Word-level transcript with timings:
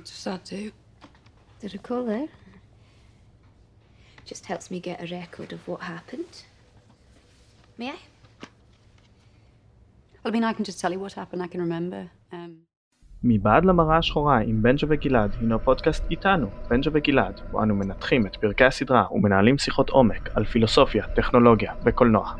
What 0.00 0.08
does 0.14 0.24
that 0.24 0.44
do? 0.56 0.62
The 1.60 1.68
recorder 1.78 2.22
just 4.30 4.46
helps 4.50 4.66
me 4.72 4.78
get 4.88 4.96
a 5.04 5.06
record 5.20 5.50
of 5.56 5.60
what 5.68 5.80
happened. 5.94 6.34
May 7.78 7.88
I? 7.96 7.98
Well, 10.20 10.28
I 10.28 10.30
mean, 10.30 10.44
I 10.50 10.54
can 10.54 10.64
just 10.64 10.80
tell 10.80 10.92
you 10.94 11.00
what 11.04 11.12
happened. 11.12 11.42
I 11.42 11.48
can 11.52 11.60
remember. 11.60 12.02
Um, 12.32 12.50
מבעד 13.24 13.64
למראה 13.64 13.98
השחורה 13.98 14.38
עם 14.38 14.62
בנג'ה 14.62 14.86
וגלעד 14.90 15.36
הינו 15.40 15.60
פודקאסט 15.64 16.04
איתנו, 16.10 16.46
בנג'ה 16.70 16.90
וגלעד, 16.94 17.40
בו 17.50 17.62
אנו 17.62 17.74
מנתחים 17.74 18.26
את 18.26 18.36
פרקי 18.36 18.64
הסדרה 18.64 19.06
ומנהלים 19.12 19.58
שיחות 19.58 19.90
עומק 19.90 20.28
על 20.34 20.44
פילוסופיה, 20.44 21.06
טכנולוגיה 21.06 21.72
וקולנוע. 21.84 22.32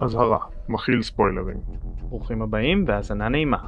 אזהרה, 0.00 0.38
מכיל 0.68 1.02
ספוילרים. 1.02 1.56
ברוכים 2.00 2.42
הבאים 2.42 2.84
והאזנה 2.88 3.28
נעימה. 3.28 3.58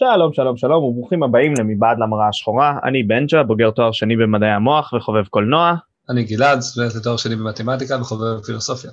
שלום 0.00 0.32
שלום 0.32 0.56
שלום 0.56 0.84
וברוכים 0.84 1.22
הבאים 1.22 1.54
למבעד 1.58 1.98
למראה 1.98 2.28
השחורה, 2.28 2.78
אני 2.84 3.02
בנג'ה, 3.02 3.42
בוגר 3.42 3.70
תואר 3.70 3.92
שני 3.92 4.16
במדעי 4.16 4.50
המוח 4.50 4.92
וחובב 4.92 5.24
קולנוע, 5.26 5.74
אני 6.10 6.24
גלעד, 6.24 6.60
סטודנט 6.60 6.94
לתואר 6.94 7.16
שני 7.16 7.36
במתמטיקה 7.36 8.00
וחובב 8.00 8.40
פילוסופיה. 8.46 8.90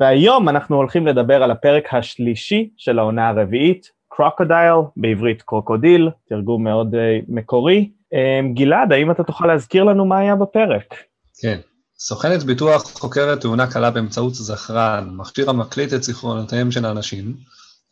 והיום 0.00 0.48
אנחנו 0.48 0.76
הולכים 0.76 1.06
לדבר 1.06 1.42
על 1.42 1.50
הפרק 1.50 1.94
השלישי 1.94 2.70
של 2.76 2.98
העונה 2.98 3.28
הרביעית, 3.28 3.90
Crocodile, 4.08 4.74
בעברית 4.96 5.42
קרוקודיל, 5.42 6.10
תרגום 6.28 6.64
מאוד 6.64 6.94
אה, 6.94 7.24
מקורי. 7.28 7.90
אמ, 8.14 8.54
גלעד, 8.54 8.92
האם 8.92 9.10
אתה 9.10 9.22
תוכל 9.22 9.46
להזכיר 9.46 9.84
לנו 9.84 10.04
מה 10.04 10.18
היה 10.18 10.36
בפרק? 10.36 10.94
כן. 11.40 11.58
סוכנת 11.98 12.42
ביטוח 12.42 12.82
חוקרת 12.82 13.40
תאונה 13.40 13.66
קלה 13.66 13.90
באמצעות 13.90 14.34
זכרן, 14.34 15.08
מכשיר 15.16 15.50
המקליט 15.50 15.92
את 15.94 16.02
זיכרונותיהם 16.02 16.70
של 16.70 16.84
האנשים, 16.84 17.34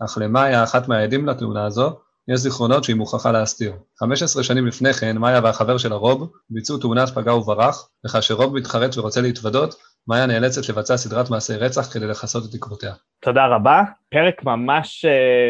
אך 0.05 0.19
למאיה, 0.21 0.65
אחת 0.65 0.89
מהעדים 0.89 1.27
לתאונה 1.27 1.67
הזו, 1.67 2.06
יש 2.29 2.41
זיכרונות 2.41 2.85
שהיא 2.85 2.97
מוכרחה 2.97 3.33
להסתיר. 3.33 3.73
15 3.99 4.43
שנים 4.43 4.67
לפני 4.67 4.93
כן, 4.93 5.19
מאיה 5.19 5.41
והחבר 5.45 5.79
שלה 5.79 5.95
רוב 5.95 6.33
ביצעו 6.51 6.79
תאונת 6.79 7.09
פגע 7.09 7.35
וברח, 7.35 7.89
וכאשר 8.07 8.35
רוב 8.35 8.57
מתחרט 8.57 8.99
ורוצה 8.99 9.21
להתוודות, 9.21 9.75
מאיה 10.09 10.27
נאלצת 10.27 10.69
לבצע 10.69 10.97
סדרת 10.97 11.31
מעשי 11.31 11.57
רצח 11.57 11.93
כדי 11.93 12.07
לכסות 12.07 12.45
את 12.51 12.55
עקבותיה. 12.55 12.93
תודה 13.21 13.47
רבה, 13.47 13.83
פרק 14.11 14.45
ממש 14.45 15.05
uh, 15.05 15.09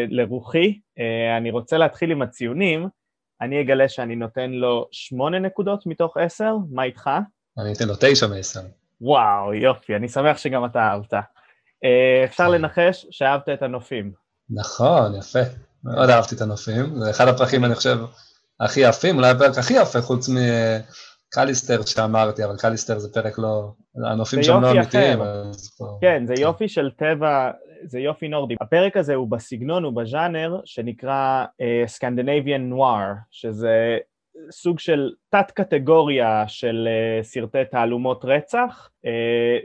לרוחי. 0.09 0.79
Uh, 0.99 1.37
אני 1.37 1.51
רוצה 1.51 1.77
להתחיל 1.77 2.11
עם 2.11 2.21
הציונים. 2.21 2.87
אני 3.41 3.61
אגלה 3.61 3.89
שאני 3.89 4.15
נותן 4.15 4.51
לו 4.51 4.87
8 4.91 5.39
נקודות 5.39 5.85
מתוך 5.85 6.17
10, 6.17 6.55
מה 6.71 6.83
איתך? 6.83 7.09
אני 7.57 7.73
אתן 7.73 7.87
לו 7.87 7.93
9 7.99 8.27
מ-10. 8.27 8.59
וואו, 9.01 9.53
יופי, 9.53 9.95
אני 9.95 10.09
שמח 10.09 10.37
שגם 10.37 10.65
אתה 10.65 10.79
אהבת. 10.79 11.13
Uh, 11.13 11.17
אפשר 12.25 12.49
לנחש 12.49 13.07
שאהבת 13.11 13.49
את 13.49 13.61
הנופים. 13.61 14.11
נכון, 14.49 15.15
יפה. 15.15 15.66
מאוד 15.95 16.09
אהבתי 16.09 16.35
את 16.35 16.41
הנופים, 16.41 16.99
זה 16.99 17.09
אחד 17.09 17.27
הפרקים, 17.27 17.65
אני 17.65 17.75
חושב, 17.75 17.97
הכי 18.59 18.79
יפים, 18.79 19.15
אולי 19.15 19.29
הפרק 19.29 19.57
הכי 19.57 19.73
יפה, 19.73 20.01
חוץ 20.01 20.29
מקליסטר 20.29 21.81
שאמרתי, 21.85 22.45
אבל 22.45 22.57
קליסטר 22.57 22.99
זה 22.99 23.13
פרק 23.13 23.39
לא... 23.39 23.71
הנופים 24.05 24.43
שם 24.43 24.61
לא 24.61 24.71
אמיתיים, 24.71 25.21
אז 25.21 25.75
פה... 25.77 25.97
כן, 26.01 26.23
זה 26.25 26.33
יופי 26.37 26.67
של 26.67 26.91
טבע, 26.97 27.51
זה 27.83 27.99
יופי 27.99 28.27
נורדי. 28.27 28.55
הפרק 28.61 28.97
הזה 28.97 29.15
הוא 29.15 29.27
בסגנון, 29.27 29.83
הוא 29.83 29.93
בז'אנר, 29.93 30.59
שנקרא 30.65 31.45
Scandinavian 31.87 32.61
אה, 32.61 32.69
noir, 32.69 33.05
שזה 33.31 33.97
סוג 34.51 34.79
של 34.79 35.11
תת-קטגוריה 35.29 36.43
של 36.47 36.87
אה, 37.21 37.23
סרטי 37.23 37.65
תעלומות 37.71 38.25
רצח, 38.25 38.89
אה, 39.05 39.09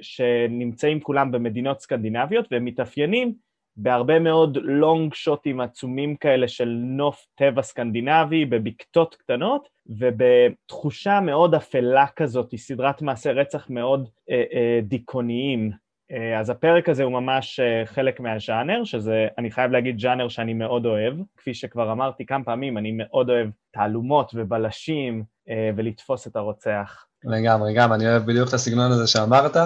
שנמצאים 0.03 1.01
כולם 1.01 1.33
במדינות 1.33 1.81
סקנדינביות, 1.81 2.47
והם 2.51 2.64
מתאפיינים 2.64 3.35
בהרבה 3.77 4.19
מאוד 4.19 4.57
long 4.63 5.14
שוטים 5.15 5.61
עצומים 5.61 6.17
כאלה 6.17 6.49
של 6.49 6.69
נוף 6.83 7.27
טבע 7.35 7.63
סקנדינבי 7.63 8.45
בבקתות 8.45 9.15
קטנות 9.15 9.69
ובתחושה 9.87 11.21
מאוד 11.21 11.55
אפלה 11.55 12.07
כזאת, 12.17 12.51
היא 12.51 12.61
סדרת 12.61 13.03
מעשי 13.03 13.31
רצח 13.31 13.67
מאוד 13.71 14.09
אה, 14.31 14.43
אה, 14.53 14.81
דיכאוניים. 14.83 15.71
אה, 16.13 16.41
אז 16.41 16.51
הפרק 16.51 16.89
הזה 16.89 17.03
הוא 17.03 17.13
ממש 17.13 17.61
אה, 17.61 17.87
חלק 17.87 18.21
מהז'אנר, 18.21 18.85
שזה, 18.85 19.27
אני 19.39 19.51
חייב 19.51 19.71
להגיד, 19.71 20.01
ז'אנר 20.01 20.29
שאני 20.29 20.55
מאוד 20.55 20.87
אוהב. 20.87 21.15
כפי 21.37 21.55
שכבר 21.55 21.93
אמרתי 21.93 22.27
כמה 22.27 22.45
פעמים, 22.45 22.79
אני 22.79 22.93
מאוד 22.93 23.31
אוהב 23.31 23.49
תעלומות 23.73 24.31
ובלשים 24.35 25.25
אה, 25.49 25.71
ולתפוס 25.77 26.27
את 26.27 26.37
הרוצח. 26.37 27.05
לגמרי, 27.25 27.75
גם, 27.75 27.93
אני 27.93 28.09
אוהב 28.09 28.23
בדיוק 28.23 28.49
את 28.49 28.55
הסגנון 28.55 28.93
הזה 28.93 29.07
שאמרת, 29.07 29.57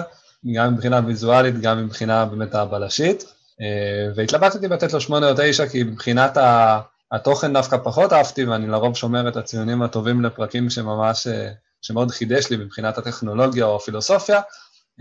גם 0.55 0.73
מבחינה 0.73 0.99
ויזואלית, 1.05 1.61
גם 1.61 1.85
מבחינה 1.85 2.25
באמת 2.25 2.55
הבלשית. 2.55 3.36
אה, 3.61 4.11
והתלבטתי 4.15 4.67
לתת 4.67 4.93
לו 4.93 5.01
שמונה 5.01 5.29
או 5.29 5.33
תשע, 5.37 5.67
כי 5.67 5.83
מבחינת 5.83 6.37
התוכן 7.11 7.53
דווקא 7.53 7.77
פחות 7.83 8.13
אהבתי, 8.13 8.45
ואני 8.45 8.67
לרוב 8.67 8.95
שומר 8.95 9.27
את 9.27 9.37
הציונים 9.37 9.81
הטובים 9.81 10.25
לפרקים 10.25 10.69
שממש, 10.69 11.27
אה, 11.27 11.49
שמאוד 11.81 12.11
חידש 12.11 12.51
לי 12.51 12.57
מבחינת 12.57 12.97
הטכנולוגיה 12.97 13.65
או 13.65 13.75
הפילוסופיה, 13.75 14.41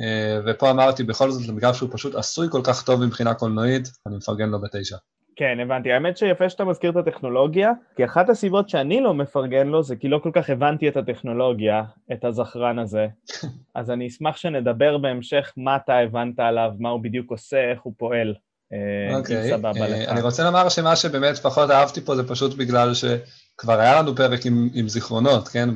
אה, 0.00 0.40
ופה 0.46 0.70
אמרתי, 0.70 1.02
בכל 1.02 1.30
זאת, 1.30 1.54
בגלל 1.54 1.72
שהוא 1.72 1.88
פשוט 1.92 2.14
עשוי 2.14 2.48
כל 2.50 2.60
כך 2.64 2.82
טוב 2.82 3.04
מבחינה 3.04 3.34
קולנועית, 3.34 3.88
אני 4.06 4.16
מפרגן 4.16 4.48
לו 4.48 4.60
בתשע. 4.60 4.96
כן, 5.38 5.60
הבנתי. 5.62 5.92
האמת 5.92 6.16
שיפה 6.16 6.48
שאתה 6.48 6.64
מזכיר 6.64 6.90
את 6.90 6.96
הטכנולוגיה, 6.96 7.72
כי 7.96 8.04
אחת 8.04 8.28
הסיבות 8.28 8.68
שאני 8.68 9.00
לא 9.00 9.14
מפרגן 9.14 9.66
לו 9.66 9.82
זה 9.82 9.96
כי 9.96 10.08
לא 10.08 10.18
כל 10.18 10.30
כך 10.32 10.50
הבנתי 10.50 10.88
את 10.88 10.96
הטכנולוגיה, 10.96 11.82
את 12.12 12.24
הזכרן 12.24 12.78
הזה. 12.78 13.06
אז 13.74 13.90
אני 13.90 14.06
אשמח 14.06 14.36
שנדבר 14.36 14.98
בהמשך 14.98 15.52
מה 15.56 15.76
אתה 15.76 15.98
הבנת 15.98 16.38
עליו, 16.38 16.70
מה 16.78 16.88
הוא 16.88 17.00
בדיוק 17.02 17.30
עושה, 17.30 17.70
איך 17.70 17.80
הוא 17.82 17.92
פועל. 17.96 18.34
אה, 18.72 19.16
אוקיי, 19.16 19.52
אה, 19.52 20.10
אני 20.10 20.20
רוצה 20.20 20.44
לומר 20.44 20.68
שמה 20.68 20.96
שבאמת 20.96 21.38
פחות 21.38 21.70
אהבתי 21.70 22.00
פה 22.00 22.16
זה 22.16 22.28
פשוט 22.28 22.54
בגלל 22.56 22.92
שכבר 22.94 23.80
היה 23.80 24.02
לנו 24.02 24.16
פרק 24.16 24.46
עם, 24.46 24.68
עם 24.74 24.88
זיכרונות, 24.88 25.48
כן? 25.48 25.68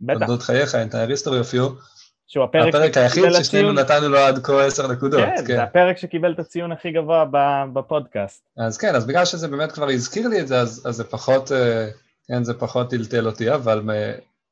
בתולדות 0.00 0.42
חייך, 0.42 0.74
entire 0.74 1.10
history 1.10 1.52
of 1.52 1.54
you. 1.54 1.72
שהוא 2.26 2.44
הפרק, 2.44 2.68
הפרק 2.68 2.96
היחיד 2.96 3.24
ששנינו 3.32 3.72
נתנו 3.72 4.08
לו 4.08 4.18
עד 4.18 4.38
כה 4.38 4.64
עשר 4.64 4.92
נקודות. 4.92 5.20
כן, 5.20 5.36
כן, 5.36 5.56
זה 5.56 5.62
הפרק 5.62 5.98
שקיבל 5.98 6.32
את 6.32 6.38
הציון 6.38 6.72
הכי 6.72 6.92
גבוה 6.92 7.24
בפודקאסט. 7.72 8.48
אז 8.56 8.78
כן, 8.78 8.94
אז 8.94 9.06
בגלל 9.06 9.24
שזה 9.24 9.48
באמת 9.48 9.72
כבר 9.72 9.88
הזכיר 9.88 10.28
לי 10.28 10.40
את 10.40 10.48
זה, 10.48 10.60
אז, 10.60 10.82
אז 10.86 10.96
זה 10.96 11.04
פחות, 11.04 11.52
אה, 11.52 11.88
כן, 12.28 12.44
זה 12.44 12.54
פחות 12.54 12.90
טלטל 12.90 13.26
אותי, 13.26 13.54
אבל 13.54 13.82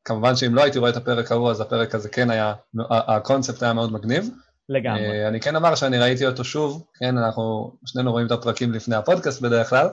כמובן 0.05 0.37
שאם 0.37 0.55
לא 0.55 0.63
הייתי 0.63 0.79
רואה 0.79 0.91
את 0.91 0.97
הפרק 0.97 1.33
ההוא, 1.33 1.51
אז 1.51 1.61
הפרק 1.61 1.95
הזה 1.95 2.09
כן 2.09 2.31
היה, 2.31 2.55
הקונספט 2.91 3.63
היה 3.63 3.73
מאוד 3.73 3.93
מגניב. 3.93 4.29
לגמרי. 4.69 5.07
אה, 5.07 5.29
אני 5.29 5.41
כן 5.41 5.57
אומר 5.57 5.75
שאני 5.75 5.99
ראיתי 5.99 6.27
אותו 6.27 6.45
שוב, 6.45 6.85
כן, 7.01 7.19
אנחנו 7.19 7.73
שנינו 7.87 8.13
רואים 8.13 8.27
את 8.27 8.33
הפרקים 8.33 8.73
לפני 8.73 8.97
הפודקאסט 8.97 9.43
בדרך 9.43 9.71
כלל, 9.71 9.89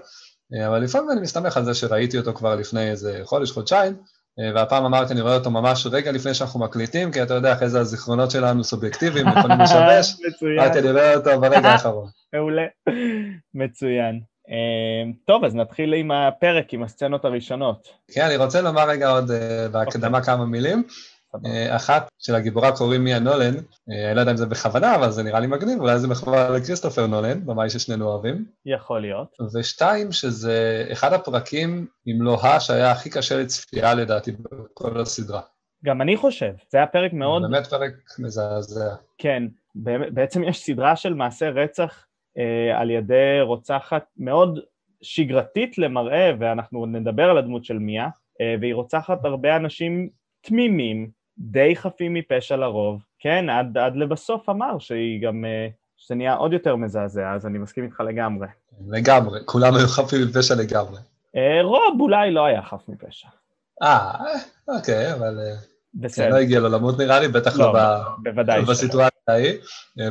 אה, 0.53 0.67
אבל 0.67 0.79
לפעמים 0.79 1.11
אני 1.11 1.21
מסתמך 1.21 1.57
על 1.57 1.65
זה 1.65 1.73
שראיתי 1.73 2.17
אותו 2.17 2.33
כבר 2.33 2.55
לפני 2.55 2.89
איזה 2.89 3.21
חודש, 3.23 3.51
חודשיים, 3.51 3.93
אה, 4.39 4.51
והפעם 4.55 4.85
אמרתי, 4.85 5.13
אני 5.13 5.21
רואה 5.21 5.35
אותו 5.35 5.51
ממש 5.51 5.87
רגע 5.91 6.11
לפני 6.11 6.33
שאנחנו 6.33 6.59
מקליטים, 6.59 7.11
כי 7.11 7.23
אתה 7.23 7.33
יודע 7.33 7.53
אחרי 7.53 7.69
זה 7.69 7.79
הזיכרונות 7.79 8.31
שלנו 8.31 8.63
סובייקטיביים, 8.63 9.27
יכולים 9.37 9.59
לשבש, 9.59 10.15
מצוין. 10.27 10.59
אמרתי, 10.59 10.79
אני 10.79 10.91
רואה 10.91 11.15
אותו 11.15 11.41
ברגע 11.41 11.69
האחרון. 11.69 12.09
מעולה, 12.33 12.65
מצוין. 13.53 14.19
טוב, 15.25 15.43
אז 15.45 15.55
נתחיל 15.55 15.93
עם 15.93 16.11
הפרק, 16.11 16.73
עם 16.73 16.83
הסצנות 16.83 17.25
הראשונות. 17.25 17.87
כן, 18.11 18.25
אני 18.25 18.35
רוצה 18.35 18.61
לומר 18.61 18.89
רגע 18.89 19.09
עוד 19.09 19.31
בהקדמה 19.71 20.17
אוקיי. 20.17 20.35
כמה 20.35 20.45
מילים. 20.45 20.83
אה, 21.45 21.75
אחת 21.75 22.09
של 22.19 22.35
הגיבורה 22.35 22.77
קוראים 22.77 23.03
מיה 23.03 23.19
נולן, 23.19 23.55
אה, 23.55 24.07
אני 24.07 24.15
לא 24.15 24.19
יודע 24.19 24.31
אם 24.31 24.37
זה 24.37 24.45
בכוונה, 24.45 24.95
אבל 24.95 25.11
זה 25.11 25.23
נראה 25.23 25.39
לי 25.39 25.47
מגניב, 25.47 25.79
אולי 25.79 25.99
זה 25.99 26.07
מחווה 26.07 26.49
לכריסטופר 26.49 27.07
נולן, 27.07 27.45
במאי 27.45 27.69
ששנינו 27.69 28.05
אוהבים. 28.05 28.45
יכול 28.65 29.01
להיות. 29.01 29.35
ושתיים, 29.55 30.11
שזה 30.11 30.87
אחד 30.91 31.13
הפרקים, 31.13 31.87
אם 32.07 32.21
לא 32.21 32.37
ה, 32.43 32.59
שהיה 32.59 32.91
הכי 32.91 33.09
קשה 33.09 33.37
לצפייה 33.37 33.93
לדעתי 33.93 34.31
בכל 34.31 35.01
הסדרה. 35.01 35.41
גם 35.85 36.01
אני 36.01 36.17
חושב, 36.17 36.51
זה 36.69 36.77
היה 36.77 36.87
פרק 36.87 37.13
מאוד... 37.13 37.41
באמת 37.41 37.67
פרק 37.67 37.91
מזעזע. 38.19 38.95
כן, 39.17 39.43
בעצם 40.13 40.43
יש 40.43 40.59
סדרה 40.59 40.95
של 40.95 41.13
מעשי 41.13 41.45
רצח 41.45 42.05
אה, 42.37 42.79
על 42.79 42.91
ידי 42.91 43.41
רוצחת 43.41 44.05
מאוד 44.17 44.59
שגרתית 45.01 45.77
למראה, 45.77 46.31
ואנחנו 46.39 46.85
נדבר 46.85 47.29
על 47.29 47.37
הדמות 47.37 47.65
של 47.65 47.79
מיה, 47.79 48.07
אה, 48.41 48.55
והיא 48.61 48.73
רוצחת 48.73 49.25
הרבה 49.25 49.55
אנשים 49.55 50.09
תמימים, 50.41 51.09
די 51.39 51.75
חפים 51.75 52.13
מפשע 52.13 52.55
לרוב, 52.55 53.03
כן, 53.19 53.49
עד, 53.49 53.77
עד 53.77 53.95
לבסוף 53.95 54.49
אמר 54.49 54.79
שהיא 54.79 55.21
גם, 55.21 55.45
אה, 55.45 55.67
שזה 55.97 56.15
נהיה 56.15 56.33
עוד 56.33 56.53
יותר 56.53 56.75
מזעזע, 56.75 57.31
אז 57.35 57.45
אני 57.45 57.57
מסכים 57.57 57.83
איתך 57.83 57.99
לגמרי. 57.99 58.47
לגמרי, 58.87 59.39
כולם 59.45 59.75
היו 59.75 59.87
חפים 59.87 60.21
מפשע 60.27 60.55
לגמרי. 60.55 60.99
אה, 61.35 61.61
רוב 61.63 62.01
אולי 62.01 62.31
לא 62.31 62.45
היה 62.45 62.61
חף 62.61 62.81
מפשע. 62.87 63.27
אה, 63.83 64.11
אוקיי, 64.67 65.13
אבל... 65.13 65.39
אה, 65.39 65.55
בסדר. 65.93 66.29
לא 66.29 66.35
הגיע 66.35 66.59
לו 66.59 66.69
למות 66.69 66.99
נראה 66.99 67.19
לי, 67.19 67.27
בטח 67.27 67.59
לא, 67.59 67.73
לא 67.73 67.79
בוודאי 68.23 68.61
בסיטואציה 68.61 69.19
ההיא. 69.27 69.53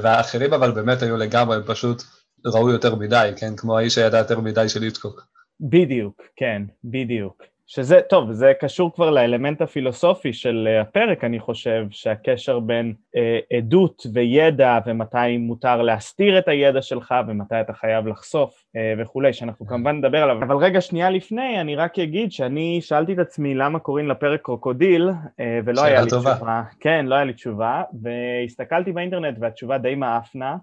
והאחרים 0.02 0.54
אבל 0.54 0.70
באמת 0.70 1.02
היו 1.02 1.16
לגמרי, 1.16 1.56
הם 1.56 1.62
פשוט 1.66 2.02
ראו 2.46 2.70
יותר 2.70 2.94
מדי, 2.94 3.30
כן? 3.36 3.56
כמו 3.56 3.78
האיש 3.78 3.98
הידע 3.98 4.18
יותר 4.18 4.40
מדי 4.40 4.68
של 4.68 4.82
איצקוק. 4.82 5.26
בדיוק, 5.60 6.22
כן, 6.36 6.62
בדיוק. 6.84 7.42
שזה, 7.70 8.00
טוב, 8.08 8.32
זה 8.32 8.52
קשור 8.60 8.94
כבר 8.94 9.10
לאלמנט 9.10 9.62
הפילוסופי 9.62 10.32
של 10.32 10.68
אה, 10.70 10.80
הפרק, 10.80 11.24
אני 11.24 11.40
חושב, 11.40 11.86
שהקשר 11.90 12.60
בין 12.60 12.94
אה, 13.16 13.38
עדות 13.56 14.06
וידע 14.14 14.78
ומתי 14.86 15.36
מותר 15.38 15.82
להסתיר 15.82 16.38
את 16.38 16.48
הידע 16.48 16.82
שלך 16.82 17.14
ומתי 17.28 17.60
אתה 17.60 17.72
חייב 17.72 18.06
לחשוף 18.06 18.64
אה, 18.76 18.94
וכולי, 18.98 19.32
שאנחנו 19.32 19.66
כמובן 19.66 19.96
נדבר 19.96 20.22
עליו. 20.22 20.36
אבל 20.36 20.56
רגע 20.56 20.80
שנייה 20.80 21.10
לפני, 21.10 21.60
אני 21.60 21.76
רק 21.76 21.98
אגיד 21.98 22.32
שאני 22.32 22.80
שאלתי 22.82 23.12
את 23.12 23.18
עצמי 23.18 23.54
למה 23.54 23.78
קוראים 23.78 24.08
לפרק 24.08 24.40
קרוקודיל, 24.42 25.08
אה, 25.40 25.60
ולא 25.64 25.84
היה 25.84 26.02
לי 26.02 26.10
טובה. 26.10 26.34
תשובה. 26.34 26.62
כן, 26.80 27.06
לא 27.06 27.14
היה 27.14 27.24
לי 27.24 27.32
תשובה, 27.32 27.82
והסתכלתי 28.02 28.92
באינטרנט 28.92 29.36
והתשובה 29.40 29.78
די 29.78 29.94
מאפנה. 29.94 30.56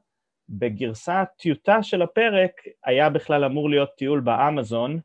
בגרסה 0.50 1.24
טיוטה 1.38 1.84
של 1.84 2.02
הפרק 2.02 2.52
היה 2.86 3.10
בכלל 3.10 3.44
אמור 3.44 3.70
להיות 3.70 3.90
טיול 3.98 4.20
באמזון, 4.20 5.00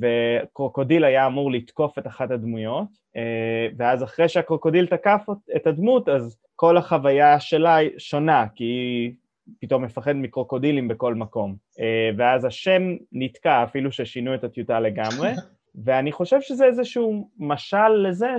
וקרוקודיל 0.00 1.04
היה 1.04 1.26
אמור 1.26 1.52
לתקוף 1.52 1.98
את 1.98 2.06
אחת 2.06 2.30
הדמויות, 2.30 2.88
אה, 3.16 3.68
ואז 3.76 4.02
אחרי 4.04 4.28
שהקרוקודיל 4.28 4.86
תקף 4.86 5.26
את 5.56 5.66
הדמות, 5.66 6.08
אז 6.08 6.38
כל 6.56 6.76
החוויה 6.76 7.40
שלה 7.40 7.78
שונה, 7.98 8.46
כי 8.54 8.64
היא 8.64 9.12
פתאום 9.60 9.84
מפחד 9.84 10.12
מקרוקודילים 10.12 10.88
בכל 10.88 11.14
מקום. 11.14 11.56
אה, 11.80 12.10
ואז 12.16 12.44
השם 12.44 12.82
נתקע, 13.12 13.62
אפילו 13.64 13.92
ששינו 13.92 14.34
את 14.34 14.44
הטיוטה 14.44 14.80
לגמרי, 14.80 15.30
ואני 15.84 16.12
חושב 16.12 16.40
שזה 16.40 16.64
איזשהו 16.64 17.30
משל 17.38 17.88
לזה 17.88 18.30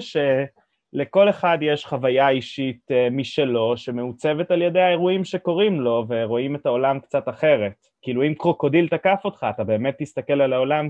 שלכל 0.95 1.30
אחד 1.30 1.57
יש 1.62 1.86
חוויה 1.86 2.30
אישית 2.30 2.80
אה, 2.92 3.07
משלו, 3.12 3.77
שמעוצבת 3.77 4.51
על 4.51 4.62
ידי 4.62 4.80
האירועים 4.80 5.25
שקורים 5.25 5.81
לו, 5.81 6.06
ורואים 6.09 6.56
את 6.56 6.65
העולם 6.65 7.00
קצת 7.00 7.30
אחרת. 7.30 7.74
כאילו 8.01 8.24
אם 8.24 8.33
קרוקודיל 8.33 8.88
תקף 8.88 9.19
אותך, 9.25 9.45
אתה 9.56 9.63
באמת 9.63 9.95
תסתכל 9.97 10.42
על 10.42 10.53
העולם 10.53 10.89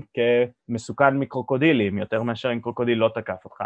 כמסוכן 0.68 1.16
מקרוקודילים, 1.16 1.98
יותר 1.98 2.22
מאשר 2.22 2.52
אם 2.52 2.60
קרוקודיל 2.60 2.98
לא 2.98 3.10
תקף 3.14 3.44
אותך. 3.44 3.60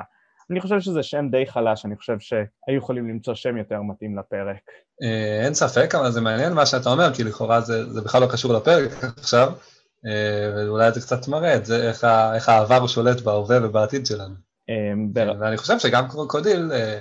אני 0.50 0.60
חושב 0.60 0.80
שזה 0.80 1.02
שם 1.02 1.28
די 1.30 1.46
חלש, 1.46 1.84
אני 1.86 1.96
חושב 1.96 2.18
שהיו 2.18 2.78
יכולים 2.78 3.08
למצוא 3.08 3.34
שם 3.34 3.56
יותר 3.56 3.82
מתאים 3.82 4.18
לפרק. 4.18 4.60
אה, 5.02 5.44
אין 5.44 5.54
ספק, 5.54 5.94
אבל 5.94 6.10
זה 6.10 6.20
מעניין 6.20 6.52
מה 6.52 6.66
שאתה 6.66 6.90
אומר, 6.90 7.14
כי 7.14 7.24
לכאורה 7.24 7.60
זה, 7.60 7.92
זה 7.92 8.00
בכלל 8.00 8.20
לא 8.20 8.26
קשור 8.32 8.54
לפרק 8.54 8.90
עכשיו, 9.16 9.52
אה, 10.06 10.64
ואולי 10.66 10.92
זה 10.92 11.00
קצת 11.00 11.28
מראה 11.28 11.56
את 11.56 11.64
זה, 11.66 11.88
איך, 11.88 12.04
איך 12.34 12.48
העבר 12.48 12.86
שולט 12.86 13.20
בהווה 13.20 13.58
ובעתיד 13.62 14.06
שלנו. 14.06 14.49
אה, 14.70 14.92
בר- 15.12 15.34
ואני 15.40 15.56
חושב 15.56 15.78
שגם 15.78 16.08
קרוקודיל, 16.08 16.70
אה, 16.72 16.98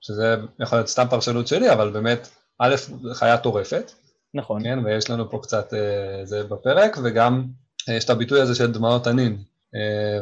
שזה 0.00 0.36
יכול 0.60 0.78
להיות 0.78 0.88
סתם 0.88 1.06
פרשנות 1.10 1.46
שלי, 1.48 1.72
אבל 1.72 1.90
באמת, 1.90 2.28
א', 2.58 2.74
חיה 3.12 3.38
טורפת, 3.38 3.92
נכון. 4.34 4.62
כן, 4.62 4.78
ויש 4.84 5.10
לנו 5.10 5.30
פה 5.30 5.38
קצת 5.42 5.74
אה, 5.74 5.80
זה 6.24 6.44
בפרק, 6.44 6.96
וגם 7.04 7.44
אה, 7.88 7.94
יש 7.94 8.04
את 8.04 8.10
הביטוי 8.10 8.40
הזה 8.40 8.54
של 8.54 8.72
דמעות 8.72 9.04
תנין, 9.04 9.36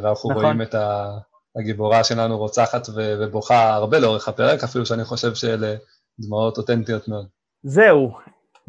ואנחנו 0.03 0.31
נכון. 0.31 0.45
רואים 0.45 0.63
את 0.63 0.75
ה- 0.75 1.19
הגיבורה 1.59 2.05
שלנו 2.05 2.39
רוצחת 2.39 2.87
ובוכה 2.97 3.75
הרבה 3.75 3.99
לאורך 3.99 4.29
הפרק, 4.29 4.65
אפילו 4.65 4.87
שאני 4.87 5.05
חושב 5.05 5.35
שאלה 5.35 5.75
דמעות 6.21 6.59
אותנטיות 6.59 7.09
מאוד. 7.09 7.27
זהו, 7.63 8.11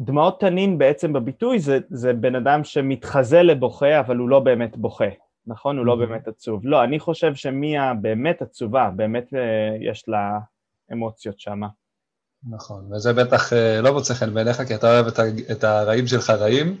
דמעות 0.00 0.40
תנין 0.40 0.78
בעצם 0.78 1.12
בביטוי 1.12 1.58
זה, 1.58 1.78
זה 1.90 2.12
בן 2.12 2.34
אדם 2.34 2.64
שמתחזה 2.64 3.42
לבוכה, 3.42 4.00
אבל 4.00 4.16
הוא 4.16 4.28
לא 4.28 4.40
באמת 4.40 4.76
בוכה, 4.76 5.04
נכון? 5.46 5.78
הוא 5.78 5.86
לא. 5.86 5.96
באמת 5.96 6.28
עצוב. 6.28 6.60
לא, 6.64 6.84
אני 6.84 7.00
חושב 7.00 7.34
שמיה 7.34 7.92
באמת 8.00 8.42
עצובה, 8.42 8.90
באמת 8.96 9.34
אה, 9.34 9.76
יש 9.90 10.04
לה 10.08 10.38
אמוציות 10.92 11.40
שמה. 11.40 11.66
נכון, 12.50 12.92
וזה 12.92 13.12
בטח 13.12 13.52
אה, 13.52 13.80
לא 13.80 13.92
מוצא 13.92 14.14
חן 14.14 14.34
בעיניך, 14.34 14.62
כי 14.62 14.74
אתה 14.74 14.92
אוהב 14.94 15.06
את 15.06 15.18
ה- 15.18 15.52
את 15.52 15.64
הרעים 15.64 16.06
שלך 16.06 16.30
רעים, 16.30 16.76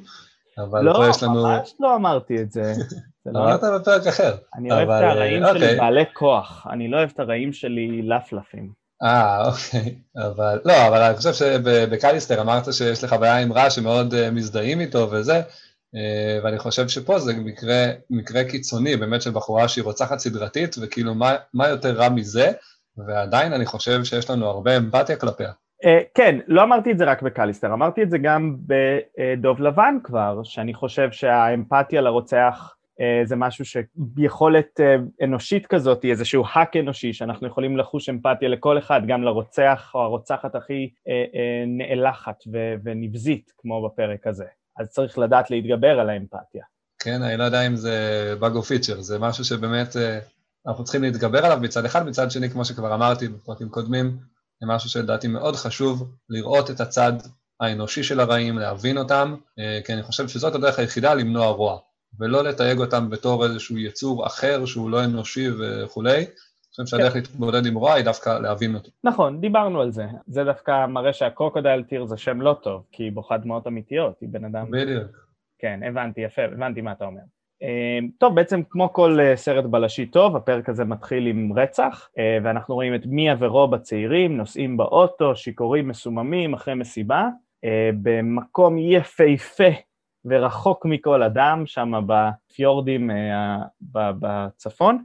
אבל 0.58 0.84
לא, 0.84 0.92
פה 0.92 1.08
יש 1.08 1.22
לנו... 1.22 1.42
ממש 1.42 1.74
לא 1.80 1.96
אמרתי 1.96 2.40
את 2.42 2.52
זה. 2.52 2.74
זה 3.24 3.30
לא... 3.32 3.38
אמרת 3.38 3.60
בפרק 3.80 4.06
אחר. 4.06 4.34
אני 4.54 4.72
אוהב 4.72 4.90
את 4.90 4.96
אבל, 4.96 5.04
הרעים 5.04 5.44
אה, 5.44 5.48
שלי 5.48 5.64
אוקיי. 5.64 5.78
בעלי 5.78 6.04
כוח, 6.12 6.66
אני 6.70 6.88
לא 6.88 6.96
אוהב 6.96 7.10
את 7.14 7.20
הרעים 7.20 7.52
שלי 7.52 8.02
לפלפים. 8.02 8.82
אה, 9.02 9.48
אוקיי. 9.48 9.94
אבל, 10.16 10.60
לא, 10.64 10.88
אבל 10.88 11.02
אני 11.02 11.16
חושב 11.16 11.32
שבקליסטר 11.32 12.40
אמרת 12.40 12.74
שיש 12.74 13.04
לך 13.04 13.12
בעיה 13.12 13.38
עם 13.38 13.52
רע 13.52 13.70
שמאוד 13.70 14.14
אה, 14.14 14.30
מזדהים 14.30 14.80
איתו 14.80 15.08
וזה, 15.10 15.36
אה, 15.36 15.42
ואני 16.44 16.58
חושב 16.58 16.88
שפה 16.88 17.18
זה 17.18 17.32
מקרה, 17.36 17.86
מקרה 18.10 18.44
קיצוני, 18.44 18.96
באמת 18.96 19.22
של 19.22 19.30
בחורה 19.30 19.68
שהיא 19.68 19.84
רוצחת 19.84 20.18
סדרתית, 20.18 20.76
וכאילו 20.82 21.14
מה, 21.14 21.34
מה 21.54 21.68
יותר 21.68 21.92
רע 21.92 22.08
מזה, 22.08 22.52
ועדיין 22.96 23.52
אני 23.52 23.66
חושב 23.66 24.04
שיש 24.04 24.30
לנו 24.30 24.46
הרבה 24.46 24.76
אמפתיה 24.76 25.16
כלפיה. 25.16 25.52
אה, 25.84 26.00
כן, 26.14 26.38
לא 26.46 26.62
אמרתי 26.62 26.92
את 26.92 26.98
זה 26.98 27.04
רק 27.04 27.22
בקליסטר, 27.22 27.72
אמרתי 27.72 28.02
את 28.02 28.10
זה 28.10 28.18
גם 28.18 28.56
בדוב 28.66 29.60
לבן 29.60 29.96
כבר, 30.04 30.40
שאני 30.44 30.74
חושב 30.74 31.12
שהאמפתיה 31.12 32.00
לרוצח 32.00 32.76
אה, 33.00 33.20
זה 33.24 33.36
משהו 33.36 33.64
שיכולת 33.64 34.80
אה, 34.80 34.96
אנושית 35.24 35.66
כזאת, 35.66 36.04
איזשהו 36.04 36.44
האק 36.52 36.76
אנושי, 36.76 37.12
שאנחנו 37.12 37.46
יכולים 37.46 37.76
לחוש 37.76 38.08
אמפתיה 38.08 38.48
לכל 38.48 38.78
אחד, 38.78 39.00
גם 39.06 39.22
לרוצח 39.22 39.90
או 39.94 40.00
הרוצחת 40.00 40.54
הכי 40.54 40.90
אה, 41.08 41.12
אה, 41.34 41.64
נאלחת 41.66 42.42
ונבזית, 42.84 43.52
כמו 43.58 43.88
בפרק 43.88 44.26
הזה. 44.26 44.44
אז 44.78 44.88
צריך 44.88 45.18
לדעת 45.18 45.50
להתגבר 45.50 46.00
על 46.00 46.10
האמפתיה. 46.10 46.64
כן, 46.98 47.22
אני 47.22 47.36
לא 47.36 47.44
יודע 47.44 47.66
אם 47.66 47.76
זה 47.76 48.34
באג 48.40 48.54
או 48.54 48.62
פיצ'ר, 48.62 49.00
זה 49.00 49.18
משהו 49.18 49.44
שבאמת 49.44 49.96
אה, 49.96 50.18
אנחנו 50.66 50.84
צריכים 50.84 51.02
להתגבר 51.02 51.44
עליו 51.44 51.58
מצד 51.62 51.84
אחד, 51.84 52.06
מצד 52.06 52.30
שני, 52.30 52.50
כמו 52.50 52.64
שכבר 52.64 52.94
אמרתי 52.94 53.28
בפרקים 53.28 53.68
קודמים, 53.68 54.18
זה 54.60 54.66
משהו 54.66 54.90
שלדעתי 54.90 55.28
מאוד 55.28 55.56
חשוב, 55.56 56.12
לראות 56.28 56.70
את 56.70 56.80
הצד 56.80 57.12
האנושי 57.60 58.02
של 58.02 58.20
הרעים, 58.20 58.58
להבין 58.58 58.98
אותם, 58.98 59.36
אה, 59.58 59.80
כי 59.84 59.92
אני 59.92 60.02
חושב 60.02 60.28
שזאת 60.28 60.54
הדרך 60.54 60.78
היחידה 60.78 61.14
למנוע 61.14 61.46
רוע, 61.46 61.78
ולא 62.18 62.44
לתייג 62.44 62.78
אותם 62.78 63.10
בתור 63.10 63.44
איזשהו 63.44 63.78
יצור 63.78 64.26
אחר 64.26 64.66
שהוא 64.66 64.90
לא 64.90 65.04
אנושי 65.04 65.48
וכולי. 65.58 66.26
חושב 66.72 66.96
שהדרך 66.96 67.14
להתמודד 67.16 67.66
עם 67.66 67.74
רוע 67.74 67.92
היא 67.92 68.04
דווקא 68.04 68.38
להבין 68.38 68.74
אותו. 68.74 68.90
נכון, 69.04 69.40
דיברנו 69.40 69.80
על 69.80 69.90
זה. 69.90 70.06
זה 70.26 70.44
דווקא 70.44 70.86
מראה 70.86 71.12
שהקרוקודייל 71.12 71.82
טיר 71.82 72.06
זה 72.06 72.16
שם 72.16 72.40
לא 72.40 72.56
טוב, 72.62 72.82
כי 72.92 73.02
היא 73.02 73.12
בוכה 73.12 73.36
דמעות 73.36 73.66
אמיתיות, 73.66 74.20
היא 74.20 74.28
בן 74.28 74.44
אדם... 74.44 74.70
בדיוק. 74.70 75.22
כן, 75.58 75.80
הבנתי, 75.86 76.20
יפה, 76.20 76.42
הבנתי 76.44 76.80
מה 76.80 76.92
אתה 76.92 77.04
אומר. 77.04 77.20
אה, 77.62 77.98
טוב, 78.18 78.34
בעצם 78.34 78.62
כמו 78.70 78.92
כל 78.92 79.18
אה, 79.20 79.36
סרט 79.36 79.64
בלשי 79.64 80.06
טוב, 80.06 80.36
הפרק 80.36 80.68
הזה 80.68 80.84
מתחיל 80.84 81.26
עם 81.26 81.52
רצח, 81.56 82.08
אה, 82.18 82.38
ואנחנו 82.42 82.74
רואים 82.74 82.94
את 82.94 83.06
מיה 83.06 83.34
ורוב 83.38 83.74
הצעירים 83.74 84.36
נוסעים 84.36 84.76
באוטו, 84.76 85.36
שיכורים 85.36 85.88
מסוממים 85.88 86.54
אחרי 86.54 86.74
מסיבה, 86.74 87.28
במקום 88.02 88.78
יפהפה 88.78 89.68
ורחוק 90.24 90.86
מכל 90.86 91.22
אדם, 91.22 91.62
שם 91.66 91.92
בפיורדים 92.06 93.10
בצפון, 93.92 95.04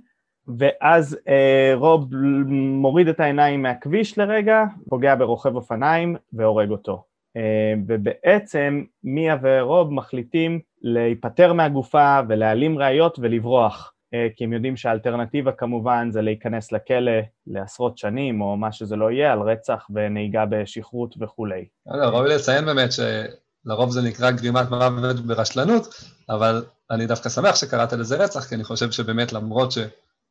ואז 0.58 1.18
אה, 1.28 1.72
רוב 1.76 2.16
מוריד 2.48 3.08
את 3.08 3.20
העיניים 3.20 3.62
מהכביש 3.62 4.18
לרגע, 4.18 4.64
פוגע 4.90 5.16
ברוכב 5.16 5.56
אופניים 5.56 6.16
והורג 6.34 6.70
אותו. 6.70 7.04
אה, 7.38 7.74
ובעצם 7.88 8.84
מיה 9.04 9.38
ורוב 9.42 9.94
מחליטים 9.94 10.60
להיפטר 10.82 11.54
מהגופה 11.54 12.20
ולהעלים 12.30 12.80
ראיות 12.80 13.20
ולברוח, 13.22 13.94
אה, 14.14 14.28
כי 14.36 14.44
הם 14.44 14.54
יודעים 14.54 14.78
שהאלטרנטיבה 14.78 15.52
כמובן 15.52 16.10
זה 16.12 16.22
להיכנס 16.22 16.72
לכלא 16.72 17.12
לעשרות 17.48 17.98
שנים 17.98 18.42
או 18.42 18.58
מה 18.58 18.72
שזה 18.72 18.96
לא 18.96 19.12
יהיה 19.12 19.34
על 19.34 19.40
רצח 19.42 19.88
ונהיגה 19.90 20.46
בשכרות 20.46 21.16
וכולי. 21.20 21.66
ראוי 21.88 22.30
לציין 22.36 22.66
באמת 22.66 22.90
שלרוב 22.92 23.92
זה 23.92 24.02
נקרא 24.02 24.32
גרימת 24.32 24.70
מוות 24.70 25.20
ברשלנות, 25.20 25.88
אבל 26.30 26.66
אני 26.92 27.06
דווקא 27.06 27.30
שמח 27.30 27.56
שקראת 27.56 27.94
לזה 27.94 28.18
רצח, 28.18 28.44
כי 28.44 28.56
אני 28.56 28.64
חושב 28.64 28.92
שבאמת 28.92 29.34
למרות 29.34 29.72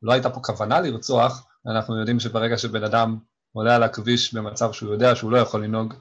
שלא 0.01 0.11
הייתה 0.13 0.29
פה 0.29 0.39
כוונה 0.39 0.81
לרצוח, 0.81 1.47
אנחנו 1.67 1.99
יודעים 1.99 2.19
שברגע 2.19 2.57
שבן 2.57 2.83
אדם 2.83 3.17
עולה 3.53 3.75
על 3.75 3.83
הכביש 3.83 4.33
במצב 4.33 4.71
שהוא 4.71 4.91
יודע 4.91 5.15
שהוא 5.15 5.31
לא 5.31 5.37
יכול 5.37 5.63
לנהוג, 5.63 5.93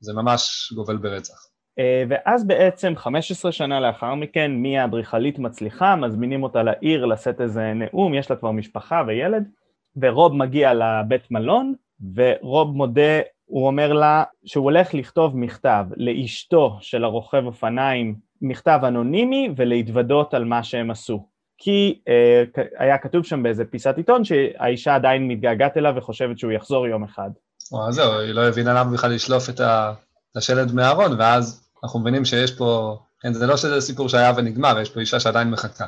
זה 0.00 0.12
ממש 0.12 0.72
גובל 0.76 0.96
ברצח. 0.96 1.50
אה, 1.78 2.04
ואז 2.08 2.46
בעצם 2.46 2.92
15 2.96 3.52
שנה 3.52 3.80
לאחר 3.80 4.14
מכן, 4.14 4.50
מיה 4.52 4.84
אדריכלית 4.84 5.38
מצליחה, 5.38 5.96
מזמינים 5.96 6.42
אותה 6.42 6.62
לעיר 6.62 7.04
לשאת 7.04 7.40
איזה 7.40 7.72
נאום, 7.74 8.14
יש 8.14 8.30
לה 8.30 8.36
כבר 8.36 8.50
משפחה 8.50 9.02
וילד, 9.06 9.48
ורוב 9.96 10.36
מגיע 10.36 10.74
לבית 10.74 11.30
מלון, 11.30 11.74
ורוב 12.14 12.76
מודה, 12.76 13.20
הוא 13.44 13.66
אומר 13.66 13.92
לה 13.92 14.24
שהוא 14.44 14.64
הולך 14.64 14.94
לכתוב 14.94 15.36
מכתב 15.36 15.84
לאשתו 15.96 16.78
של 16.80 17.04
הרוכב 17.04 17.46
אופניים, 17.46 18.16
מכתב 18.42 18.80
אנונימי, 18.88 19.48
ולהתוודות 19.56 20.34
על 20.34 20.44
מה 20.44 20.62
שהם 20.62 20.90
עשו. 20.90 21.26
כי 21.62 21.98
אה, 22.08 22.44
היה 22.78 22.98
כתוב 22.98 23.24
שם 23.24 23.42
באיזה 23.42 23.64
פיסת 23.64 23.94
עיתון 23.96 24.24
שהאישה 24.24 24.94
עדיין 24.94 25.28
מתגעגעת 25.28 25.76
אליו 25.76 25.92
וחושבת 25.96 26.38
שהוא 26.38 26.52
יחזור 26.52 26.86
יום 26.86 27.04
אחד. 27.04 27.30
או, 27.72 27.88
אז 27.88 27.94
זהו, 27.94 28.18
היא 28.18 28.32
לא 28.32 28.48
הבינה 28.48 28.74
למה 28.74 28.92
בכלל 28.92 29.14
לשלוף 29.14 29.48
את 29.50 29.60
השלד 30.36 30.74
מהארון, 30.74 31.12
ואז 31.18 31.68
אנחנו 31.84 32.00
מבינים 32.00 32.24
שיש 32.24 32.58
פה, 32.58 32.98
כן, 33.20 33.32
זה 33.32 33.46
לא 33.46 33.56
שזה 33.56 33.80
סיפור 33.80 34.08
שהיה 34.08 34.32
ונגמר, 34.36 34.80
יש 34.80 34.90
פה 34.90 35.00
אישה 35.00 35.20
שעדיין 35.20 35.50
מחכה. 35.50 35.84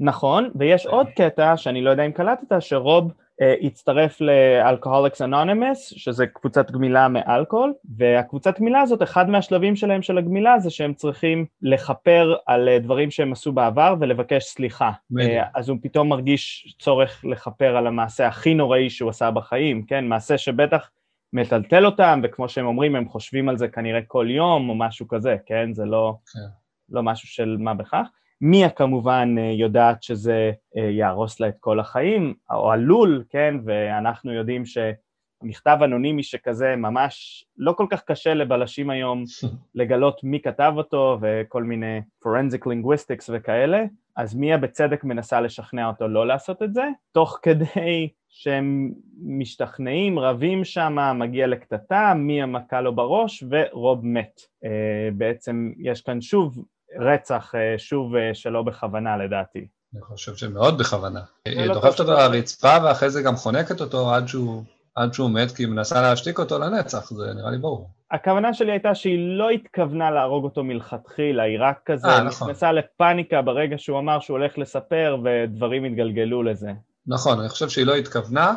נכון, 0.00 0.50
ויש 0.54 0.86
עוד 0.86 1.06
קטע 1.16 1.56
שאני 1.56 1.82
לא 1.82 1.90
יודע 1.90 2.06
אם 2.06 2.12
קלטת, 2.12 2.56
שרוב 2.60 3.12
הצטרף 3.40 4.20
לאלכוהוליקס 4.20 5.22
אנונימוס, 5.22 5.92
שזה 5.96 6.26
קבוצת 6.26 6.70
גמילה 6.70 7.08
מאלכוהול, 7.08 7.72
והקבוצת 7.96 8.60
גמילה 8.60 8.80
הזאת, 8.80 9.02
אחד 9.02 9.30
מהשלבים 9.30 9.76
שלהם 9.76 10.02
של 10.02 10.18
הגמילה 10.18 10.58
זה 10.58 10.70
שהם 10.70 10.94
צריכים 10.94 11.46
לכפר 11.62 12.34
על 12.46 12.68
אה, 12.68 12.78
דברים 12.78 13.10
שהם 13.10 13.32
עשו 13.32 13.52
בעבר 13.52 13.94
ולבקש 14.00 14.44
סליחה. 14.44 14.90
אה, 15.20 15.44
אז 15.54 15.68
הוא 15.68 15.78
פתאום 15.82 16.08
מרגיש 16.08 16.74
צורך 16.78 17.24
לכפר 17.24 17.76
על 17.76 17.86
המעשה 17.86 18.26
הכי 18.26 18.54
נוראי 18.54 18.90
שהוא 18.90 19.10
עשה 19.10 19.30
בחיים, 19.30 19.82
כן? 19.82 20.04
מעשה 20.04 20.38
שבטח 20.38 20.90
מטלטל 21.32 21.86
אותם, 21.86 22.20
וכמו 22.22 22.48
שהם 22.48 22.66
אומרים, 22.66 22.96
הם 22.96 23.08
חושבים 23.08 23.48
על 23.48 23.58
זה 23.58 23.68
כנראה 23.68 24.00
כל 24.06 24.26
יום 24.30 24.68
או 24.68 24.74
משהו 24.74 25.08
כזה, 25.08 25.36
כן? 25.46 25.72
זה 25.72 25.84
לא, 25.84 26.14
כן. 26.32 26.40
לא 26.88 27.02
משהו 27.02 27.28
של 27.28 27.56
מה 27.60 27.74
בכך. 27.74 28.06
מיה 28.40 28.70
כמובן 28.70 29.34
אה, 29.38 29.50
יודעת 29.52 30.02
שזה 30.02 30.52
אה, 30.76 30.82
יהרוס 30.82 31.40
לה 31.40 31.48
את 31.48 31.56
כל 31.60 31.80
החיים, 31.80 32.34
או 32.50 32.72
עלול, 32.72 33.24
כן, 33.28 33.54
ואנחנו 33.64 34.32
יודעים 34.32 34.62
שמכתב 34.66 35.78
אנונימי 35.84 36.22
שכזה 36.22 36.76
ממש 36.76 37.44
לא 37.56 37.72
כל 37.72 37.86
כך 37.90 38.02
קשה 38.02 38.34
לבלשים 38.34 38.90
היום 38.90 39.24
לגלות 39.74 40.20
מי 40.24 40.40
כתב 40.40 40.72
אותו 40.76 41.18
וכל 41.20 41.62
מיני 41.62 42.00
forensic 42.24 42.66
linguistics 42.66 43.24
וכאלה, 43.28 43.84
אז 44.16 44.34
מיה 44.34 44.58
בצדק 44.58 45.04
מנסה 45.04 45.40
לשכנע 45.40 45.88
אותו 45.88 46.08
לא 46.08 46.26
לעשות 46.26 46.62
את 46.62 46.74
זה, 46.74 46.84
תוך 47.12 47.38
כדי 47.42 48.08
שהם 48.28 48.92
משתכנעים, 49.22 50.18
רבים 50.18 50.64
שם, 50.64 50.96
מגיע 51.14 51.46
לקטטה, 51.46 52.14
מיה 52.16 52.46
מכה 52.46 52.80
לו 52.80 52.94
בראש 52.94 53.44
ורוב 53.50 54.06
מת. 54.06 54.40
אה, 54.64 55.08
בעצם 55.12 55.72
יש 55.78 56.00
כאן 56.00 56.20
שוב 56.20 56.64
רצח, 57.00 57.54
אה, 57.54 57.78
שוב 57.78 58.16
אה, 58.16 58.30
שלא 58.34 58.62
בכוונה 58.62 59.16
לדעתי. 59.16 59.66
אני 59.94 60.02
חושב 60.02 60.36
שמאוד 60.36 60.78
בכוונה. 60.78 61.20
היא 61.44 61.66
לא 61.66 61.74
דוחפת 61.74 62.00
אותו 62.00 62.12
לרצפה 62.12 62.76
ואחרי 62.84 63.10
זה 63.10 63.22
גם 63.22 63.36
חונקת 63.36 63.80
אותו 63.80 64.14
עד 64.14 64.28
שהוא, 64.28 64.62
עד 64.94 65.14
שהוא 65.14 65.30
מת, 65.30 65.50
כי 65.50 65.62
היא 65.62 65.68
מנסה 65.68 66.02
להשתיק 66.02 66.38
אותו 66.38 66.58
לנצח, 66.58 67.10
זה 67.10 67.34
נראה 67.34 67.50
לי 67.50 67.58
ברור. 67.58 67.90
הכוונה 68.10 68.54
שלי 68.54 68.72
הייתה 68.72 68.94
שהיא 68.94 69.38
לא 69.38 69.50
התכוונה 69.50 70.10
להרוג 70.10 70.44
אותו 70.44 70.64
מלכתחילה, 70.64 71.42
היא 71.42 71.58
רק 71.60 71.78
כזה 71.86 72.08
אה, 72.08 72.22
נכון. 72.22 72.48
נכנסה 72.48 72.72
לפאניקה 72.72 73.42
ברגע 73.42 73.78
שהוא 73.78 73.98
אמר 73.98 74.20
שהוא 74.20 74.38
הולך 74.38 74.58
לספר 74.58 75.16
ודברים 75.24 75.84
התגלגלו 75.84 76.42
לזה. 76.42 76.72
נכון, 77.06 77.40
אני 77.40 77.48
חושב 77.48 77.68
שהיא 77.68 77.86
לא 77.86 77.94
התכוונה. 77.94 78.54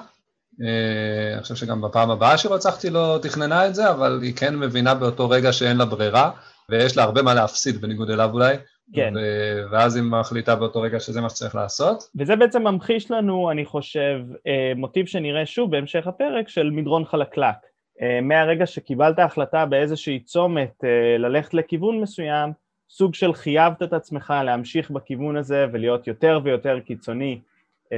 אה, 0.64 1.34
אני 1.34 1.42
חושב 1.42 1.56
שגם 1.56 1.82
בפעם 1.82 2.12
הבאה 2.12 2.38
שרצחתי 2.38 2.90
לא 2.90 3.20
תכננה 3.22 3.68
את 3.68 3.76
זה, 3.76 3.92
אבל 3.92 4.20
היא 4.22 4.34
כן 4.36 4.56
מבינה 4.56 4.96
באותו 4.96 5.30
רגע 5.30 5.54
שאין 5.54 5.78
לה 5.78 5.86
ברירה, 5.86 6.32
ויש 6.70 6.98
לה 6.98 7.04
הרבה 7.04 7.22
מה 7.22 7.34
להפסיד 7.34 7.82
בניגוד 7.82 8.10
אליו 8.10 8.30
אולי. 8.34 8.56
כן. 8.94 9.14
ו- 9.18 9.72
ואז 9.72 9.96
היא 9.96 10.04
מחליטה 10.04 10.56
באותו 10.56 10.82
רגע 10.82 11.00
שזה 11.00 11.22
מה 11.22 11.30
שצריך 11.30 11.56
לעשות. 11.56 12.04
וזה 12.16 12.36
בעצם 12.36 12.68
ממחיש 12.68 13.12
לנו, 13.12 13.52
אני 13.52 13.66
חושב, 13.66 14.20
אה, 14.48 14.72
מוטיב 14.76 15.06
שנראה 15.06 15.46
שוב 15.46 15.72
בהמשך 15.72 16.08
הפרק 16.08 16.50
של 16.50 16.70
מדרון 16.70 17.06
חלקלק. 17.06 17.56
אה, 18.02 18.22
מהרגע 18.22 18.66
שקיבלת 18.66 19.20
החלטה 19.20 19.66
באיזושהי 19.66 20.20
צומת 20.20 20.84
אה, 20.84 21.18
ללכת 21.18 21.54
לכיוון 21.54 22.02
מסוים, 22.02 22.52
סוג 22.90 23.16
של 23.16 23.34
חייבת 23.34 23.84
את 23.84 23.94
עצמך 23.94 24.34
להמשיך 24.46 24.92
בכיוון 24.92 25.38
הזה 25.38 25.66
ולהיות 25.72 26.08
יותר 26.08 26.40
ויותר 26.44 26.80
קיצוני, 26.80 27.40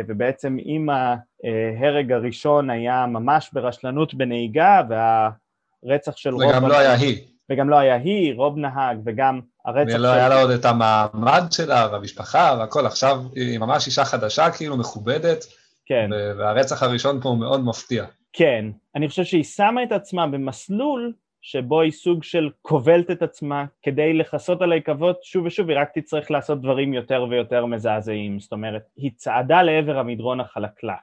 ובעצם 0.07 0.57
אם 0.65 0.89
ההרג 0.89 2.11
הראשון 2.11 2.69
היה 2.69 3.05
ממש 3.05 3.49
ברשלנות 3.53 4.13
בנהיגה 4.13 4.81
והרצח 4.89 6.17
של 6.17 6.33
רוב... 6.33 6.43
וגם 6.43 6.67
לא 6.67 6.79
היה 6.79 6.93
היא. 6.93 7.30
וגם 7.49 7.69
לא 7.69 7.75
היה 7.75 7.95
היא, 7.95 8.35
רוב 8.35 8.57
נהג, 8.57 8.97
וגם 9.05 9.39
הרצח 9.65 9.95
ולא 9.95 10.07
היה 10.07 10.29
לה 10.29 10.41
עוד 10.41 10.51
את 10.51 10.65
המעמד 10.65 11.43
שלה 11.51 11.87
והמשפחה 11.91 12.55
והכל, 12.59 12.85
עכשיו 12.85 13.21
היא 13.35 13.59
ממש 13.59 13.87
אישה 13.87 14.05
חדשה, 14.05 14.51
כאילו 14.51 14.77
מכובדת, 14.77 15.45
כן. 15.85 16.09
והרצח 16.37 16.83
הראשון 16.83 17.21
פה 17.21 17.29
הוא 17.29 17.37
מאוד 17.37 17.65
מפתיע. 17.65 18.05
כן, 18.33 18.65
אני 18.95 19.09
חושב 19.09 19.23
שהיא 19.23 19.43
שמה 19.43 19.83
את 19.83 19.91
עצמה 19.91 20.27
במסלול 20.27 21.13
שבו 21.41 21.81
היא 21.81 21.91
סוג 21.91 22.23
של 22.23 22.49
כובלת 22.61 23.11
את 23.11 23.21
עצמה 23.21 23.65
כדי 23.81 24.13
לכסות 24.13 24.61
על 24.61 24.71
העכבות 24.71 25.23
שוב 25.23 25.45
ושוב, 25.45 25.69
היא 25.69 25.77
רק 25.79 25.89
תצטרך 25.93 26.31
לעשות 26.31 26.61
דברים 26.61 26.93
יותר 26.93 27.25
ויותר 27.29 27.65
מזעזעים. 27.65 28.39
זאת 28.39 28.51
אומרת, 28.51 28.81
היא 28.97 29.11
צעדה 29.15 29.61
לעבר 29.61 29.97
המדרון 29.97 30.39
החלקלק. 30.39 30.93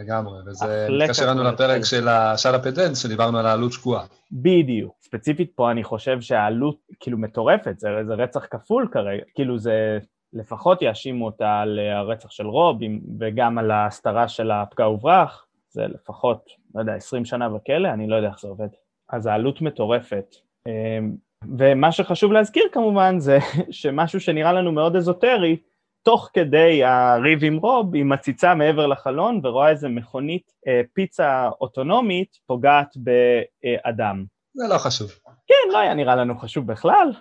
לגמרי, 0.00 0.38
וזה 0.46 0.88
מתקשר 0.90 1.30
לנו 1.30 1.44
לפרק. 1.44 1.84
של 1.84 2.08
השאלה 2.08 2.58
פדנס, 2.58 3.02
שדיברנו 3.02 3.38
על 3.38 3.46
העלות 3.46 3.72
שקועה. 3.72 4.04
בדיוק. 4.32 4.99
ספציפית 5.10 5.52
פה 5.54 5.70
אני 5.70 5.84
חושב 5.84 6.20
שהעלות 6.20 6.78
כאילו 7.00 7.18
מטורפת, 7.18 7.78
זה, 7.78 7.88
זה 8.06 8.14
רצח 8.14 8.46
כפול 8.50 8.88
כרגע, 8.92 9.22
כאילו 9.34 9.58
זה 9.58 9.98
לפחות 10.32 10.82
יאשימו 10.82 11.26
אותה 11.26 11.60
על 11.60 11.78
הרצח 11.78 12.30
של 12.30 12.46
רוב 12.46 12.78
וגם 13.20 13.58
על 13.58 13.70
ההסתרה 13.70 14.28
של 14.28 14.50
הפקע 14.50 14.88
וברח, 14.88 15.46
זה 15.68 15.86
לפחות, 15.86 16.50
לא 16.74 16.80
יודע, 16.80 16.94
20 16.94 17.24
שנה 17.24 17.48
בכלא, 17.48 17.88
אני 17.88 18.08
לא 18.08 18.16
יודע 18.16 18.28
איך 18.28 18.40
זה 18.40 18.48
עובד. 18.48 18.68
אז 19.08 19.26
העלות 19.26 19.62
מטורפת. 19.62 20.34
אמ, 20.66 21.12
ומה 21.58 21.92
שחשוב 21.92 22.32
להזכיר 22.32 22.64
כמובן 22.72 23.18
זה 23.18 23.38
שמשהו 23.70 24.20
שנראה 24.20 24.52
לנו 24.52 24.72
מאוד 24.72 24.96
אזוטרי, 24.96 25.56
תוך 26.02 26.30
כדי 26.32 26.84
הריב 26.84 27.44
עם 27.44 27.56
רוב, 27.56 27.94
היא 27.94 28.04
מציצה 28.04 28.54
מעבר 28.54 28.86
לחלון 28.86 29.40
ורואה 29.42 29.70
איזה 29.70 29.88
מכונית 29.88 30.52
אה, 30.68 30.80
פיצה 30.92 31.48
אוטונומית 31.60 32.38
פוגעת 32.46 32.94
באדם. 32.96 34.24
זה 34.54 34.64
לא 34.68 34.78
חשוב. 34.78 35.10
כן, 35.24 35.72
לא 35.72 35.78
היה 35.78 35.94
נראה 35.94 36.16
לנו 36.16 36.38
חשוב 36.38 36.66
בכלל, 36.66 37.12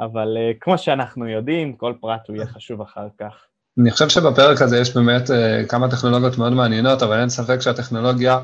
אבל 0.00 0.36
אה, 0.36 0.52
כמו 0.60 0.78
שאנחנו 0.78 1.28
יודעים, 1.28 1.76
כל 1.76 1.94
פרט 2.00 2.28
הוא 2.28 2.36
יהיה 2.36 2.46
חשוב 2.46 2.80
אחר 2.80 3.08
כך. 3.20 3.46
אני 3.80 3.90
חושב 3.90 4.08
שבפרק 4.08 4.62
הזה 4.62 4.78
יש 4.78 4.96
באמת 4.96 5.30
אה, 5.30 5.62
כמה 5.68 5.90
טכנולוגיות 5.90 6.38
מאוד 6.38 6.52
מעניינות, 6.52 7.02
אבל 7.02 7.20
אין 7.20 7.28
ספק 7.28 7.60
שהטכנולוגיה, 7.60 8.38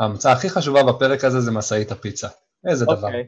ההמצאה 0.00 0.32
הכי 0.32 0.50
חשובה 0.50 0.82
בפרק 0.82 1.24
הזה 1.24 1.40
זה 1.40 1.50
משאית 1.52 1.92
הפיצה. 1.92 2.28
איזה 2.68 2.84
דבר. 2.84 2.94
אוקיי. 2.94 3.26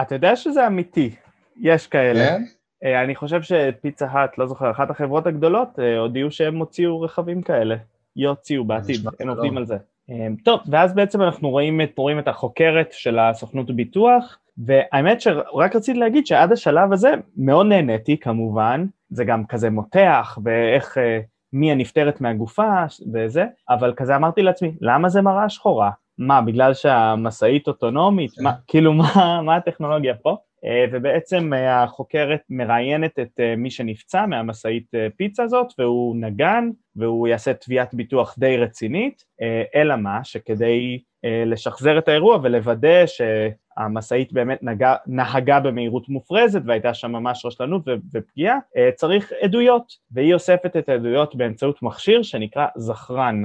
אתה 0.00 0.14
יודע 0.14 0.36
שזה 0.36 0.66
אמיתי, 0.66 1.14
יש 1.60 1.86
כאלה. 1.86 2.26
כן? 2.26 2.42
אה, 2.84 3.04
אני 3.04 3.14
חושב 3.16 3.42
שפיצה 3.42 4.06
האט, 4.06 4.38
לא 4.38 4.46
זוכר, 4.46 4.70
אחת 4.70 4.90
החברות 4.90 5.26
הגדולות, 5.26 5.68
הודיעו 5.98 6.30
שהם 6.30 6.56
הוציאו 6.56 7.00
רכבים 7.00 7.42
כאלה. 7.42 7.76
יוציאו 8.16 8.64
בעתיד, 8.64 9.00
הם. 9.20 9.28
עובדים 9.28 9.56
על 9.56 9.66
זה. 9.66 9.76
אה, 10.10 10.26
טוב, 10.44 10.60
ואז 10.70 10.94
בעצם 10.94 11.22
אנחנו 11.22 11.50
רואים 11.50 11.80
את, 11.80 11.98
רואים 11.98 12.18
את 12.18 12.28
החוקרת 12.28 12.92
של 12.92 13.18
הסוכנות 13.18 13.70
ביטוח, 13.70 14.38
והאמת 14.58 15.20
שרק 15.20 15.76
רציתי 15.76 15.98
להגיד 15.98 16.26
שעד 16.26 16.52
השלב 16.52 16.92
הזה 16.92 17.14
מאוד 17.36 17.66
נהניתי 17.66 18.16
כמובן, 18.16 18.86
זה 19.10 19.24
גם 19.24 19.46
כזה 19.46 19.70
מותח, 19.70 20.38
ואיך 20.44 20.98
אה, 20.98 21.20
מיה 21.52 21.74
נפטרת 21.74 22.20
מהגופה 22.20 22.84
וזה, 23.14 23.44
אבל 23.68 23.94
כזה 23.96 24.16
אמרתי 24.16 24.42
לעצמי, 24.42 24.72
למה 24.80 25.08
זה 25.08 25.22
מראה 25.22 25.48
שחורה? 25.48 25.90
מה, 26.18 26.42
בגלל 26.42 26.74
שהמשאית 26.74 27.68
אוטונומית? 27.68 28.30
מה, 28.40 28.52
כאילו, 28.66 28.92
מה, 28.92 29.40
מה 29.42 29.56
הטכנולוגיה 29.56 30.14
פה? 30.14 30.36
אה, 30.64 30.84
ובעצם 30.92 31.52
אה, 31.54 31.82
החוקרת 31.82 32.40
מראיינת 32.50 33.18
את 33.18 33.40
מי 33.56 33.70
שנפצע 33.70 34.26
מהמשאית 34.26 34.90
פיצה 35.16 35.42
הזאת, 35.42 35.66
והוא 35.78 36.16
נגן, 36.16 36.70
והוא 36.96 37.28
יעשה 37.28 37.54
תביעת 37.54 37.94
ביטוח 37.94 38.34
די 38.38 38.56
רצינית, 38.56 39.24
אה, 39.42 39.62
אלא 39.74 39.96
מה, 39.96 40.24
שכדי 40.24 41.02
אה, 41.24 41.42
לשחזר 41.46 41.98
את 41.98 42.08
האירוע 42.08 42.38
ולוודא 42.42 43.04
שהמשאית 43.06 44.32
באמת 44.32 44.62
נגע, 44.62 44.94
נהגה 45.06 45.60
במהירות 45.60 46.08
מופרזת 46.08 46.62
והייתה 46.66 46.94
שם 46.94 47.12
ממש 47.12 47.46
רשלנות 47.46 47.82
ופגיעה, 48.12 48.58
אה, 48.76 48.90
צריך 48.94 49.32
עדויות, 49.40 49.92
והיא 50.10 50.34
אוספת 50.34 50.76
את 50.76 50.88
העדויות 50.88 51.34
באמצעות 51.34 51.82
מכשיר 51.82 52.22
שנקרא 52.22 52.66
זכרן. 52.76 53.42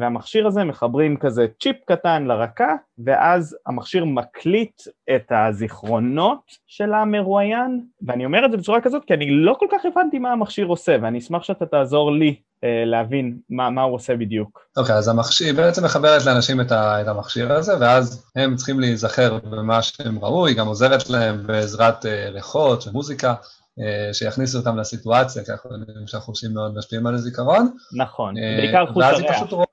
והמכשיר 0.00 0.46
הזה 0.46 0.64
מחברים 0.64 1.16
כזה 1.16 1.46
צ'יפ 1.60 1.76
קטן 1.84 2.24
לרקה, 2.24 2.74
ואז 3.04 3.56
המכשיר 3.66 4.04
מקליט 4.04 4.82
את 5.14 5.32
הזיכרונות 5.34 6.40
של 6.66 6.94
המרואיין, 6.94 7.80
ואני 8.06 8.24
אומר 8.24 8.46
את 8.46 8.50
זה 8.50 8.56
בצורה 8.56 8.80
כזאת 8.80 9.04
כי 9.04 9.14
אני 9.14 9.30
לא 9.30 9.56
כל 9.58 9.66
כך 9.70 9.84
הבנתי 9.84 10.18
מה 10.18 10.32
המכשיר 10.32 10.66
עושה, 10.66 10.96
ואני 11.02 11.18
אשמח 11.18 11.42
שאתה 11.42 11.66
תעזור 11.66 12.12
לי 12.12 12.36
להבין 12.62 13.38
מה, 13.50 13.70
מה 13.70 13.82
הוא 13.82 13.94
עושה 13.94 14.16
בדיוק. 14.16 14.60
אוקיי, 14.76 14.94
אז 14.94 15.08
המכשיר, 15.08 15.46
היא 15.46 15.54
בעצם 15.54 15.84
מחברת 15.84 16.24
לאנשים 16.24 16.60
את, 16.60 16.72
ה, 16.72 17.00
את 17.00 17.08
המכשיר 17.08 17.52
הזה, 17.52 17.72
ואז 17.80 18.26
הם 18.36 18.56
צריכים 18.56 18.80
להיזכר 18.80 19.38
במה 19.38 19.82
שהם 19.82 20.18
ראו, 20.18 20.46
היא 20.46 20.56
גם 20.56 20.66
עוזרת 20.66 21.10
להם 21.10 21.46
בעזרת 21.46 22.06
אה, 22.06 22.28
ריחות 22.30 22.86
ומוזיקה, 22.86 23.34
אה, 23.80 24.14
שיכניסו 24.14 24.58
אותם 24.58 24.78
לסיטואציה, 24.78 25.44
כי 25.44 25.52
אנחנו 25.52 25.70
יודעים 25.72 26.06
שהחושים 26.06 26.54
מאוד 26.54 26.78
משפיעים 26.78 27.06
על 27.06 27.14
הזיכרון. 27.14 27.70
נכון, 27.96 28.38
אה, 28.38 28.56
בעיקר 28.60 28.86
חוש 28.92 29.04
היא 29.04 29.12
הריח. 29.14 29.70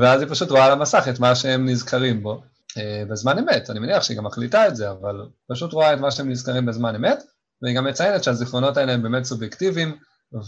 ואז 0.00 0.20
היא 0.20 0.28
פשוט 0.30 0.50
רואה 0.50 0.64
על 0.64 0.72
המסך 0.72 1.06
את 1.10 1.20
מה 1.20 1.34
שהם 1.34 1.68
נזכרים 1.68 2.22
בו 2.22 2.40
אה, 2.78 3.02
בזמן 3.08 3.38
אמת. 3.38 3.70
אני 3.70 3.78
מניח 3.78 4.02
שהיא 4.02 4.16
גם 4.16 4.24
מחליטה 4.24 4.68
את 4.68 4.76
זה, 4.76 4.90
אבל 4.90 5.26
פשוט 5.50 5.72
רואה 5.72 5.94
את 5.94 6.00
מה 6.00 6.10
שהם 6.10 6.30
נזכרים 6.30 6.66
בזמן 6.66 6.94
אמת, 6.94 7.22
והיא 7.62 7.76
גם 7.76 7.84
מציינת 7.84 8.24
שהזיכרונות 8.24 8.76
האלה 8.76 8.92
הם 8.92 9.02
באמת 9.02 9.24
סובייקטיביים, 9.24 9.96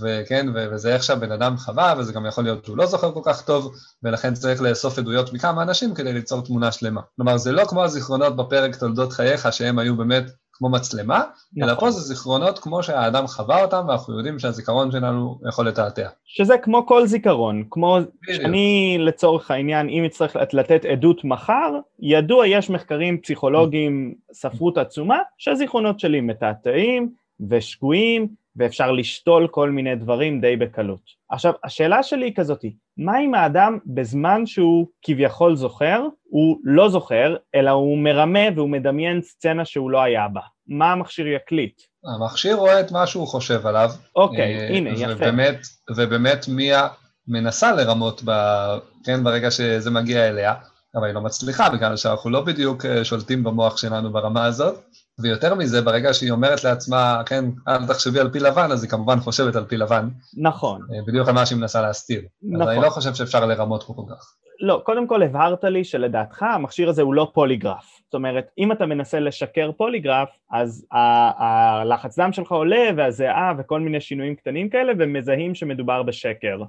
וכן, 0.03 0.47
וזה 0.73 0.95
איך 0.95 1.03
שהבן 1.03 1.33
אדם 1.33 1.57
חווה, 1.57 1.95
וזה 1.99 2.13
גם 2.13 2.27
יכול 2.27 2.45
להיות 2.45 2.65
שהוא 2.65 2.77
לא 2.77 2.87
זוכר 2.87 3.13
כל 3.13 3.21
כך 3.25 3.43
טוב, 3.43 3.73
ולכן 4.03 4.35
צריך 4.35 4.63
לאסוף 4.63 4.99
עדויות 4.99 5.33
מכמה 5.33 5.63
אנשים 5.63 5.95
כדי 5.95 6.13
ליצור 6.13 6.41
תמונה 6.41 6.73
שלמה. 6.73 7.01
כלומר, 7.17 7.37
זה 7.37 7.53
לא 7.53 7.65
כמו 7.65 7.85
הזיכרונות 7.85 8.37
בפרק 8.37 8.77
תולדות 8.77 9.13
חייך, 9.13 9.53
שהם 9.53 9.79
היו 9.79 9.97
באמת 9.97 10.25
כמו 10.53 10.69
מצלמה, 10.69 11.19
נכון. 11.19 11.69
אלא 11.69 11.81
פה 11.81 11.91
זה 11.91 12.01
זיכרונות 12.01 12.59
כמו 12.59 12.83
שהאדם 12.83 13.27
חווה 13.27 13.63
אותם, 13.63 13.85
ואנחנו 13.89 14.17
יודעים 14.17 14.39
שהזיכרון 14.39 14.91
שלנו 14.91 15.39
יכול 15.49 15.69
לתעתע. 15.69 16.09
שזה 16.25 16.59
כמו 16.59 16.87
כל 16.87 17.07
זיכרון, 17.07 17.65
כמו 17.71 17.99
שאני 18.33 18.97
לצורך 19.01 19.51
העניין, 19.51 19.89
אם 19.89 20.05
אצטרך 20.05 20.37
לתת 20.53 20.85
עדות 20.85 21.25
מחר, 21.25 21.79
ידוע, 22.01 22.47
יש 22.47 22.71
מחקרים 22.71 23.21
פסיכולוגיים, 23.21 24.15
ספרות 24.33 24.79
עצומה, 24.79 25.19
שהזיכרונות 25.39 26.01
שלי 26.01 26.21
מתעתעים 26.21 27.09
ושגויים, 27.51 28.29
ואפשר 28.57 28.93
לשתול 28.93 29.49
כל 29.51 29.71
מיני 29.71 29.97
דברים 29.97 30.41
די 30.41 30.57
בקלות. 30.57 31.01
עכשיו, 31.31 31.53
השאלה 31.65 32.03
שלי 32.03 32.27
היא 32.27 32.35
כזאתי, 32.37 32.75
מה 32.97 33.21
אם 33.21 33.35
האדם 33.35 33.79
בזמן 33.87 34.47
שהוא 34.47 34.87
כביכול 35.03 35.57
זוכר, 35.57 36.03
הוא 36.23 36.59
לא 36.65 36.89
זוכר, 36.89 37.37
אלא 37.55 37.71
הוא 37.71 37.99
מרמה 37.99 38.41
והוא 38.57 38.69
מדמיין 38.69 39.23
סצנה 39.23 39.65
שהוא 39.65 39.91
לא 39.91 40.03
היה 40.03 40.29
בה? 40.29 40.41
מה 40.67 40.93
המכשיר 40.93 41.27
יקליט? 41.27 41.83
המכשיר 42.05 42.57
רואה 42.57 42.81
את 42.81 42.93
מה 42.93 43.07
שהוא 43.07 43.29
חושב 43.29 43.67
עליו. 43.67 43.91
אוקיי, 44.17 44.59
אה, 44.59 44.69
הנה, 44.69 44.91
יפה. 44.91 45.13
ובאמת, 45.17 45.61
ובאמת 45.97 46.49
מיה 46.49 46.89
מנסה 47.29 47.73
לרמות 47.73 48.23
ב, 48.25 48.33
כן, 49.05 49.25
ברגע 49.25 49.51
שזה 49.51 49.91
מגיע 49.91 50.29
אליה, 50.29 50.55
אבל 50.95 51.07
היא 51.07 51.15
לא 51.15 51.21
מצליחה, 51.21 51.71
בגלל 51.71 51.97
שאנחנו 51.97 52.31
לא 52.31 52.41
בדיוק 52.41 52.87
אה, 52.87 53.05
שולטים 53.05 53.45
במוח 53.45 53.77
שלנו 53.77 54.13
ברמה 54.13 54.45
הזאת. 54.45 54.75
ויותר 55.21 55.55
מזה, 55.55 55.83
ברגע 55.83 56.15
שהיא 56.15 56.31
אומרת 56.31 56.65
לעצמה, 56.65 57.23
כן, 57.27 57.45
אל 57.69 57.87
תחשבי 57.87 58.21
על 58.21 58.31
פיל 58.31 58.47
לבן, 58.47 58.73
אז 58.73 58.83
היא 58.83 58.91
כמובן 58.91 59.21
חושבת 59.21 59.57
על 59.57 59.65
פיל 59.65 59.83
לבן. 59.83 60.09
נכון. 60.37 60.81
אה, 60.95 60.99
בדיוק 61.07 61.29
על 61.29 61.35
מה 61.35 61.47
שהיא 61.47 61.59
מנסה 61.59 61.83
להסתיר. 61.83 62.23
נכון. 62.43 62.63
אז 62.63 62.69
אני 62.69 62.85
לא 62.85 62.91
חושב 62.91 63.15
שאפשר 63.15 63.47
לרמות 63.47 63.83
פה 63.87 63.95
כל 63.95 64.15
כך. 64.15 64.35
לא, 64.61 64.83
קודם 64.85 65.07
כל 65.07 65.23
הבהרת 65.23 65.65
לי 65.65 65.85
שלדעתך 65.85 66.43
המכשיר 66.43 66.89
הזה 66.89 67.03
הוא 67.03 67.15
לא 67.15 67.31
פוליגרף. 67.35 68.01
זאת 68.05 68.15
אומרת, 68.15 68.51
אם 68.59 68.73
אתה 68.73 68.87
מנסה 68.87 69.21
לשקר 69.21 69.71
פוליגרף, 69.77 70.29
אז 70.53 70.87
הלחץ 71.39 72.19
דם 72.19 72.33
שלך 72.33 72.53
עולה 72.53 72.91
והזיעה 72.97 73.53
וכל 73.59 73.81
מיני 73.81 74.01
שינויים 74.01 74.35
קטנים 74.35 74.69
כאלה, 74.69 74.93
ומזהים 74.99 75.55
שמדובר 75.55 76.03
בשקר. 76.03 76.63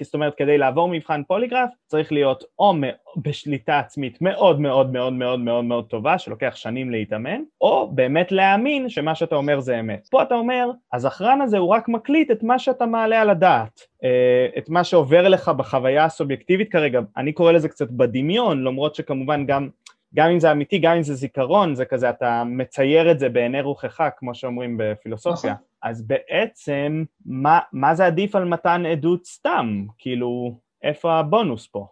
זאת 0.00 0.14
אומרת, 0.14 0.34
כדי 0.36 0.58
לעבור 0.58 0.88
מבחן 0.88 1.22
פוליגרף 1.22 1.70
צריך 1.86 2.12
להיות 2.12 2.44
או 2.58 2.74
בשליטה 3.16 3.78
עצמית 3.78 4.18
מאוד 4.20 4.60
מאוד 4.60 4.92
מאוד 4.92 5.12
מאוד 5.12 5.40
מאוד 5.40 5.64
מאוד 5.64 5.84
טובה, 5.86 6.18
שלוקח 6.18 6.52
שנים 6.56 6.90
להתאמן, 6.90 7.42
או 7.60 7.90
באמת 7.94 8.32
להאמין 8.32 8.88
שמה 8.88 9.14
שאתה 9.14 9.34
אומר 9.34 9.60
זה 9.60 9.80
אמת. 9.80 10.08
פה 10.10 10.22
אתה 10.22 10.34
אומר, 10.34 10.70
הזכרן 10.92 11.40
הזה 11.40 11.58
הוא 11.58 11.68
רק 11.68 11.88
מקליט 11.88 12.30
את 12.30 12.42
מה 12.42 12.58
שאתה 12.58 12.86
מעלה 12.86 13.20
על 13.20 13.30
הדעת, 13.30 13.80
אה, 14.04 14.46
את 14.58 14.68
מה 14.68 14.84
שעובר 14.84 15.28
לך 15.28 15.48
בחוויה 15.48 16.04
הסובייקטיבית 16.04 16.72
כרגע, 16.72 17.00
אני 17.16 17.32
קורא 17.32 17.52
לזה 17.52 17.68
קצת 17.68 17.90
בדמיון, 17.90 18.64
למרות 18.64 18.94
שכמובן 18.94 19.46
גם 19.46 19.68
גם 20.14 20.30
אם 20.30 20.40
זה 20.40 20.52
אמיתי, 20.52 20.78
גם 20.78 20.96
אם 20.96 21.02
זה 21.02 21.14
זיכרון, 21.14 21.74
זה 21.74 21.84
כזה, 21.84 22.10
אתה 22.10 22.42
מצייר 22.46 23.10
את 23.10 23.18
זה 23.18 23.28
בעיני 23.28 23.60
רוחך, 23.60 24.08
כמו 24.16 24.34
שאומרים 24.34 24.76
בפילוסופיה. 24.78 25.52
נכון. 25.52 25.71
אז 25.82 26.06
בעצם, 26.06 27.04
מה, 27.26 27.58
מה 27.72 27.94
זה 27.94 28.06
עדיף 28.06 28.34
על 28.34 28.44
מתן 28.44 28.86
עדות 28.86 29.26
סתם? 29.26 29.86
כאילו, 29.98 30.58
איפה 30.82 31.18
הבונוס 31.18 31.66
פה? 31.66 31.86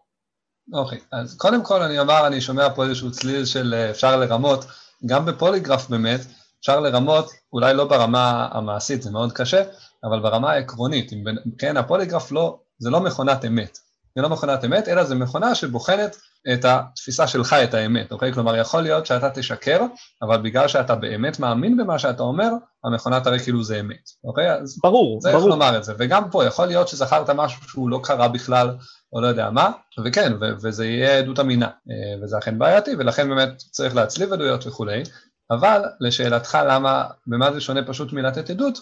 אוקיי, 0.73 0.99
okay, 0.99 1.03
אז 1.13 1.37
קודם 1.37 1.65
כל 1.65 1.83
אני 1.83 1.99
אומר, 1.99 2.27
אני 2.27 2.41
שומע 2.41 2.75
פה 2.75 2.85
איזשהו 2.85 3.11
צליל 3.11 3.45
של 3.45 3.75
אה, 3.75 3.91
אפשר 3.91 4.17
לרמות, 4.17 4.65
גם 5.07 5.27
בפוליגרף 5.27 5.89
באמת, 5.89 6.21
אפשר 6.61 6.81
לרמות, 6.81 7.31
אולי 7.53 7.75
לא 7.75 7.85
ברמה 7.85 8.49
המעשית, 8.53 9.03
זה 9.03 9.11
מאוד 9.11 9.33
קשה, 9.33 9.63
אבל 10.05 10.21
ברמה 10.21 10.53
העקרונית, 10.53 11.13
אם, 11.13 11.25
כן, 11.59 11.77
הפוליגרף 11.77 12.33
לא, 12.33 12.59
זה 12.79 12.91
לא 12.91 13.01
מכונת 13.01 13.45
אמת. 13.45 13.79
זה 14.17 14.23
לא 14.23 14.29
מכונת 14.29 14.65
אמת, 14.65 14.89
אלא 14.89 15.05
זה 15.05 15.15
מכונה 15.15 15.55
שבוחנת 15.55 16.17
את 16.53 16.65
התפיסה 16.65 17.27
שלך, 17.27 17.53
את 17.53 17.75
האמת, 17.75 18.13
אוקיי? 18.13 18.33
כלומר, 18.33 18.57
יכול 18.57 18.83
להיות 18.83 19.07
שאתה 19.07 19.31
תשקר, 19.31 19.81
אבל 20.23 20.43
בגלל 20.43 20.69
שאתה 20.69 20.95
באמת 20.95 21.41
מאמין 21.41 21.77
במה 21.77 21.99
שאתה 21.99 22.23
אומר, 22.23 22.51
המכונה 22.85 23.21
תראה 23.21 23.39
כאילו 23.39 23.65
זה 23.65 23.81
אמת, 23.81 24.11
אוקיי? 24.25 24.53
אז 24.53 24.79
ברור, 24.83 25.21
ברור. 25.23 25.37
איך 25.37 25.45
לומר 25.45 25.77
את 25.77 25.85
זה. 25.85 25.95
וגם 25.99 26.31
פה, 26.31 26.45
יכול 26.45 26.67
להיות 26.67 26.89
שזכרת 26.89 27.31
משהו 27.31 27.69
שהוא 27.69 27.91
לא 27.91 28.01
קרה 28.03 28.29
בכלל, 28.29 28.77
או 29.13 29.21
לא 29.21 29.27
יודע 29.27 29.51
מה, 29.51 29.71
וכן, 30.05 30.33
ו- 30.41 30.53
וזה 30.63 30.87
יהיה 30.87 31.19
עדות 31.19 31.41
אמינה, 31.41 31.67
אה, 31.67 32.23
וזה 32.23 32.39
אכן 32.39 32.59
בעייתי, 32.59 32.91
ולכן 32.99 33.29
באמת 33.29 33.57
צריך 33.59 33.95
להצליב 33.95 34.33
עדויות 34.33 34.67
וכולי, 34.67 35.03
אבל 35.51 35.83
לשאלתך 36.01 36.59
למה, 36.69 37.05
במה 37.27 37.53
זה 37.53 37.61
שונה 37.61 37.87
פשוט 37.87 38.13
מלתת 38.13 38.51
עדות, 38.51 38.79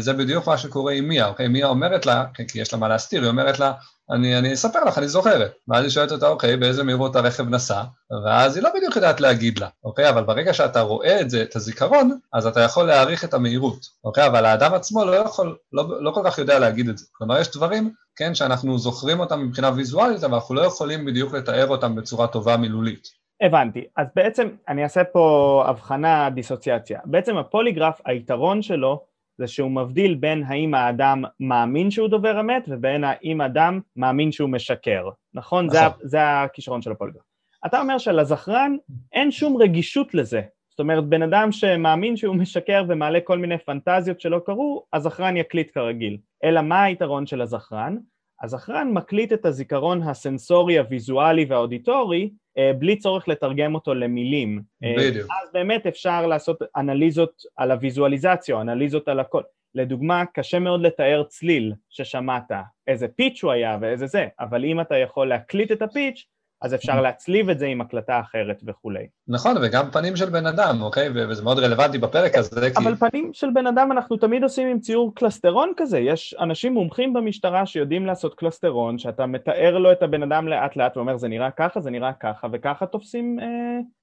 זה 0.00 0.12
בדיוק 0.12 0.46
מה 0.46 0.58
שקורה 0.58 0.92
עם 0.92 1.08
מיה, 1.08 1.26
אוקיי? 1.26 1.48
מיה 1.48 1.66
אומרת 1.66 2.06
לה, 2.06 2.24
כי 2.48 2.60
יש 2.60 2.72
לה 2.72 2.78
מה 2.78 2.88
להסתיר, 2.88 3.22
היא 3.22 3.30
אומרת 3.30 3.58
לה, 3.58 3.72
אני, 4.10 4.38
אני 4.38 4.52
אספר 4.52 4.84
לך, 4.84 4.98
אני 4.98 5.08
זוכרת. 5.08 5.52
ואז 5.68 5.84
היא 5.84 5.90
שואלת 5.90 6.12
אותה, 6.12 6.28
אוקיי, 6.28 6.56
באיזה 6.56 6.84
מהירות 6.84 7.16
הרכב 7.16 7.48
נסע? 7.48 7.82
ואז 8.24 8.56
היא 8.56 8.64
לא 8.64 8.70
בדיוק 8.76 8.96
יודעת 8.96 9.20
להגיד 9.20 9.58
לה, 9.58 9.68
אוקיי? 9.84 10.08
אבל 10.08 10.24
ברגע 10.24 10.54
שאתה 10.54 10.80
רואה 10.80 11.20
את 11.20 11.30
זה, 11.30 11.42
את 11.42 11.56
הזיכרון, 11.56 12.18
אז 12.32 12.46
אתה 12.46 12.60
יכול 12.60 12.86
להעריך 12.86 13.24
את 13.24 13.34
המהירות, 13.34 13.86
אוקיי? 14.04 14.26
אבל 14.26 14.44
האדם 14.44 14.74
עצמו 14.74 15.04
לא 15.04 15.16
יכול, 15.16 15.56
לא, 15.72 16.02
לא 16.02 16.10
כל 16.10 16.20
כך 16.24 16.38
יודע 16.38 16.58
להגיד 16.58 16.88
את 16.88 16.98
זה. 16.98 17.06
כלומר, 17.12 17.40
יש 17.40 17.50
דברים, 17.56 17.92
כן, 18.16 18.34
שאנחנו 18.34 18.78
זוכרים 18.78 19.20
אותם 19.20 19.40
מבחינה 19.40 19.70
ויזואלית, 19.74 20.24
אבל 20.24 20.34
אנחנו 20.34 20.54
לא 20.54 20.60
יכולים 20.60 21.04
בדיוק 21.04 21.34
לתאר 21.34 21.68
אותם 21.68 21.94
בצורה 21.94 22.26
טובה 22.26 22.56
מילולית. 22.56 23.08
הבנתי. 23.42 23.84
אז 23.96 24.06
בעצם 24.16 24.48
אני 24.68 24.84
אעשה 24.84 25.04
פה 25.04 25.64
הבחנה, 25.68 26.30
דיסוציאציה. 26.30 27.00
בעצם 27.04 27.36
הפוליגרף, 27.36 28.00
היתרון 28.04 28.62
שלו 28.62 29.11
זה 29.38 29.46
שהוא 29.46 29.70
מבדיל 29.70 30.14
בין 30.14 30.44
האם 30.46 30.74
האדם 30.74 31.24
מאמין 31.40 31.90
שהוא 31.90 32.08
דובר 32.08 32.40
אמת 32.40 32.64
ובין 32.68 33.04
האם 33.04 33.40
האדם 33.40 33.80
מאמין 33.96 34.32
שהוא 34.32 34.50
משקר, 34.50 35.08
נכון? 35.34 35.68
זה, 35.68 35.86
נכון. 35.86 36.00
זה 36.02 36.18
הכישרון 36.22 36.82
של 36.82 36.92
הפוליגרף. 36.92 37.22
אתה 37.66 37.80
אומר 37.80 37.98
שלזכרן 37.98 38.76
אין 39.12 39.30
שום 39.30 39.56
רגישות 39.56 40.14
לזה. 40.14 40.42
זאת 40.70 40.80
אומרת, 40.80 41.04
בן 41.04 41.22
אדם 41.22 41.52
שמאמין 41.52 42.16
שהוא 42.16 42.36
משקר 42.36 42.84
ומעלה 42.88 43.18
כל 43.24 43.38
מיני 43.38 43.58
פנטזיות 43.58 44.20
שלא 44.20 44.40
קרו, 44.46 44.84
הזכרן 44.92 45.36
יקליט 45.36 45.70
כרגיל. 45.74 46.18
אלא 46.44 46.62
מה 46.62 46.82
היתרון 46.82 47.26
של 47.26 47.40
הזכרן? 47.40 47.96
הזכרן 48.42 48.90
מקליט 48.92 49.32
את 49.32 49.46
הזיכרון 49.46 50.02
הסנסורי, 50.02 50.78
הוויזואלי 50.78 51.44
והאודיטורי 51.44 52.30
אה, 52.58 52.72
בלי 52.78 52.96
צורך 52.96 53.28
לתרגם 53.28 53.74
אותו 53.74 53.94
למילים. 53.94 54.62
אה, 54.84 54.94
בדיוק. 54.98 55.30
אז 55.30 55.48
באמת 55.52 55.86
אפשר 55.86 56.26
לעשות 56.26 56.58
אנליזות 56.76 57.42
על 57.56 57.70
הוויזואליזציה, 57.70 58.60
אנליזות 58.60 59.08
על 59.08 59.20
הכל. 59.20 59.42
לדוגמה, 59.74 60.24
קשה 60.34 60.58
מאוד 60.58 60.80
לתאר 60.80 61.22
צליל 61.28 61.72
ששמעת, 61.90 62.50
איזה 62.86 63.08
פיץ' 63.08 63.44
הוא 63.44 63.52
היה 63.52 63.78
ואיזה 63.80 64.06
זה, 64.06 64.26
אבל 64.40 64.64
אם 64.64 64.80
אתה 64.80 64.96
יכול 64.96 65.28
להקליט 65.28 65.72
את 65.72 65.82
הפיץ', 65.82 66.26
אז 66.62 66.74
אפשר 66.74 67.00
להצליב 67.00 67.50
את 67.50 67.58
זה 67.58 67.66
עם 67.66 67.80
הקלטה 67.80 68.20
אחרת 68.20 68.62
וכולי. 68.66 69.06
נכון, 69.28 69.56
וגם 69.62 69.90
פנים 69.90 70.16
של 70.16 70.30
בן 70.30 70.46
אדם, 70.46 70.82
אוקיי? 70.82 71.08
וזה 71.14 71.42
מאוד 71.42 71.58
רלוונטי 71.58 71.98
בפרק 71.98 72.34
הזה, 72.34 72.70
כי... 72.70 72.76
אבל 72.76 72.94
פנים 72.96 73.30
של 73.32 73.48
בן 73.54 73.66
אדם 73.66 73.92
אנחנו 73.92 74.16
תמיד 74.16 74.42
עושים 74.42 74.68
עם 74.68 74.80
ציור 74.80 75.14
קלסטרון 75.14 75.72
כזה, 75.76 75.98
יש 75.98 76.34
אנשים 76.40 76.74
מומחים 76.74 77.12
במשטרה 77.12 77.66
שיודעים 77.66 78.06
לעשות 78.06 78.34
קלסטרון, 78.34 78.98
שאתה 78.98 79.26
מתאר 79.26 79.78
לו 79.78 79.92
את 79.92 80.02
הבן 80.02 80.22
אדם 80.22 80.48
לאט 80.48 80.76
לאט 80.76 80.96
ואומר 80.96 81.16
זה 81.16 81.28
נראה 81.28 81.50
ככה, 81.50 81.80
זה 81.80 81.90
נראה 81.90 82.12
ככה, 82.20 82.46
וככה 82.52 82.86
תופסים 82.86 83.38
אה, 83.40 83.46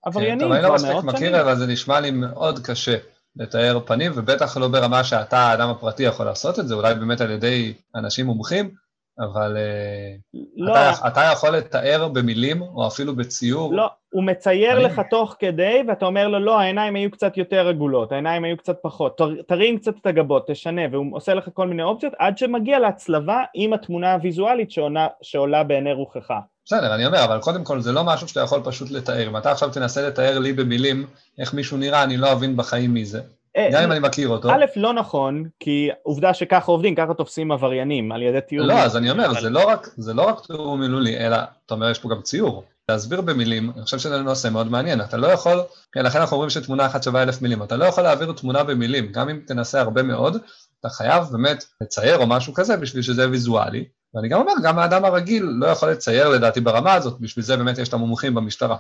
עבריינים 0.04 0.40
כן, 0.40 0.46
כבר 0.46 0.70
מאות 0.70 0.80
שנים. 0.80 0.92
אני 0.92 0.96
לא 0.96 1.04
מספיק 1.04 1.24
מכיר, 1.24 1.42
אבל 1.42 1.56
זה 1.56 1.68
נשמע 1.68 2.00
לי 2.00 2.12
מאוד 2.12 2.60
קשה. 2.60 2.98
לתאר 3.36 3.80
פנים, 3.86 4.12
ובטח 4.16 4.58
לא 4.58 4.68
ברמה 4.68 5.04
שאתה, 5.04 5.38
האדם 5.38 5.70
הפרטי, 5.70 6.04
יכול 6.04 6.26
לעשות 6.26 6.60
את 6.60 6.68
זה, 6.68 6.76
אולי 6.76 6.96
באמת 6.96 7.22
על 7.22 7.32
ידי 7.32 7.74
אנשים 7.96 8.26
מומחים, 8.26 8.72
אבל 9.20 9.58
אה, 9.58 10.40
לא. 10.58 10.72
אתה, 10.72 11.08
אתה 11.08 11.22
יכול 11.34 11.50
לתאר 11.50 12.08
במילים, 12.08 12.62
או 12.62 12.88
אפילו 12.88 13.16
בציור. 13.16 13.74
לא, 13.74 13.88
הוא 14.10 14.24
מצייר 14.24 14.72
אני... 14.72 14.84
לך 14.84 15.02
תוך 15.10 15.36
כדי, 15.40 15.84
ואתה 15.88 16.06
אומר 16.06 16.28
לו, 16.28 16.40
לא, 16.40 16.60
העיניים 16.60 16.96
היו 16.96 17.12
קצת 17.12 17.38
יותר 17.38 17.68
עגולות, 17.68 18.12
העיניים 18.12 18.44
היו 18.44 18.58
קצת 18.58 18.78
פחות, 18.82 19.22
תרים 19.48 19.78
קצת 19.78 19.94
את 20.02 20.06
הגבות, 20.06 20.48
תשנה, 20.48 20.82
והוא 20.92 21.16
עושה 21.16 21.34
לך 21.34 21.50
כל 21.54 21.68
מיני 21.68 21.84
אופציות, 21.84 22.14
עד 22.20 22.38
שמגיע 22.38 22.80
להצלבה 22.80 23.44
עם 23.54 23.74
התמונה 23.74 24.14
הוויזואלית 24.14 24.72
שעונה, 24.72 25.08
שעולה 25.22 25.64
בעיני 25.64 25.94
רוחך. 25.94 26.32
בסדר, 26.66 26.96
אני 26.96 27.06
אומר, 27.06 27.24
אבל 27.24 27.40
קודם 27.40 27.64
כל 27.64 27.80
זה 27.80 27.92
לא 27.92 28.04
משהו 28.04 28.28
שאתה 28.28 28.40
יכול 28.40 28.62
פשוט 28.64 28.92
לתאר. 28.92 29.28
אם 29.28 29.38
אתה 29.38 29.52
עכשיו 29.52 29.70
תנסה 29.70 30.08
לתאר 30.08 30.40
לי 30.40 30.54
במילים 30.54 31.08
איך 31.40 31.54
מישהו 31.54 31.78
נראה, 31.78 32.04
אני 32.04 32.18
לא 32.18 32.32
אבין 32.32 32.58
בחיים 32.58 32.94
מי 32.94 33.06
זה. 33.06 33.22
אה, 33.58 33.70
גם 33.72 33.84
אם 33.84 33.92
אני 33.92 34.00
מכיר 34.00 34.30
אותו. 34.30 34.52
א', 34.52 34.66
לא 34.76 34.94
נכון, 34.94 35.44
כי 35.60 35.90
עובדה 36.04 36.34
שככה 36.34 36.72
עובדים, 36.72 36.96
ככה 36.96 37.14
תופסים 37.14 37.52
עבריינים, 37.52 38.12
על 38.12 38.22
ידי 38.22 38.40
תיאור. 38.48 38.68
לא, 38.68 38.74
אז 38.74 38.98
אני 38.98 39.12
אומר, 39.12 39.42
זה 39.42 39.50
לא 39.50 39.68
רק, 39.68 39.90
זה 39.98 40.14
לא 40.14 40.22
רק 40.22 40.46
תיאור 40.46 40.78
מילולי, 40.78 41.18
אלא, 41.18 41.38
אתה 41.66 41.74
אומר, 41.74 41.90
יש 41.90 42.00
פה 42.00 42.10
גם 42.10 42.22
ציור. 42.22 42.64
להסביר 42.90 43.22
במילים, 43.22 43.72
אני 43.76 43.84
חושב 43.84 43.98
שזה 43.98 44.22
נושא 44.22 44.48
מאוד 44.48 44.72
מעניין, 44.72 45.02
אתה 45.02 45.18
לא 45.18 45.28
יכול, 45.28 45.62
כן, 45.92 46.06
לכן 46.06 46.20
אנחנו 46.20 46.36
אומרים 46.36 46.50
שתמונה 46.50 46.86
אחת 46.86 47.04
שווה 47.04 47.24
אלף 47.24 47.42
מילים, 47.42 47.64
אתה 47.64 47.78
לא 47.78 47.86
יכול 47.86 48.04
להעביר 48.04 48.32
תמונה 48.32 48.64
במילים, 48.64 49.12
גם 49.12 49.30
אם 49.30 49.40
תנסה 49.48 49.82
הרבה 49.82 50.04
מאוד, 50.04 50.38
אתה 50.80 50.90
חייב 50.90 51.24
באמת 51.32 51.66
לצייר 51.82 52.18
או 52.18 52.28
משהו 52.28 52.54
כזה 52.54 52.78
בשביל 52.78 53.02
שזה 53.04 53.30
ויזואלי, 53.30 53.86
ואני 54.14 54.30
גם 54.30 54.40
אומר, 54.40 54.54
גם 54.64 54.80
האדם 54.80 55.06
הרגיל 55.06 55.44
לא 55.44 55.68
יכול 55.68 55.90
לצייר 55.92 56.30
לדעתי 56.30 56.62
ברמה 56.62 56.94
הזאת, 56.94 57.20
בשביל 57.20 57.46
זה 57.46 57.58
באמת 57.58 57.78
יש 57.78 57.90
את 57.90 57.94
המומחים 57.94 58.36
במשטרה. 58.36 58.78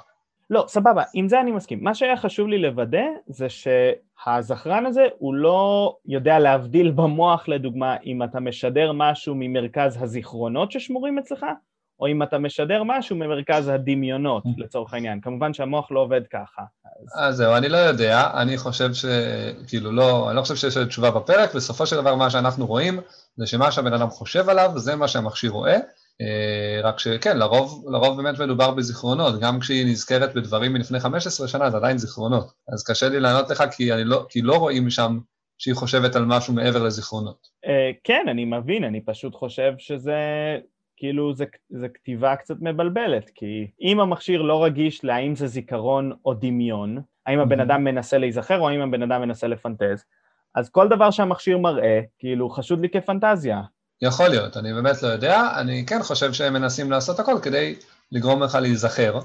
לא, 0.49 0.65
סבבה, 0.67 1.03
עם 1.13 1.27
זה 1.27 1.41
אני 1.41 1.51
מסכים. 1.51 1.83
מה 1.83 1.95
שהיה 1.95 2.17
חשוב 2.17 2.47
לי 2.47 2.57
לוודא 2.57 3.03
זה 3.27 3.47
שהזכרן 3.49 4.85
הזה 4.85 5.05
הוא 5.17 5.33
לא 5.33 5.95
יודע 6.05 6.39
להבדיל 6.39 6.91
במוח 6.91 7.47
לדוגמה 7.47 7.95
אם 8.05 8.23
אתה 8.23 8.39
משדר 8.39 8.91
משהו 8.91 9.35
ממרכז 9.37 10.03
הזיכרונות 10.03 10.71
ששמורים 10.71 11.19
אצלך 11.19 11.45
או 11.99 12.07
אם 12.07 12.23
אתה 12.23 12.37
משדר 12.37 12.83
משהו 12.85 13.15
ממרכז 13.15 13.67
הדמיונות 13.67 14.43
לצורך 14.57 14.93
העניין. 14.93 15.21
כמובן 15.21 15.53
שהמוח 15.53 15.91
לא 15.91 15.99
עובד 15.99 16.21
ככה. 16.27 16.61
אז 17.15 17.35
זהו, 17.35 17.55
אני 17.55 17.69
לא 17.69 17.77
יודע, 17.77 18.31
אני 18.33 18.57
חושב 18.57 18.93
ש... 18.93 19.05
כאילו 19.67 19.91
לא, 19.91 20.27
אני 20.29 20.35
לא 20.35 20.41
חושב 20.41 20.55
שיש 20.55 20.77
תשובה 20.77 21.11
בפרק, 21.11 21.55
בסופו 21.55 21.85
של 21.85 21.95
דבר 21.95 22.15
מה 22.15 22.29
שאנחנו 22.29 22.65
רואים 22.65 22.99
זה 23.37 23.47
שמה 23.47 23.71
שהבן 23.71 23.93
אדם 23.93 24.09
חושב 24.09 24.49
עליו 24.49 24.71
זה 24.75 24.95
מה 24.95 25.07
שהמכשיר 25.07 25.51
רואה, 25.51 25.73
אה, 25.73 25.79
רק 26.83 26.99
שכן, 26.99 27.37
לרוב, 27.37 27.85
לרוב 27.91 28.21
באמת 28.21 28.39
מדובר 28.39 28.71
בזיכרונות, 28.71 29.39
גם 29.41 29.59
כשהיא 29.59 29.85
נזכרת 29.85 30.33
בדברים 30.35 30.73
מלפני 30.73 30.99
15 30.99 31.47
שנה 31.47 31.69
זה 31.69 31.77
עדיין 31.77 31.97
זיכרונות, 31.97 32.53
אז 32.73 32.83
קשה 32.83 33.09
לי 33.09 33.19
לענות 33.19 33.49
לך 33.49 33.63
כי, 33.71 33.89
לא, 34.05 34.25
כי 34.29 34.41
לא 34.41 34.57
רואים 34.57 34.89
שם 34.89 35.19
שהיא 35.57 35.75
חושבת 35.75 36.15
על 36.15 36.25
משהו 36.25 36.53
מעבר 36.53 36.83
לזיכרונות. 36.83 37.47
Uh, 37.65 37.69
כן, 38.03 38.25
אני 38.29 38.45
מבין, 38.45 38.83
אני 38.83 39.01
פשוט 39.01 39.35
חושב 39.35 39.73
שזה, 39.77 40.17
כאילו, 40.97 41.33
זה, 41.33 41.45
זה 41.69 41.89
כתיבה 41.89 42.35
קצת 42.35 42.55
מבלבלת, 42.61 43.29
כי 43.35 43.67
אם 43.81 43.99
המכשיר 43.99 44.41
לא 44.41 44.63
רגיש 44.63 45.03
להאם 45.03 45.35
זה 45.35 45.47
זיכרון 45.47 46.11
או 46.25 46.33
דמיון, 46.33 47.01
האם 47.25 47.39
הבן 47.39 47.59
אדם 47.59 47.83
מנסה 47.83 48.17
להיזכר 48.17 48.59
או 48.59 48.69
האם 48.69 48.81
הבן 48.81 49.03
אדם 49.03 49.21
מנסה 49.21 49.47
לפנטז, 49.47 50.05
אז 50.55 50.69
כל 50.69 50.87
דבר 50.87 51.11
שהמכשיר 51.11 51.57
מראה, 51.57 51.99
כאילו, 52.19 52.49
חשוד 52.49 52.81
לי 52.81 52.89
כפנטזיה. 52.89 53.61
יכול 54.01 54.27
להיות, 54.27 54.57
אני 54.57 54.73
באמת 54.73 55.03
לא 55.03 55.07
יודע, 55.07 55.51
אני 55.55 55.85
כן 55.85 56.03
חושב 56.03 56.33
שהם 56.33 56.53
מנסים 56.53 56.91
לעשות 56.91 57.19
הכל 57.19 57.39
כדי 57.41 57.75
לגרום 58.11 58.43
לך 58.43 58.55
להיזכר, 58.55 59.19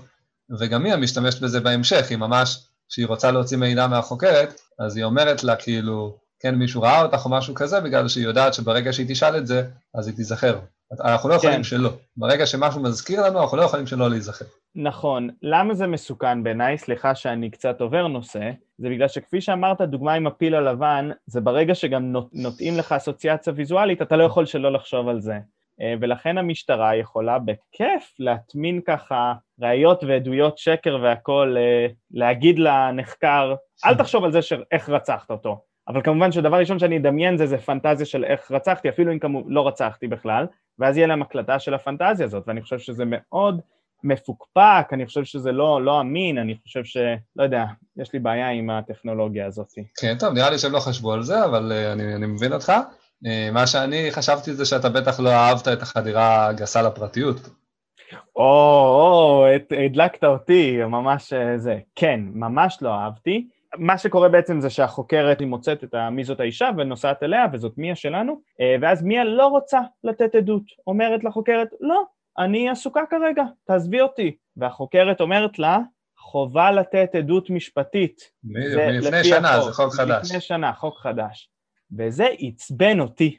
וגם 0.59 0.85
היא 0.85 0.93
המשתמשת 0.93 1.41
בזה 1.41 1.61
בהמשך, 1.61 2.07
היא 2.11 2.19
ממש, 2.19 2.67
כשהיא 2.89 3.07
רוצה 3.07 3.31
להוציא 3.31 3.57
מידע 3.57 3.87
מהחוקרת, 3.87 4.61
אז 4.79 4.97
היא 4.97 5.05
אומרת 5.05 5.45
לה 5.45 5.57
כאילו, 5.57 6.19
כן, 6.41 6.55
מישהו 6.55 6.83
ראה 6.83 7.03
אותך 7.03 7.25
או 7.25 7.31
משהו 7.31 7.55
כזה, 7.55 7.81
בגלל 7.81 8.09
שהיא 8.09 8.25
יודעת 8.25 8.55
שברגע 8.55 8.93
שהיא 8.93 9.07
תשאל 9.09 9.37
את 9.37 9.47
זה, 9.47 9.63
אז 9.95 10.07
היא 10.07 10.17
תיזכר. 10.17 10.59
אנחנו 11.01 11.29
לא 11.29 11.35
יכולים 11.35 11.57
כן. 11.57 11.63
שלא. 11.63 11.91
ברגע 12.17 12.47
שמשהו 12.47 12.83
מזכיר 12.83 13.27
לנו, 13.27 13.41
אנחנו 13.41 13.57
לא 13.57 13.63
יכולים 13.63 13.87
שלא 13.87 14.11
להיזכר. 14.11 14.45
נכון. 14.75 15.31
למה 15.43 15.75
זה 15.75 15.87
מסוכן 15.87 16.43
בעיניי? 16.43 16.79
סליחה 16.79 17.15
שאני 17.15 17.51
קצת 17.51 17.81
עובר 17.81 18.07
נושא. 18.07 18.51
זה 18.79 18.89
בגלל 18.89 19.09
שכפי 19.09 19.41
שאמרת, 19.41 19.81
דוגמה 19.81 20.15
עם 20.15 20.27
הפיל 20.27 20.55
הלבן, 20.55 21.11
זה 21.27 21.41
ברגע 21.41 21.75
שגם 21.75 22.13
נוטעים 22.33 22.79
לך 22.79 22.93
אסוציאציה 22.93 23.53
ויזואלית, 23.57 24.03
אתה 24.03 24.17
לא 24.17 24.25
יכול 24.25 24.47
שלא 24.47 24.73
לחשוב 24.73 25.09
על 25.09 25.21
זה. 25.21 25.39
אה, 25.81 25.95
ולכן 26.01 26.39
המשטרה 26.39 26.97
יכולה 26.97 27.39
בכיף 27.39 28.15
להטמין 28.19 28.81
ככה 28.87 29.33
ראיות 29.61 30.05
ועדויות 30.05 30.59
שקר 30.59 30.99
והכול, 31.03 31.57
אה, 31.59 31.87
להגיד 32.11 32.59
לנחקר, 32.59 33.55
אל 33.85 33.95
תחשוב 33.95 34.25
על 34.25 34.33
זה 34.33 34.43
שאיך 34.43 34.89
רצחת 34.89 35.31
אותו. 35.31 35.61
אבל 35.89 36.03
כמובן 36.03 36.33
שדבר 36.33 36.57
ראשון 36.57 36.79
שאני 36.79 36.99
אדמיין 36.99 37.37
זה, 37.37 37.47
זה 37.47 37.59
פנטזיה 37.59 38.07
של 38.07 38.25
איך 38.25 38.51
רצחתי, 38.51 38.89
אפילו 38.89 39.13
אם 39.13 39.19
כמו, 39.19 39.43
לא 39.47 39.69
רצחתי 39.69 40.09
בכלל, 40.09 40.47
ואז 40.79 40.97
יהיה 40.97 41.07
להם 41.07 41.23
הקלטה 41.23 41.59
של 41.59 41.75
הפנטזיה 41.75 42.27
הזאת, 42.27 42.45
ואני 42.47 42.63
חושב 42.63 42.79
שזה 42.79 43.05
מאוד 43.07 43.61
מפוקפק, 44.05 44.87
אני 44.93 45.07
חושב 45.07 45.25
שזה 45.25 45.53
לא, 45.53 45.85
לא 45.85 46.01
אמין, 46.01 46.39
אני 46.39 46.57
חושב 46.63 46.85
ש... 46.85 46.97
לא 47.37 47.45
יודע, 47.45 47.65
יש 47.97 48.13
לי 48.13 48.19
בעיה 48.19 48.51
עם 48.51 48.71
הטכנולוגיה 48.71 49.47
הזאת. 49.47 49.73
כן, 50.01 50.17
טוב, 50.19 50.33
נראה 50.33 50.51
לי 50.51 50.59
שהם 50.59 50.73
לא 50.73 50.81
חשבו 50.81 51.13
על 51.13 51.23
זה, 51.23 51.45
אבל 51.45 51.73
uh, 51.73 51.93
אני, 51.93 52.15
אני 52.15 52.27
מבין 52.27 52.53
אותך. 52.53 52.73
Uh, 53.25 53.53
מה 53.53 53.67
שאני 53.67 54.11
חשבתי 54.11 54.55
זה 54.55 54.65
שאתה 54.65 54.89
בטח 54.89 55.21
לא 55.21 55.31
אהבת 55.31 55.69
את 55.69 55.83
החדירה 55.83 56.47
הגסה 56.47 56.83
לפרטיות. 56.83 57.37
או, 58.37 58.43
או, 58.43 59.47
הדלקת 59.87 60.25
אותי, 60.25 60.77
ממש 60.77 61.33
אה, 61.33 61.59
זה. 61.59 61.79
כן, 61.95 62.21
ממש 62.35 62.79
לא 62.83 62.95
אהבתי. 62.95 63.49
מה 63.79 63.99
שקורה 63.99 64.29
בעצם 64.29 64.61
זה 64.61 64.71
שהחוקרת 64.71 65.41
היא 65.41 65.49
מוצאת 65.49 65.85
את 65.85 65.95
מי 66.13 66.25
זאת 66.25 66.41
האישה 66.41 66.71
ונוסעת 66.77 67.23
אליה, 67.23 67.47
וזאת 67.53 67.73
מיה 67.77 67.97
שלנו, 67.97 68.41
אה, 68.61 68.77
ואז 68.81 69.03
מיה 69.03 69.25
לא 69.25 69.47
רוצה 69.47 69.81
לתת 70.05 70.35
עדות, 70.35 70.63
אומרת 70.87 71.25
לחוקרת, 71.25 71.69
לא, 71.81 72.03
אני 72.39 72.71
עסוקה 72.71 73.01
כרגע, 73.11 73.43
תעזבי 73.67 74.01
אותי. 74.01 74.37
והחוקרת 74.57 75.21
אומרת 75.21 75.59
לה, 75.59 75.79
חובה 76.19 76.71
לתת 76.71 77.15
עדות 77.15 77.51
משפטית. 77.51 78.31
מלפני 78.45 79.25
שנה, 79.25 79.55
החוק, 79.55 79.67
זה 79.67 79.73
חוק 79.73 79.95
חדש. 79.95 80.27
לפני 80.27 80.41
שנה, 80.41 80.73
חוק 80.73 80.99
חדש. 80.99 81.51
וזה 81.99 82.27
עצבן 82.39 83.01
אותי, 83.01 83.37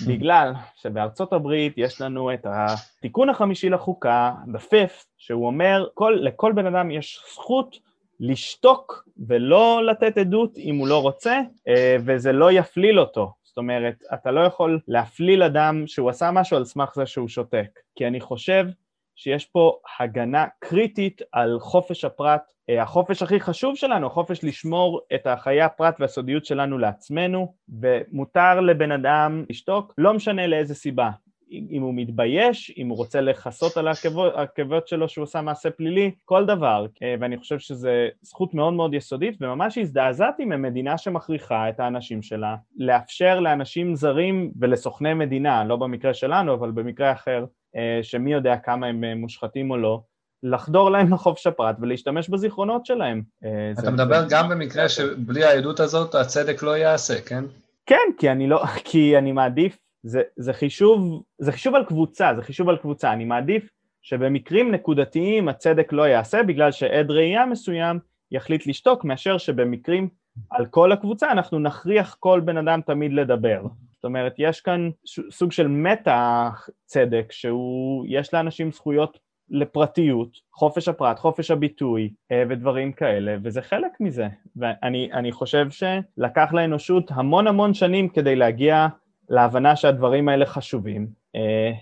בגלל 0.08 0.52
שבארצות 0.76 1.32
הברית 1.32 1.74
יש 1.76 2.00
לנו 2.00 2.34
את 2.34 2.46
התיקון 2.46 3.28
החמישי 3.28 3.68
לחוקה, 3.68 4.32
the 4.54 4.58
fifth, 4.58 5.04
שהוא 5.16 5.46
אומר, 5.46 5.86
כל, 5.94 6.18
לכל 6.20 6.52
בן 6.52 6.66
אדם 6.66 6.90
יש 6.90 7.24
זכות 7.34 7.91
לשתוק 8.22 9.08
ולא 9.26 9.86
לתת 9.86 10.18
עדות 10.18 10.56
אם 10.56 10.76
הוא 10.76 10.88
לא 10.88 11.02
רוצה, 11.02 11.40
אה, 11.68 11.96
וזה 12.06 12.32
לא 12.32 12.52
יפליל 12.52 13.00
אותו. 13.00 13.32
זאת 13.42 13.58
אומרת, 13.58 14.02
אתה 14.14 14.30
לא 14.30 14.40
יכול 14.40 14.80
להפליל 14.88 15.42
אדם 15.42 15.86
שהוא 15.86 16.10
עשה 16.10 16.30
משהו 16.30 16.56
על 16.56 16.64
סמך 16.64 16.94
זה 16.94 17.06
שהוא 17.06 17.28
שותק. 17.28 17.80
כי 17.94 18.06
אני 18.06 18.20
חושב 18.20 18.66
שיש 19.16 19.44
פה 19.44 19.78
הגנה 20.00 20.46
קריטית 20.58 21.22
על 21.32 21.58
חופש 21.60 22.04
הפרט, 22.04 22.42
אה, 22.70 22.82
החופש 22.82 23.22
הכי 23.22 23.40
חשוב 23.40 23.76
שלנו, 23.76 24.06
החופש 24.06 24.44
לשמור 24.44 25.00
את 25.14 25.26
החיי 25.26 25.62
הפרט 25.62 25.96
והסודיות 26.00 26.44
שלנו 26.44 26.78
לעצמנו, 26.78 27.54
ומותר 27.80 28.60
לבן 28.60 28.92
אדם 28.92 29.44
לשתוק, 29.50 29.94
לא 29.98 30.14
משנה 30.14 30.46
לאיזה 30.46 30.74
סיבה. 30.74 31.10
אם 31.70 31.82
הוא 31.82 31.94
מתבייש, 31.94 32.74
אם 32.78 32.88
הוא 32.88 32.96
רוצה 32.96 33.20
לכסות 33.20 33.76
על 33.76 33.88
העקבות 34.34 34.88
שלו 34.88 35.08
שהוא 35.08 35.22
עשה 35.22 35.40
מעשה 35.40 35.70
פלילי, 35.70 36.10
כל 36.24 36.46
דבר. 36.46 36.86
אה, 37.02 37.14
ואני 37.20 37.38
חושב 37.38 37.58
שזו 37.58 37.88
זכות 38.22 38.54
מאוד 38.54 38.72
מאוד 38.72 38.94
יסודית, 38.94 39.36
וממש 39.40 39.78
הזדעזעתי 39.78 40.44
ממדינה 40.44 40.98
שמכריחה 40.98 41.68
את 41.68 41.80
האנשים 41.80 42.22
שלה 42.22 42.56
לאפשר 42.76 43.40
לאנשים 43.40 43.94
זרים 43.94 44.52
ולסוכני 44.60 45.14
מדינה, 45.14 45.64
לא 45.64 45.76
במקרה 45.76 46.14
שלנו, 46.14 46.54
אבל 46.54 46.70
במקרה 46.70 47.12
אחר, 47.12 47.44
אה, 47.76 47.98
שמי 48.02 48.32
יודע 48.32 48.56
כמה 48.56 48.86
הם 48.86 49.04
אה, 49.04 49.14
מושחתים 49.14 49.70
או 49.70 49.76
לא, 49.76 50.00
לחדור 50.42 50.90
להם 50.90 51.12
לחופש 51.12 51.46
הפרט 51.46 51.76
ולהשתמש 51.80 52.28
בזיכרונות 52.28 52.86
שלהם. 52.86 53.22
אתה 53.78 53.90
מדבר 53.90 54.24
גם 54.30 54.48
במקרה 54.48 54.88
שבלי 54.88 55.44
העדות 55.44 55.80
הזאת 55.80 56.14
הצדק 56.14 56.62
לא 56.62 56.76
ייעשה, 56.76 57.20
כן? 57.20 57.44
כן, 57.86 57.96
כי 58.18 58.30
אני 58.30 58.46
לא, 58.46 58.62
כי 58.88 59.18
אני 59.18 59.32
מעדיף 59.32 59.78
זה, 60.02 60.22
זה, 60.36 60.52
חישוב, 60.52 61.22
זה 61.38 61.52
חישוב 61.52 61.74
על 61.74 61.84
קבוצה, 61.84 62.32
זה 62.36 62.42
חישוב 62.42 62.68
על 62.68 62.76
קבוצה, 62.76 63.12
אני 63.12 63.24
מעדיף 63.24 63.70
שבמקרים 64.02 64.72
נקודתיים 64.72 65.48
הצדק 65.48 65.92
לא 65.92 66.02
יעשה 66.02 66.42
בגלל 66.42 66.72
שעד 66.72 67.10
ראייה 67.10 67.46
מסוים 67.46 67.98
יחליט 68.30 68.66
לשתוק 68.66 69.04
מאשר 69.04 69.38
שבמקרים 69.38 70.08
על 70.50 70.66
כל 70.66 70.92
הקבוצה 70.92 71.32
אנחנו 71.32 71.58
נכריח 71.58 72.16
כל 72.20 72.40
בן 72.44 72.56
אדם 72.56 72.80
תמיד 72.80 73.12
לדבר. 73.12 73.62
זאת 73.92 74.04
אומרת, 74.04 74.34
יש 74.38 74.60
כאן 74.60 74.90
סוג 75.30 75.52
של 75.52 75.68
מטה 75.68 76.50
צדק 76.84 77.32
שהוא, 77.32 78.06
יש 78.08 78.34
לאנשים 78.34 78.72
זכויות 78.72 79.18
לפרטיות, 79.50 80.38
חופש 80.52 80.88
הפרט, 80.88 81.18
חופש 81.18 81.50
הביטוי 81.50 82.12
אה, 82.32 82.42
ודברים 82.48 82.92
כאלה, 82.92 83.36
וזה 83.42 83.62
חלק 83.62 83.92
מזה. 84.00 84.28
ואני 84.56 85.32
חושב 85.32 85.66
שלקח 85.70 86.52
לאנושות 86.52 87.10
המון 87.10 87.46
המון 87.46 87.74
שנים 87.74 88.08
כדי 88.08 88.36
להגיע 88.36 88.86
להבנה 89.32 89.76
שהדברים 89.76 90.28
האלה 90.28 90.46
חשובים, 90.46 91.08
אה, 91.36 91.72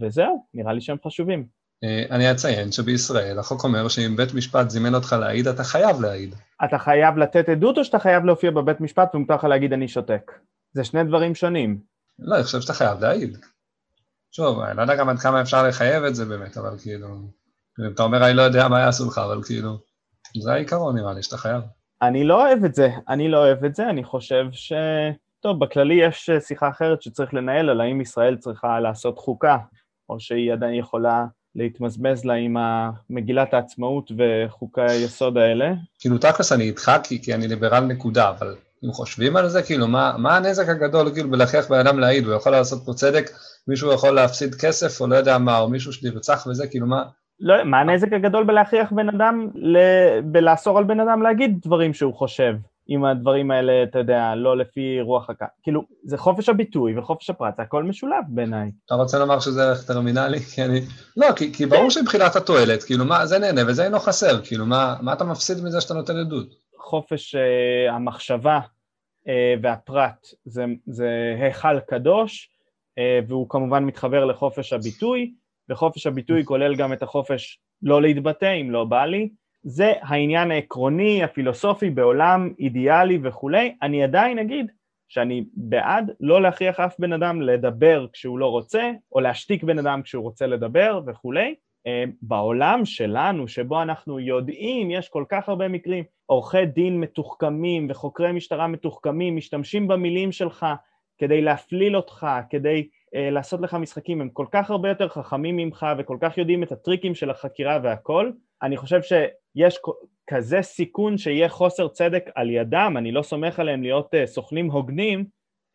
וזהו, 0.00 0.44
נראה 0.54 0.72
לי 0.72 0.80
שהם 0.80 0.96
חשובים. 1.06 1.46
אה, 1.84 2.04
אני 2.10 2.30
אציין 2.30 2.72
שבישראל 2.72 3.38
החוק 3.38 3.64
אומר 3.64 3.88
שאם 3.88 4.16
בית 4.16 4.34
משפט 4.34 4.70
זימן 4.70 4.94
אותך 4.94 5.16
להעיד, 5.20 5.48
אתה 5.48 5.64
חייב 5.64 6.00
להעיד. 6.00 6.34
אתה 6.64 6.78
חייב 6.78 7.16
לתת 7.18 7.48
עדות 7.48 7.78
או 7.78 7.84
שאתה 7.84 7.98
חייב 7.98 8.24
להופיע 8.24 8.50
בבית 8.50 8.80
משפט 8.80 9.14
ומותר 9.14 9.34
לך 9.34 9.44
להגיד 9.44 9.72
אני 9.72 9.88
שותק? 9.88 10.32
זה 10.72 10.84
שני 10.84 11.04
דברים 11.04 11.34
שונים. 11.34 11.80
לא, 12.18 12.34
אני 12.36 12.44
חושב 12.44 12.60
שאתה 12.60 12.72
חייב 12.72 13.00
להעיד. 13.00 13.38
שוב, 14.32 14.60
אני 14.60 14.76
לא 14.76 14.82
יודע 14.82 14.96
גם 14.96 15.08
עד 15.08 15.18
כמה 15.18 15.40
אפשר 15.40 15.68
לחייב 15.68 16.04
את 16.04 16.14
זה 16.14 16.24
באמת, 16.24 16.56
אבל 16.56 16.78
כאילו, 16.78 17.08
אם 17.80 17.92
אתה 17.94 18.02
אומר 18.02 18.26
אני 18.26 18.34
לא 18.34 18.42
יודע 18.42 18.68
מה 18.68 18.80
יעשו 18.80 19.08
לך, 19.08 19.18
אבל 19.18 19.42
כאילו, 19.42 19.78
זה 20.42 20.52
העיקרון 20.52 20.96
נראה 20.96 21.12
לי, 21.12 21.22
שאתה 21.22 21.36
חייב. 21.36 21.62
אני 22.02 22.24
לא 22.24 22.46
אוהב 22.46 22.64
את 22.64 22.74
זה, 22.74 22.88
אני 23.08 23.28
לא 23.28 23.38
אוהב 23.38 23.64
את 23.64 23.74
זה, 23.74 23.90
אני 23.90 24.04
חושב 24.04 24.44
ש... 24.52 24.72
טוב, 25.40 25.64
בכללי 25.64 25.94
יש 25.94 26.30
אה, 26.30 26.40
שיחה 26.40 26.68
אחרת 26.68 27.02
שצריך 27.02 27.34
לנהל 27.34 27.70
על 27.70 27.80
האם 27.80 28.00
ישראל 28.00 28.36
צריכה 28.36 28.80
לעשות 28.80 29.18
חוקה, 29.18 29.56
או 30.08 30.20
שהיא 30.20 30.52
עדיין 30.52 30.74
יכולה 30.74 31.24
להתמזמז 31.54 32.24
לה 32.24 32.34
עם 32.34 32.56
מגילת 33.10 33.54
העצמאות 33.54 34.12
וחוקי 34.18 34.80
היסוד 34.80 35.38
האלה. 35.38 35.72
כאילו 35.98 36.18
תכלס 36.18 36.52
אני 36.52 36.64
איתך 36.64 36.92
כי, 37.02 37.22
כי 37.22 37.34
אני 37.34 37.48
ליברל 37.48 37.84
נקודה, 37.84 38.28
אבל 38.30 38.54
אם 38.84 38.92
חושבים 38.92 39.36
על 39.36 39.48
זה, 39.48 39.62
כאילו 39.62 39.88
מה, 39.88 40.14
מה 40.18 40.36
הנזק 40.36 40.68
הגדול 40.68 41.10
כאילו 41.14 41.30
בלהכריח 41.30 41.70
בן 41.70 41.78
אדם 41.78 41.98
להעיד, 41.98 42.24
הוא 42.24 42.34
יכול 42.34 42.52
לעשות 42.52 42.82
פה 42.86 42.92
צדק, 42.92 43.30
מישהו 43.68 43.92
יכול 43.92 44.10
להפסיד 44.10 44.54
כסף 44.54 45.00
או 45.00 45.06
לא 45.06 45.16
יודע 45.16 45.38
מה, 45.38 45.58
או 45.58 45.68
מישהו 45.68 45.92
שנרצח 45.92 46.46
וזה, 46.46 46.66
כאילו 46.66 46.86
מה... 46.86 47.04
לא, 47.40 47.64
מה 47.64 47.80
הנזק 47.80 48.12
הגדול 48.12 48.44
בלהכריח 48.44 48.92
בן 48.92 49.08
אדם, 49.08 49.48
ל... 49.54 49.78
בלאסור 50.24 50.78
על 50.78 50.84
בן 50.84 51.00
אדם 51.00 51.22
להגיד 51.22 51.58
דברים 51.62 51.94
שהוא 51.94 52.14
חושב? 52.14 52.54
אם 52.90 53.04
הדברים 53.04 53.50
האלה, 53.50 53.82
אתה 53.82 53.98
יודע, 53.98 54.34
לא 54.34 54.56
לפי 54.56 55.00
רוח 55.00 55.30
הקו. 55.30 55.44
כאילו, 55.62 55.82
זה 56.04 56.18
חופש 56.18 56.48
הביטוי 56.48 56.98
וחופש 56.98 57.30
הפרט, 57.30 57.56
זה 57.56 57.62
הכל 57.62 57.84
משולב 57.84 58.24
בעיניי. 58.28 58.70
אתה 58.86 58.94
רוצה 58.94 59.18
לומר 59.18 59.40
שזה 59.40 59.62
ערך 59.62 59.86
טרמינלי? 59.86 60.40
כי 60.54 60.62
אני... 60.62 60.80
לא, 61.16 61.26
כי, 61.36 61.52
כי 61.52 61.66
ברור 61.66 61.90
שמבחינת 61.90 62.36
התועלת, 62.36 62.82
כאילו, 62.82 63.04
מה, 63.04 63.26
זה 63.26 63.38
נהנה 63.38 63.60
וזה 63.66 63.84
אינו 63.84 63.98
חסר, 63.98 64.42
כאילו, 64.44 64.66
מה, 64.66 64.96
מה 65.00 65.12
אתה 65.12 65.24
מפסיד 65.24 65.64
מזה 65.64 65.80
שאתה 65.80 65.94
נותן 65.94 66.16
עדות? 66.16 66.48
חופש 66.78 67.34
uh, 67.34 67.92
המחשבה 67.92 68.60
uh, 68.60 69.30
והפרט 69.62 70.26
זה, 70.44 70.64
זה 70.86 71.36
היכל 71.40 71.80
קדוש, 71.80 72.50
uh, 72.98 73.02
והוא 73.28 73.48
כמובן 73.48 73.84
מתחבר 73.84 74.24
לחופש 74.24 74.72
הביטוי, 74.72 75.34
וחופש 75.68 76.06
הביטוי 76.06 76.44
כולל 76.44 76.76
גם 76.76 76.92
את 76.92 77.02
החופש 77.02 77.60
לא 77.82 78.02
להתבטא 78.02 78.60
אם 78.60 78.70
לא 78.70 78.84
בא 78.84 79.04
לי, 79.04 79.28
זה 79.62 79.92
העניין 80.02 80.50
העקרוני, 80.50 81.24
הפילוסופי 81.24 81.90
בעולם 81.90 82.52
אידיאלי 82.58 83.18
וכולי, 83.22 83.74
אני 83.82 84.04
עדיין 84.04 84.38
אגיד 84.38 84.66
שאני 85.08 85.44
בעד 85.54 86.10
לא 86.20 86.42
להכריח 86.42 86.80
אף 86.80 86.94
בן 86.98 87.12
אדם 87.12 87.42
לדבר 87.42 88.06
כשהוא 88.12 88.38
לא 88.38 88.46
רוצה, 88.46 88.90
או 89.12 89.20
להשתיק 89.20 89.64
בן 89.64 89.78
אדם 89.78 90.02
כשהוא 90.02 90.22
רוצה 90.22 90.46
לדבר 90.46 91.00
וכולי. 91.06 91.54
אה, 91.86 92.04
בעולם 92.22 92.84
שלנו, 92.84 93.48
שבו 93.48 93.82
אנחנו 93.82 94.20
יודעים, 94.20 94.90
יש 94.90 95.08
כל 95.08 95.24
כך 95.28 95.48
הרבה 95.48 95.68
מקרים, 95.68 96.04
עורכי 96.26 96.66
דין 96.66 97.00
מתוחכמים 97.00 97.86
וחוקרי 97.90 98.32
משטרה 98.32 98.66
מתוחכמים 98.66 99.36
משתמשים 99.36 99.88
במילים 99.88 100.32
שלך 100.32 100.66
כדי 101.18 101.40
להפליל 101.42 101.96
אותך, 101.96 102.26
כדי 102.50 102.88
uh, 102.92 103.18
לעשות 103.30 103.60
לך 103.60 103.74
משחקים, 103.74 104.20
הם 104.20 104.28
כל 104.28 104.46
כך 104.52 104.70
הרבה 104.70 104.88
יותר 104.88 105.08
חכמים 105.08 105.56
ממך 105.56 105.86
וכל 105.98 106.18
כך 106.20 106.38
יודעים 106.38 106.62
את 106.62 106.72
הטריקים 106.72 107.14
של 107.14 107.30
החקירה 107.30 107.78
והכל, 107.82 108.30
אני 108.62 108.76
חושב 108.76 109.02
שיש 109.56 109.78
כזה 110.30 110.62
סיכון 110.62 111.18
שיהיה 111.18 111.48
חוסר 111.48 111.88
צדק 111.88 112.24
על 112.34 112.50
ידם, 112.50 112.94
אני 112.98 113.12
לא 113.12 113.22
סומך 113.22 113.60
עליהם 113.60 113.82
להיות 113.82 114.14
uh, 114.14 114.26
סוכנים 114.26 114.70
הוגנים, 114.70 115.24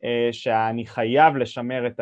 uh, 0.04 0.34
שאני 0.34 0.86
חייב 0.86 1.36
לשמר 1.36 1.88
את 1.88 2.00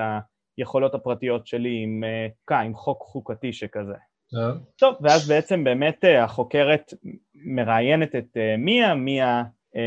היכולות 0.58 0.96
הפרטיות 0.96 1.48
שלי 1.48 1.80
עם, 1.84 2.04
uh, 2.52 2.54
עם 2.54 2.76
חוק 2.76 3.02
חוקתי 3.02 3.54
שכזה. 3.54 3.94
Yeah. 3.94 4.38
טוב, 4.76 4.96
ואז 5.02 5.28
בעצם 5.28 5.64
באמת 5.64 6.04
החוקרת 6.18 6.94
מראיינת 7.36 8.16
את 8.16 8.38
מיה, 8.58 8.96
מיה 8.96 9.44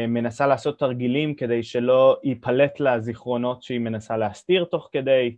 מנסה 0.08 0.46
לעשות 0.46 0.78
תרגילים 0.78 1.34
כדי 1.34 1.62
שלא 1.62 2.16
ייפלט 2.24 2.80
לה 2.80 3.00
זיכרונות 3.00 3.62
שהיא 3.62 3.80
מנסה 3.80 4.16
להסתיר 4.16 4.64
תוך 4.64 4.88
כדי. 4.92 5.36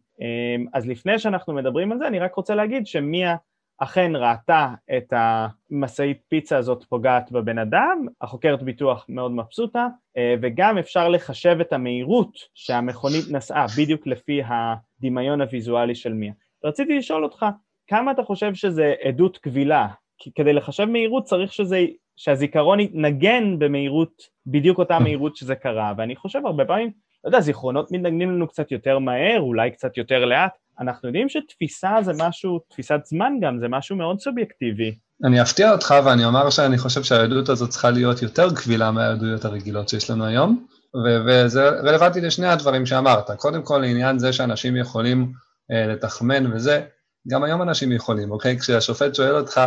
אז 0.74 0.86
לפני 0.86 1.18
שאנחנו 1.18 1.54
מדברים 1.54 1.92
על 1.92 1.98
זה, 1.98 2.06
אני 2.06 2.18
רק 2.18 2.34
רוצה 2.34 2.54
להגיד 2.54 2.86
שמיה 2.86 3.36
אכן 3.78 4.12
ראתה 4.16 4.68
את 4.96 5.12
המשאית 5.16 6.20
פיצה 6.28 6.56
הזאת 6.56 6.84
פוגעת 6.88 7.32
בבן 7.32 7.58
אדם, 7.58 8.06
החוקרת 8.20 8.62
ביטוח 8.62 9.06
מאוד 9.08 9.32
מבסוטה, 9.32 9.86
וגם 10.42 10.78
אפשר 10.78 11.08
לחשב 11.08 11.56
את 11.60 11.72
המהירות 11.72 12.32
שהמכונית 12.54 13.24
נסעה 13.30 13.66
בדיוק 13.78 14.06
לפי 14.06 14.40
הדמיון 14.46 15.40
הוויזואלי 15.40 15.94
של 15.94 16.12
מיה. 16.12 16.32
רציתי 16.64 16.98
לשאול 16.98 17.24
אותך, 17.24 17.46
כמה 17.86 18.10
אתה 18.10 18.22
חושב 18.22 18.54
שזה 18.54 18.94
עדות 19.02 19.38
קבילה? 19.38 19.88
כי 20.18 20.30
כדי 20.34 20.52
לחשב 20.52 20.84
מהירות 20.84 21.24
צריך 21.24 21.52
שזה, 21.52 21.86
שהזיכרון 22.16 22.80
יתנגן 22.80 23.58
במהירות, 23.58 24.22
בדיוק 24.46 24.78
אותה 24.78 24.98
מהירות 24.98 25.36
שזה 25.36 25.54
קרה, 25.54 25.92
ואני 25.96 26.16
חושב 26.16 26.46
הרבה 26.46 26.64
פעמים, 26.64 26.90
לא 27.24 27.28
יודע, 27.28 27.40
זיכרונות 27.40 27.92
מתנגנים 27.92 28.30
לנו 28.30 28.48
קצת 28.48 28.72
יותר 28.72 28.98
מהר, 28.98 29.40
אולי 29.40 29.70
קצת 29.70 29.96
יותר 29.96 30.24
לאט, 30.24 30.52
אנחנו 30.80 31.08
יודעים 31.08 31.28
שתפיסה 31.28 31.90
זה 32.02 32.12
משהו, 32.18 32.58
תפיסת 32.70 33.00
זמן 33.04 33.32
גם, 33.42 33.58
זה 33.60 33.66
משהו 33.68 33.96
מאוד 33.96 34.20
סובייקטיבי. 34.20 34.94
אני 35.24 35.42
אפתיע 35.42 35.72
אותך 35.72 35.94
ואני 36.04 36.24
אומר 36.24 36.50
שאני 36.50 36.78
חושב 36.78 37.02
שהעדות 37.02 37.48
הזאת 37.48 37.70
צריכה 37.70 37.90
להיות 37.90 38.22
יותר 38.22 38.54
קבילה 38.54 38.90
מהעדויות 38.90 39.44
הרגילות 39.44 39.88
שיש 39.88 40.10
לנו 40.10 40.24
היום, 40.24 40.66
וזה 41.26 41.68
רלוונטי 41.68 42.20
לשני 42.20 42.48
הדברים 42.48 42.86
שאמרת. 42.86 43.30
קודם 43.30 43.62
כל, 43.62 43.78
לעניין 43.78 44.18
זה 44.18 44.32
שאנשים 44.32 44.76
יכולים 44.76 45.32
אה, 45.70 45.86
לתחמן 45.86 46.52
וזה, 46.52 46.80
גם 47.28 47.44
היום 47.44 47.62
אנשים 47.62 47.92
יכולים, 47.92 48.30
אוקיי? 48.30 48.58
כשהשופט 48.58 49.14
שואל 49.14 49.36
אותך, 49.36 49.60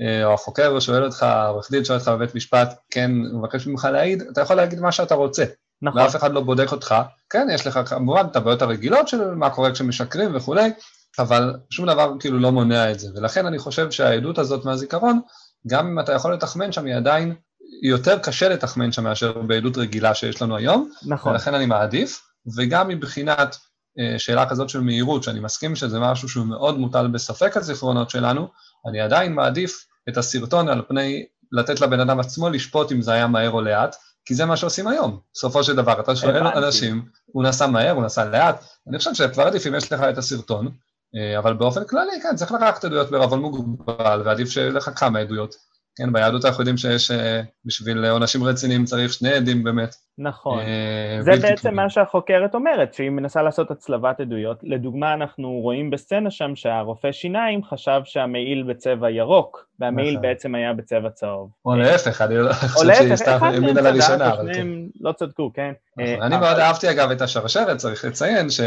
אה, 0.00 0.24
או 0.24 0.34
החוקר 0.34 0.80
שואל 0.80 1.04
אותך, 1.04 1.22
העורך 1.22 1.70
דין 1.70 1.84
שואל 1.84 1.98
אותך 1.98 2.08
בבית 2.08 2.34
משפט, 2.34 2.78
כן, 2.90 3.10
הוא 3.32 3.40
מבקש 3.40 3.66
ממך 3.66 3.88
להעיד, 3.92 4.22
אתה 4.32 4.40
יכול 4.40 4.56
להגיד 4.56 4.80
מה 4.80 4.92
שאתה 4.92 5.14
רוצה. 5.14 5.44
נכון. 5.82 6.02
ואף 6.02 6.16
אחד 6.16 6.32
לא 6.32 6.40
בודק 6.40 6.72
אותך. 6.72 6.94
כן, 7.30 7.46
יש 7.54 7.66
לך 7.66 7.80
כמובן 7.86 8.26
את 8.30 8.36
הבעיות 8.36 8.62
הרגילות 8.62 9.08
של 9.08 9.34
מה 9.34 9.50
קורה 9.50 9.72
כשמשקרים 9.72 10.36
וכולי, 10.36 10.70
אבל 11.18 11.54
שום 11.70 11.86
דבר 11.86 12.12
כאילו 12.20 12.38
לא 12.38 12.52
מונע 12.52 12.90
את 12.90 13.00
זה. 13.00 13.08
ולכן 13.16 13.46
אני 13.46 13.58
חושב 13.58 13.90
שהעדות 13.90 14.38
הזאת 14.38 14.64
מהזיכרון, 14.64 15.20
גם 15.66 15.86
אם 15.86 16.00
אתה 16.00 16.12
יכול 16.12 16.34
לתחמן 16.34 16.72
שם, 16.72 16.86
היא 16.86 16.94
עדיין 16.94 17.34
יותר 17.82 18.18
קשה 18.18 18.48
לתחמן 18.48 18.92
שם 18.92 19.04
מאשר 19.04 19.32
בעדות 19.32 19.76
רגילה 19.76 20.14
שיש 20.14 20.42
לנו 20.42 20.56
היום. 20.56 20.90
נכון. 21.06 21.32
ולכן 21.32 21.54
אני 21.54 21.66
מעדיף, 21.66 22.22
וגם 22.56 22.88
מבחינת 22.88 23.56
אה, 23.98 24.18
שאלה 24.18 24.48
כזאת 24.48 24.68
של 24.68 24.80
מהירות, 24.80 25.22
שאני 25.22 25.40
מסכים 25.40 25.76
שזה 25.76 26.00
משהו 26.00 26.28
שהוא 26.28 26.46
מאוד 26.46 26.78
מוטל 26.78 27.06
בספק 27.06 27.56
הזיכרונות 27.56 28.10
שלנו, 28.10 28.48
אני 28.88 29.00
עדיין 29.00 29.32
מעדיף 29.32 29.86
את 30.08 30.16
הסרטון 30.16 30.68
על 30.68 30.82
פני 30.88 31.24
לתת 31.52 31.80
לבן 31.80 32.00
אדם 32.00 32.20
עצמו 32.20 32.50
לשפוט 32.50 32.92
אם 32.92 33.02
זה 33.02 33.12
היה 33.12 33.26
מהר 33.26 33.50
או 33.50 33.60
לאט, 33.60 33.96
כי 34.24 34.34
זה 34.34 34.44
מה 34.44 34.56
שעושים 34.56 34.86
היום. 34.86 35.20
בסופו 35.34 35.64
של 35.64 35.76
דבר, 35.76 36.00
אתה 36.00 36.16
שואל 36.16 36.46
אנשים, 36.46 37.04
הוא 37.26 37.44
נסע 37.44 37.66
מהר, 37.66 37.90
הוא 37.90 38.04
נסע 38.04 38.24
לאט, 38.24 38.64
אני 38.88 38.98
חושב 38.98 39.14
שכבר 39.14 39.46
עדיף 39.46 39.66
אם 39.66 39.74
יש 39.74 39.92
לך 39.92 40.00
את 40.00 40.18
הסרטון, 40.18 40.68
אה, 41.16 41.38
אבל 41.38 41.54
באופן 41.54 41.84
כללי, 41.84 42.20
כן, 42.22 42.36
צריך 42.36 42.52
לקחת 42.52 42.84
עדויות 42.84 43.10
בערבון 43.10 43.40
מוגבל, 43.40 44.22
ועדיף 44.24 44.48
שיהיה 44.48 44.70
לך 44.70 44.90
כמה 44.96 45.18
עדויות. 45.18 45.54
כן, 45.96 46.12
ביהדות 46.12 46.44
אנחנו 46.44 46.60
יודעים 46.60 46.76
שיש, 46.76 47.10
אה, 47.10 47.40
בשביל 47.64 48.06
עונשים 48.06 48.44
רציניים 48.44 48.84
צריך 48.84 49.12
שני 49.12 49.32
עדים 49.32 49.64
באמת. 49.64 49.94
נכון. 50.18 50.58
אה, 50.58 51.18
זה 51.20 51.30
בעצם 51.30 51.54
תקורים. 51.54 51.76
מה 51.76 51.90
שהחוקרת 51.90 52.54
אומרת, 52.54 52.94
שהיא 52.94 53.10
מנסה 53.10 53.42
לעשות 53.42 53.70
הצלבת 53.70 54.20
עדויות. 54.20 54.58
לדוגמה, 54.62 55.14
אנחנו 55.14 55.50
רואים 55.50 55.90
בסצנה 55.90 56.30
שם 56.30 56.56
שהרופא 56.56 57.12
שיניים 57.12 57.64
חשב 57.64 58.00
שהמעיל 58.04 58.62
בצבע 58.62 59.10
ירוק, 59.10 59.66
והמעיל 59.80 60.10
נכון. 60.10 60.22
בעצם 60.22 60.54
היה 60.54 60.72
בצבע 60.72 61.10
צהוב. 61.10 61.50
או 61.64 61.74
להפך, 61.74 62.22
אני 62.22 62.36
לא 62.38 62.52
חושב 62.52 62.94
שהיא 62.94 63.16
סתם 63.16 63.38
האמינה 63.40 63.80
לראשונה. 63.80 64.26
להפך, 64.28 64.40
אחד 64.40 64.54
לא 65.00 65.12
צדקו, 65.12 65.52
כן. 65.54 65.72
נכון. 65.96 66.20
אה, 66.22 66.26
אני 66.26 66.36
מאוד 66.36 66.58
אהבתי 66.58 66.90
אגב 66.90 67.10
את 67.10 67.22
השרשרת, 67.22 67.76
צריך 67.76 68.04
לציין 68.04 68.50
ש... 68.50 68.60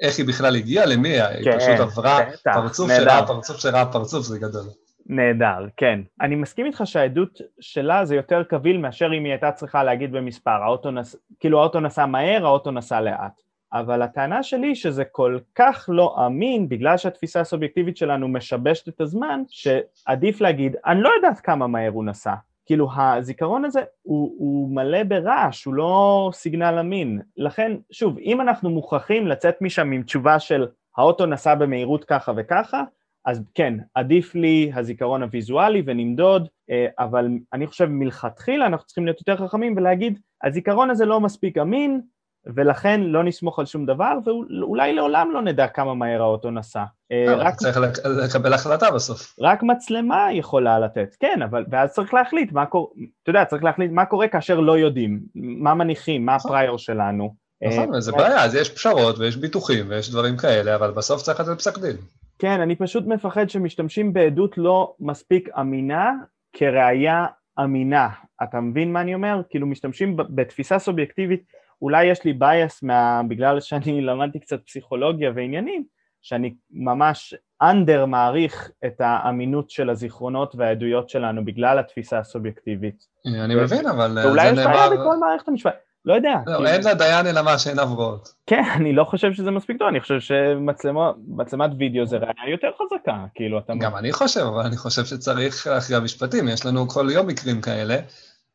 איך 0.00 0.18
היא 0.18 0.26
בכלל 0.26 0.56
הגיעה 0.56 0.86
למיה, 0.86 1.28
היא 1.28 1.44
כן, 1.44 1.58
פשוט 1.58 1.80
עברה 1.80 2.20
פרצוף 2.44 2.90
שלה, 2.96 3.26
פרצוף 3.26 3.60
שלה, 3.60 3.86
פרצוף 3.86 4.26
זה 4.26 4.38
גדול. 4.38 4.64
נהדר, 5.06 5.66
כן. 5.76 6.00
אני 6.20 6.34
מסכים 6.34 6.66
איתך 6.66 6.82
שהעדות 6.84 7.40
שלה 7.60 8.04
זה 8.04 8.16
יותר 8.16 8.42
קביל 8.42 8.78
מאשר 8.78 9.06
אם 9.06 9.24
היא 9.24 9.32
הייתה 9.32 9.52
צריכה 9.52 9.84
להגיד 9.84 10.12
במספר, 10.12 10.62
האוטו 10.62 10.90
נס... 10.90 11.16
כאילו 11.40 11.60
האוטו 11.60 11.80
נסע 11.80 12.06
מהר, 12.06 12.46
האוטו 12.46 12.70
נסע 12.70 13.00
לאט. 13.00 13.42
אבל 13.72 14.02
הטענה 14.02 14.42
שלי 14.42 14.74
שזה 14.74 15.04
כל 15.04 15.38
כך 15.54 15.88
לא 15.92 16.26
אמין, 16.26 16.68
בגלל 16.68 16.96
שהתפיסה 16.96 17.40
הסובייקטיבית 17.40 17.96
שלנו 17.96 18.28
משבשת 18.28 18.88
את 18.88 19.00
הזמן, 19.00 19.42
שעדיף 19.48 20.40
להגיד, 20.40 20.76
אני 20.86 21.02
לא 21.02 21.10
יודעת 21.16 21.40
כמה 21.40 21.66
מהר 21.66 21.90
הוא 21.90 22.04
נסע. 22.04 22.34
כאילו 22.66 22.88
הזיכרון 22.96 23.64
הזה 23.64 23.80
הוא, 24.02 24.34
הוא 24.38 24.74
מלא 24.74 25.02
ברעש, 25.02 25.64
הוא 25.64 25.74
לא 25.74 26.30
סיגנל 26.34 26.78
אמין. 26.80 27.20
לכן, 27.36 27.72
שוב, 27.90 28.18
אם 28.18 28.40
אנחנו 28.40 28.70
מוכרחים 28.70 29.26
לצאת 29.26 29.62
משם 29.62 29.92
עם 29.92 30.02
תשובה 30.02 30.38
של 30.38 30.66
האוטו 30.96 31.26
נסע 31.26 31.54
במהירות 31.54 32.04
ככה 32.04 32.32
וככה, 32.36 32.84
אז 33.24 33.42
כן, 33.54 33.74
עדיף 33.94 34.34
לי 34.34 34.72
הזיכרון 34.74 35.22
הוויזואלי 35.22 35.82
ונמדוד, 35.86 36.48
אה, 36.70 36.86
אבל 36.98 37.28
אני 37.52 37.66
חושב 37.66 37.86
מלכתחילה 37.86 38.66
אנחנו 38.66 38.86
צריכים 38.86 39.04
להיות 39.04 39.18
יותר 39.18 39.46
חכמים 39.46 39.76
ולהגיד, 39.76 40.18
הזיכרון 40.44 40.90
הזה 40.90 41.06
לא 41.06 41.20
מספיק 41.20 41.58
אמין, 41.58 42.00
ולכן 42.46 43.00
לא 43.00 43.24
נסמוך 43.24 43.58
על 43.58 43.66
שום 43.66 43.86
דבר, 43.86 44.18
ואולי 44.24 44.92
לעולם 44.92 45.30
לא 45.32 45.42
נדע 45.42 45.66
כמה 45.66 45.94
מהר 45.94 46.22
האוטו 46.22 46.50
נסע. 46.50 46.84
אה, 47.12 47.24
לא, 47.26 47.42
רק... 47.42 47.54
צריך 47.54 47.78
לקבל 48.04 48.52
החלטה 48.52 48.90
בסוף. 48.90 49.34
רק 49.40 49.62
מצלמה 49.62 50.28
יכולה 50.32 50.78
לתת, 50.80 51.16
כן, 51.20 51.42
אבל 51.42 51.64
ואז 51.70 51.92
צריך 51.92 52.14
להחליט 52.14 52.52
מה 52.52 52.66
קורה, 52.66 52.90
אתה 53.22 53.30
יודע, 53.30 53.44
צריך 53.44 53.64
להחליט 53.64 53.90
מה 53.90 54.04
קורה 54.04 54.28
כאשר 54.28 54.60
לא 54.60 54.78
יודעים, 54.78 55.20
מה 55.34 55.74
מניחים, 55.74 56.26
מה 56.26 56.36
נכון. 56.36 56.50
הפריור 56.50 56.78
שלנו. 56.78 57.34
נכון, 57.62 58.00
זה 58.00 58.12
בעיה, 58.12 58.44
אז 58.44 58.54
יש 58.54 58.70
פשרות 58.70 59.18
ויש 59.18 59.36
ביטוחים 59.36 59.86
ויש 59.88 60.10
דברים 60.10 60.36
כאלה, 60.36 60.74
אבל 60.74 60.90
בסוף 60.90 61.22
צריך 61.22 61.40
לתת 61.40 61.58
פסק 61.58 61.78
דין. 61.78 61.96
כן, 62.42 62.60
אני 62.60 62.76
פשוט 62.76 63.06
מפחד 63.06 63.50
שמשתמשים 63.50 64.12
בעדות 64.12 64.58
לא 64.58 64.94
מספיק 65.00 65.48
אמינה 65.60 66.12
כראיה 66.52 67.26
אמינה. 67.60 68.08
אתה 68.42 68.60
מבין 68.60 68.92
מה 68.92 69.00
אני 69.00 69.14
אומר? 69.14 69.42
כאילו 69.50 69.66
משתמשים 69.66 70.16
בתפיסה 70.16 70.78
סובייקטיבית, 70.78 71.42
אולי 71.82 72.04
יש 72.04 72.24
לי 72.24 72.32
בייס 72.32 72.82
מה... 72.82 73.22
בגלל 73.28 73.60
שאני 73.60 74.00
למדתי 74.10 74.40
קצת 74.40 74.66
פסיכולוגיה 74.66 75.30
ועניינים, 75.34 75.84
שאני 76.22 76.54
ממש 76.70 77.34
אנדר 77.62 78.06
מעריך 78.06 78.70
את 78.86 79.00
האמינות 79.00 79.70
של 79.70 79.90
הזיכרונות 79.90 80.54
והעדויות 80.54 81.08
שלנו 81.08 81.44
בגלל 81.44 81.78
התפיסה 81.78 82.18
הסובייקטיבית. 82.18 83.06
אני 83.26 83.54
מבין, 83.54 83.86
אבל 83.86 84.08
נאמר... 84.08 84.26
ואולי 84.26 84.50
יש 84.50 84.58
בעיה 84.58 84.90
בכל 84.90 85.16
מערכת 85.20 85.48
המשפט. 85.48 85.74
לא 86.04 86.14
יודע. 86.14 86.34
לא, 86.46 86.58
כי... 86.58 86.66
אין 86.66 86.80
לדיין 86.84 87.26
אלא 87.26 87.42
מה 87.42 87.58
שעיניו 87.58 87.88
רואות. 87.94 88.34
כן, 88.46 88.62
אני 88.76 88.92
לא 88.92 89.04
חושב 89.04 89.32
שזה 89.32 89.50
מספיק 89.50 89.78
טוב, 89.78 89.88
אני 89.88 90.00
חושב 90.00 90.20
שמצלמת 90.20 91.70
וידאו 91.78 92.06
זה 92.06 92.16
ראייה 92.16 92.50
יותר 92.50 92.70
חזקה, 92.82 93.24
כאילו 93.34 93.58
אתה... 93.58 93.72
גם 93.80 93.96
אני 93.96 94.12
חושב, 94.12 94.40
אבל 94.40 94.66
אני 94.66 94.76
חושב 94.76 95.04
שצריך 95.04 95.66
אחרי 95.66 95.96
המשפטים, 95.96 96.48
יש 96.48 96.66
לנו 96.66 96.88
כל 96.88 97.08
יום 97.12 97.26
מקרים 97.26 97.60
כאלה, 97.60 97.94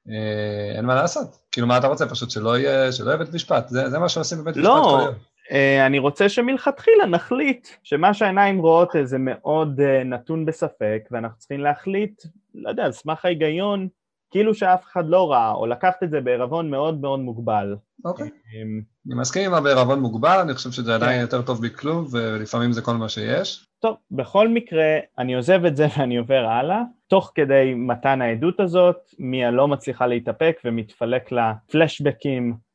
אה, 0.09 0.77
אין 0.77 0.85
מה 0.85 0.95
לעשות. 0.95 1.37
כאילו, 1.51 1.67
מה 1.67 1.77
אתה 1.77 1.87
רוצה? 1.87 2.09
פשוט 2.09 2.29
שלא 2.29 2.57
יהיה, 2.57 2.91
שלא 2.91 3.07
יהיה 3.09 3.17
בית 3.17 3.33
משפט, 3.33 3.67
זה, 3.67 3.89
זה 3.89 3.99
מה 3.99 4.09
שעושים 4.09 4.37
בבית 4.37 4.57
לא, 4.57 4.75
משפט 4.75 4.91
כל 4.91 5.05
יום. 5.05 5.15
אה, 5.51 5.85
אני 5.85 5.99
רוצה 5.99 6.29
שמלכתחילה 6.29 7.05
נחליט 7.05 7.67
שמה 7.83 8.13
שהעיניים 8.13 8.59
רואות 8.59 8.91
זה 9.03 9.17
מאוד 9.19 9.79
אה, 9.79 10.03
נתון 10.03 10.45
בספק, 10.45 11.01
ואנחנו 11.11 11.37
צריכים 11.37 11.59
להחליט, 11.59 12.23
לא 12.55 12.69
יודע, 12.69 12.85
על 12.85 12.91
סמך 12.91 13.25
ההיגיון, 13.25 13.87
כאילו 14.31 14.55
שאף 14.55 14.83
אחד 14.83 15.07
לא 15.07 15.31
ראה, 15.31 15.51
או 15.51 15.65
לקחת 15.65 16.03
את 16.03 16.09
זה 16.09 16.21
בעירבון 16.21 16.69
מאוד 16.69 17.01
מאוד 17.01 17.19
מוגבל. 17.19 17.75
אוקיי. 18.05 18.25
אמ, 18.25 18.81
אני 19.07 19.15
מסכים 19.15 19.45
עם 19.45 19.53
הבערבון 19.53 19.99
מוגבל, 19.99 20.39
אני 20.39 20.53
חושב 20.53 20.71
שזה 20.71 20.95
עדיין 20.95 21.15
כן. 21.15 21.21
יותר 21.21 21.41
טוב 21.41 21.65
מכלום, 21.65 22.05
ולפעמים 22.11 22.71
זה 22.71 22.81
כל 22.81 22.93
מה 22.93 23.09
שיש. 23.09 23.67
טוב, 23.79 23.95
בכל 24.11 24.47
מקרה, 24.47 24.97
אני 25.17 25.35
עוזב 25.35 25.65
את 25.65 25.77
זה 25.77 25.87
ואני 25.97 26.17
עובר 26.17 26.45
הלאה. 26.45 26.81
תוך 27.07 27.31
כדי 27.35 27.73
מתן 27.75 28.21
העדות 28.21 28.59
הזאת, 28.59 28.97
מיה 29.19 29.51
לא 29.51 29.67
מצליחה 29.67 30.07
להתאפק 30.07 30.57
ומתפלק 30.65 31.31
לה 31.31 31.53
פלשבקים 31.71 32.66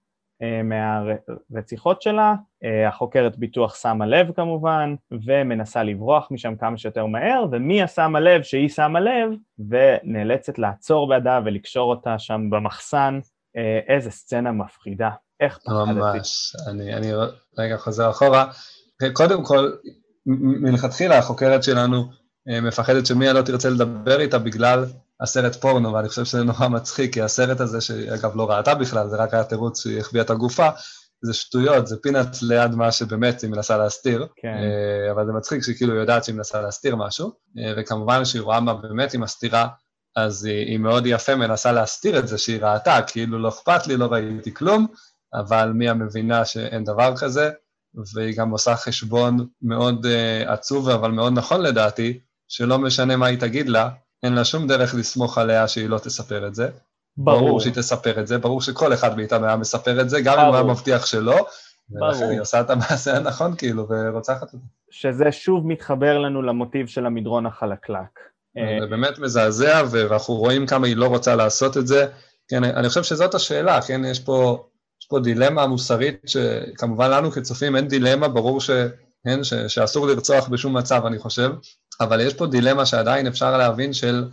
מהרציחות 0.65 2.03
שלה. 2.03 2.35
אה, 2.65 2.89
החוקרת 2.89 3.39
ביטוח 3.39 3.75
שמה 3.75 4.07
לב 4.07 4.33
כמובן, 4.33 4.95
ומנסה 5.27 5.83
לברוח 5.83 6.29
משם 6.31 6.57
כמה 6.57 6.79
שיותר 6.79 7.07
מהר, 7.07 7.45
ומיה 7.53 7.89
שמה 7.89 8.21
לב 8.21 8.43
שהיא 8.43 8.69
שמה 8.69 9.01
לב, 9.01 9.31
ונאלצת 9.69 10.59
לעצור 10.59 11.09
בידה 11.09 11.41
ולקשור 11.45 11.91
אותה 11.91 12.19
שם 12.19 12.51
במחסן. 12.51 13.21
אה, 13.57 13.95
איזה 13.95 14.11
סצנה 14.11 14.53
מפחידה. 14.53 15.11
איך 15.41 15.59
פחדתי. 15.59 15.93
ממש. 15.93 16.57
אני, 16.69 16.95
אני 16.95 17.13
רגע 17.59 17.77
חוזר 17.77 18.11
אחורה. 18.11 18.45
קודם 19.13 19.45
כל, 19.45 19.71
מלכתחילה 20.27 21.19
החוקרת 21.19 21.63
שלנו 21.63 22.05
אה, 22.49 22.61
מפחדת 22.61 23.07
שמיה 23.07 23.33
לא 23.33 23.43
תרצה 23.43 23.71
לדבר 23.71 24.21
איתה 24.21 24.39
בגלל 24.39 24.85
הסרט 25.23 25.57
פורנו, 25.57 25.93
ואני 25.93 26.09
חושב 26.09 26.25
שזה 26.25 26.45
נורא 26.45 26.69
מצחיק, 26.69 27.15
כי 27.15 27.23
הסרט 27.23 27.61
הזה, 27.61 27.81
שאגב 27.81 28.37
לא 28.37 28.51
ראתה 28.51 28.75
בכלל, 28.75 29.09
זה 29.09 29.17
רק 29.17 29.35
היה 29.35 29.45
תירוץ 29.45 29.83
שהיא 29.83 30.01
החביאה 30.01 30.25
את 30.25 30.31
הגופה, 30.31 30.69
זה 31.23 31.35
שטויות, 31.35 31.87
זה 31.87 31.97
פינאץ 32.03 32.43
ליד 32.43 32.75
מה 32.75 32.93
שבאמת 32.93 33.41
היא 33.41 33.51
מנסה 33.51 33.77
להסתיר, 33.77 34.27
כן. 34.37 34.49
אה, 34.49 35.13
אבל 35.13 35.27
זה 35.27 35.33
מצחיק 35.33 35.63
שהיא 35.63 35.77
כאילו 35.77 35.95
יודעת 35.95 36.25
שהיא 36.25 36.37
מנסה 36.37 36.61
להסתיר 36.61 36.97
משהו, 36.97 37.33
אה, 37.59 37.73
וכמובן 37.77 38.25
שהיא 38.25 38.43
רואה 38.43 38.61
מה 38.61 38.75
באמת 38.75 39.13
היא 39.13 39.21
מסתירה, 39.21 39.69
אז 40.17 40.45
היא, 40.45 40.67
היא 40.67 40.79
מאוד 40.79 41.07
יפה 41.07 41.35
מנסה 41.35 41.73
להסתיר 41.73 42.19
את 42.19 42.29
זה 42.29 42.39
שהיא 42.39 42.61
ראתה, 42.63 42.99
כאילו 43.07 43.39
לא 43.39 43.49
אכפת 43.49 43.87
לי, 43.87 43.97
לא 43.97 44.05
ראיתי 44.05 44.55
כלום, 44.55 44.87
אבל 45.35 45.73
מיה 45.75 45.95
מבינה 45.95 46.45
שאין 46.45 46.85
דבר 46.85 47.17
כזה, 47.17 47.51
והיא 48.15 48.37
גם 48.37 48.51
עושה 48.51 48.77
חשבון 48.77 49.47
מאוד 49.63 50.07
uh, 50.07 50.51
עצוב, 50.51 50.89
אבל 50.89 51.11
מאוד 51.11 51.33
נכון 51.33 51.61
לדעתי, 51.63 52.21
שלא 52.49 52.79
משנה 52.79 53.17
מה 53.17 53.27
היא 53.27 53.39
תגיד 53.39 53.69
לה, 53.69 53.89
אין 54.23 54.35
לה 54.35 54.45
שום 54.45 54.67
דרך 54.67 54.95
לסמוך 54.95 55.39
עליה 55.39 55.69
שהיא 55.69 55.89
לא 55.89 55.99
תספר 55.99 56.47
את 56.47 56.55
זה. 56.55 56.69
ברור. 57.17 57.41
ברור 57.41 57.61
שהיא 57.61 57.73
תספר 57.75 58.21
את 58.21 58.27
זה, 58.27 58.39
ברור 58.39 58.63
שכל 58.63 58.93
אחד 58.93 59.17
מאיתנו 59.17 59.47
היה 59.47 59.57
מספר 59.57 60.01
את 60.01 60.11
זה, 60.11 60.21
גם 60.21 60.39
אם 60.39 60.45
הוא 60.45 60.55
היה 60.55 60.63
ברור. 60.63 60.75
מבטיח 60.75 61.07
שלא, 61.07 61.47
ולכן 61.91 62.19
ברור. 62.19 62.31
היא 62.31 62.41
עושה 62.41 62.61
את 62.61 62.71
המעשה 62.71 63.17
הנכון 63.17 63.57
כאילו, 63.57 63.87
ורוצחת 63.89 64.43
אותו. 64.43 64.59
שזה 64.91 65.33
שוב 65.33 65.67
מתחבר 65.67 66.19
לנו 66.19 66.43
למוטיב 66.43 66.87
של 66.87 67.07
המדרון 67.07 67.47
החלקלק. 67.47 68.19
זה 68.81 68.87
באמת 68.91 69.19
מזעזע, 69.19 69.83
ואנחנו 69.91 70.35
רואים 70.35 70.67
כמה 70.67 70.87
היא 70.87 70.97
לא 70.97 71.07
רוצה 71.07 71.37
לעשות 71.37 71.77
את 71.77 71.87
זה. 71.87 72.07
כן, 72.49 72.65
אני 72.65 72.89
חושב 72.89 73.03
שזאת 73.03 73.35
השאלה, 73.35 73.83
כן, 73.83 74.05
יש 74.05 74.21
פה, 74.21 74.67
יש 75.03 75.07
פה 75.09 75.21
דילמה 75.21 75.67
מוסרית, 75.67 76.21
שכמובן 76.27 77.11
לנו 77.11 77.31
כצופים 77.31 77.77
אין 77.77 77.89
דילמה, 77.89 78.29
ברור 78.29 78.61
ש, 78.61 78.71
כן, 79.25 79.45
ש, 79.45 79.55
שאסור 79.55 80.07
לרצוח 80.07 80.49
בשום 80.49 80.77
מצב, 80.77 81.07
אני 81.07 81.19
חושב, 81.19 81.51
אבל 82.01 82.21
יש 82.21 82.35
פה 82.35 82.47
דילמה 82.47 82.87
שעדיין 82.87 83.27
אפשר 83.27 83.57
להבין 83.57 83.93
של 83.93 84.25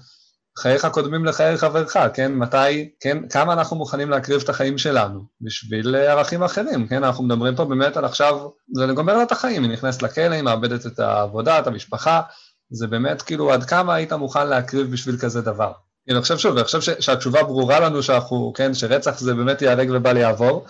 חייך 0.59 0.87
קודמים 0.91 1.25
לחיי 1.25 1.57
חברך, 1.57 1.97
כן, 2.13 2.33
מתי, 2.33 2.89
כן, 2.99 3.27
כמה 3.27 3.53
אנחנו 3.53 3.75
מוכנים 3.75 4.09
להקריב 4.09 4.41
את 4.43 4.49
החיים 4.49 4.77
שלנו 4.77 5.21
בשביל 5.41 5.95
אה, 5.95 6.11
ערכים 6.11 6.43
אחרים, 6.43 6.87
כן, 6.87 7.03
אנחנו 7.03 7.23
מדברים 7.23 7.55
פה 7.55 7.65
באמת 7.65 7.97
על 7.97 8.05
עכשיו, 8.05 8.49
זה 8.75 8.85
גומר 8.93 9.17
לה 9.17 9.23
את 9.23 9.31
החיים, 9.31 9.63
היא 9.63 9.71
נכנסת 9.71 10.01
לכלא, 10.01 10.35
היא 10.35 10.41
מאבדת 10.41 10.85
את 10.85 10.99
העבודה, 10.99 11.59
את 11.59 11.67
המשפחה, 11.67 12.21
זה 12.69 12.87
באמת 12.87 13.21
כאילו 13.21 13.53
עד 13.53 13.63
כמה 13.63 13.95
היית 13.95 14.13
מוכן 14.13 14.47
להקריב 14.47 14.91
בשביל 14.91 15.17
כזה 15.17 15.41
דבר. 15.41 15.71
אני 16.09 16.21
חושב 16.21 16.37
שוב, 16.37 16.55
אני 16.55 16.65
חושב 16.65 17.01
שהתשובה 17.01 17.43
ברורה 17.43 17.79
לנו 17.79 18.03
שאנחנו, 18.03 18.53
כן, 18.55 18.73
שרצח 18.73 19.19
זה 19.19 19.33
באמת 19.33 19.61
ייהרג 19.61 19.89
ובל 19.93 20.17
יעבור, 20.17 20.65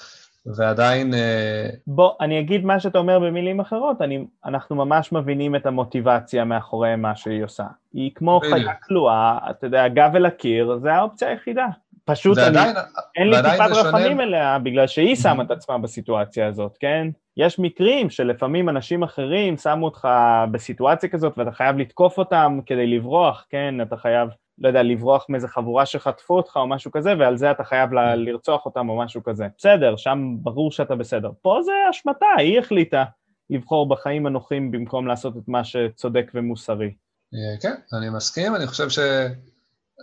ועדיין, 0.46 1.14
אה, 1.14 1.70
בוא, 1.88 2.12
אני 2.22 2.40
אגיד 2.40 2.66
מה 2.66 2.80
שאתה 2.80 2.98
אומר 2.98 3.20
במילים 3.20 3.60
אחרות, 3.60 4.02
אני, 4.02 4.26
אנחנו 4.46 4.76
ממש 4.76 5.12
מבינים 5.12 5.56
את 5.56 5.66
המוטיבציה 5.66 6.46
מאחורי 6.46 6.96
מה 6.96 7.16
שהיא 7.16 7.44
עושה. 7.44 7.66
היא 7.94 8.12
כמו 8.16 8.40
בדיוק. 8.40 8.56
חיה 8.56 8.74
כלואה, 8.74 9.38
אתה 9.50 9.68
יודע, 9.68 9.88
גב 9.88 10.12
אל 10.16 10.26
הקיר, 10.26 10.80
זה 10.82 10.94
האופציה 10.94 11.30
היחידה. 11.30 11.68
פשוט 12.06 12.38
אני, 12.38 12.46
ועדיין, 12.46 12.76
אין 13.16 13.30
לי 13.30 13.36
טיפת 13.36 13.72
רחמים 13.72 14.22
אליה, 14.22 14.60
בגלל 14.60 14.88
שהיא 14.88 15.16
שמה 15.16 15.44
את 15.44 15.52
עצמה 15.52 15.78
בסיטואציה 15.78 16.48
הזאת, 16.48 16.78
כן? 16.80 17.08
יש 17.38 17.60
מקרים 17.60 18.10
שלפעמים 18.10 18.70
אנשים 18.70 19.04
אחרים 19.04 19.58
שמו 19.58 19.86
אותך 19.86 20.08
בסיטואציה 20.52 21.10
כזאת 21.10 21.38
ואתה 21.38 21.52
חייב 21.52 21.78
לתקוף 21.78 22.18
אותם 22.18 22.60
כדי 22.66 22.88
לברוח, 22.88 23.46
כן? 23.50 23.82
אתה 23.82 23.98
חייב, 23.98 24.30
לא 24.62 24.68
יודע, 24.68 24.84
לברוח 24.84 25.26
מאיזה 25.30 25.48
חבורה 25.48 25.86
שחטפו 25.86 26.38
אותך 26.38 26.56
או 26.56 26.68
משהו 26.68 26.92
כזה, 26.92 27.14
ועל 27.20 27.38
זה 27.38 27.52
אתה 27.52 27.64
חייב 27.64 27.94
ל- 27.94 28.16
לרצוח 28.16 28.66
אותם 28.66 28.90
או 28.90 28.98
משהו 28.98 29.24
כזה. 29.24 29.48
בסדר, 29.58 29.96
שם 29.98 30.36
ברור 30.42 30.72
שאתה 30.72 30.96
בסדר. 30.96 31.32
פה 31.42 31.60
זה 31.66 31.72
אשמתה, 31.92 32.26
היא 32.38 32.60
החליטה 32.60 33.04
לבחור 33.50 33.90
בחיים 33.90 34.26
הנוחים 34.26 34.72
במקום 34.72 35.08
לעשות 35.08 35.38
את 35.38 35.48
מה 35.48 35.64
שצודק 35.64 36.32
ומוסרי. 36.34 36.94
אה, 37.34 37.62
כן, 37.62 37.98
אני 37.98 38.10
מסכים, 38.10 38.56
אני 38.56 38.68
חושב 38.68 38.90
ש... 38.90 39.00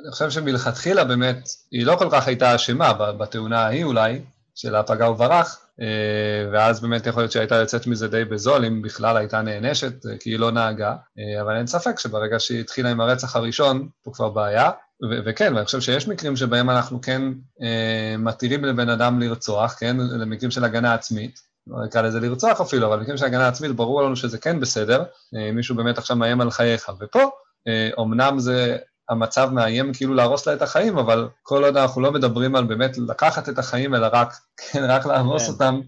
אני 0.03 0.11
חושב 0.11 0.31
שמלכתחילה 0.31 1.05
באמת, 1.05 1.49
היא 1.71 1.87
לא 1.87 1.97
כל 1.97 2.09
כך 2.13 2.27
הייתה 2.29 2.55
אשמה 2.55 2.93
בתאונה 2.93 3.67
ההיא 3.67 3.85
אולי, 3.85 4.21
של 4.57 4.75
הפגע 4.75 5.11
וברח, 5.11 5.59
אה, 5.81 6.49
ואז 6.53 6.81
באמת 6.81 7.07
יכול 7.07 7.23
להיות 7.23 7.33
שהייתה 7.33 7.55
יוצאת 7.55 7.87
מזה 7.87 8.09
די 8.09 8.25
בזול, 8.25 8.65
אם 8.65 8.83
בכלל 8.83 9.17
הייתה 9.17 9.43
נענשת, 9.43 10.07
אה, 10.07 10.19
כי 10.19 10.31
היא 10.31 10.39
לא 10.39 10.51
נהגה, 10.51 10.97
אה, 11.19 11.43
אבל 11.43 11.57
אין 11.57 11.67
ספק 11.67 11.99
שברגע 11.99 12.41
שהיא 12.41 12.61
התחילה 12.61 12.91
עם 12.91 13.01
הרצח 13.01 13.37
הראשון, 13.37 13.89
פה 14.03 14.11
כבר 14.15 14.29
בעיה, 14.29 14.71
ו- 15.03 15.21
וכן, 15.25 15.55
ואני 15.55 15.65
חושב 15.65 15.81
שיש 15.81 16.09
מקרים 16.09 16.37
שבהם 16.37 16.71
אנחנו 16.71 17.01
כן 17.01 17.23
אה, 17.63 18.17
מתירים 18.19 18.65
לבן 18.65 18.89
אדם 18.89 19.21
לרצוח, 19.21 19.77
כן, 19.79 19.97
למקרים 19.97 20.51
של 20.51 20.65
הגנה 20.65 20.95
עצמית, 20.95 21.41
לא 21.67 21.85
נקרא 21.87 22.03
לזה 22.03 22.21
לרצוח 22.21 22.61
אפילו, 22.61 22.87
אבל 22.87 22.99
במקרים 22.99 23.17
של 23.17 23.25
הגנה 23.25 23.49
עצמית 23.49 23.71
ברור 23.71 24.03
לנו 24.03 24.17
שזה 24.17 24.39
כן 24.39 24.61
בסדר, 24.61 25.05
אה, 25.37 25.53
מישהו 25.53 25.77
באמת 25.77 25.99
עכשיו 25.99 26.17
מאיים 26.17 26.41
על 26.41 26.51
חייך, 26.51 26.91
ופה, 27.01 27.31
אה, 27.69 27.91
אומנם 27.97 28.39
זה 28.39 28.77
המצב 29.09 29.51
מאיים 29.53 29.93
כאילו 29.93 30.15
להרוס 30.15 30.47
לה 30.47 30.55
את 30.55 30.63
החיים, 30.63 30.99
אבל 30.99 31.29
כל 31.43 31.65
עוד 31.65 31.77
אנחנו 31.77 32.01
לא 32.01 32.13
מדברים 32.13 32.57
על 32.57 32.65
באמת 32.65 32.99
לקחת 32.99 33.49
את 33.49 33.59
החיים, 33.59 33.95
אלא 33.95 34.09
רק, 34.13 34.35
כן, 34.57 34.85
רק 34.85 35.07
להרוס 35.07 35.47
כן. 35.47 35.53
אותם, 35.53 35.81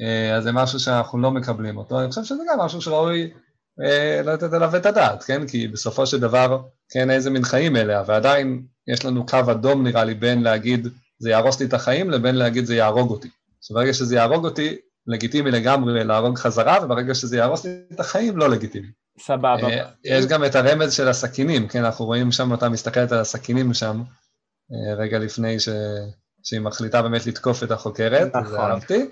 אה, 0.00 0.36
אז 0.36 0.44
זה 0.44 0.52
משהו 0.52 0.80
שאנחנו 0.80 1.18
לא 1.18 1.30
מקבלים 1.30 1.76
אותו. 1.76 2.00
אני 2.00 2.08
חושב 2.08 2.24
שזה 2.24 2.42
גם 2.52 2.58
משהו 2.58 2.80
שראוי 2.80 3.30
אה, 3.84 4.20
לתת 4.24 4.52
עליו 4.52 4.76
את 4.76 4.86
הדעת, 4.86 5.22
כן? 5.22 5.46
כי 5.46 5.68
בסופו 5.68 6.06
של 6.06 6.20
דבר, 6.20 6.62
כן, 6.88 7.10
איזה 7.10 7.30
מין 7.30 7.44
חיים 7.44 7.76
אלה, 7.76 8.02
ועדיין 8.06 8.62
יש 8.88 9.04
לנו 9.04 9.26
קו 9.26 9.38
אדום 9.50 9.82
נראה 9.82 10.04
לי 10.04 10.14
בין 10.14 10.42
להגיד 10.42 10.88
זה 11.18 11.30
יהרוס 11.30 11.60
לי 11.60 11.66
את 11.66 11.74
החיים, 11.74 12.10
לבין 12.10 12.34
להגיד 12.34 12.64
זה 12.64 12.74
יהרוג 12.74 13.10
אותי. 13.10 13.28
שברגע 13.60 13.94
שזה 13.94 14.14
יהרוג 14.14 14.44
אותי, 14.44 14.76
לגיטימי 15.06 15.50
לגמרי 15.50 16.04
להרוג 16.04 16.38
חזרה, 16.38 16.78
וברגע 16.84 17.14
שזה 17.14 17.36
יהרוס 17.36 17.64
לי 17.64 17.70
את 17.92 18.00
החיים, 18.00 18.36
לא 18.36 18.50
לגיטימי. 18.50 18.88
סבבה. 19.18 19.68
אה, 19.68 19.84
יש 20.04 20.26
גם 20.26 20.44
את 20.44 20.54
הרמז 20.54 20.92
של 20.92 21.08
הסכינים, 21.08 21.68
כן, 21.68 21.84
אנחנו 21.84 22.04
רואים 22.04 22.32
שם 22.32 22.52
אותה 22.52 22.68
מסתכלת 22.68 23.12
על 23.12 23.18
הסכינים 23.18 23.74
שם, 23.74 24.02
אה, 24.72 24.94
רגע 24.94 25.18
לפני 25.18 25.60
ש... 25.60 25.68
שהיא 26.42 26.60
מחליטה 26.60 27.02
באמת 27.02 27.26
לתקוף 27.26 27.62
את 27.62 27.70
החוקרת, 27.70 28.36
נכון. 28.36 28.46
זה 28.46 28.60
אהבתי. 28.60 29.06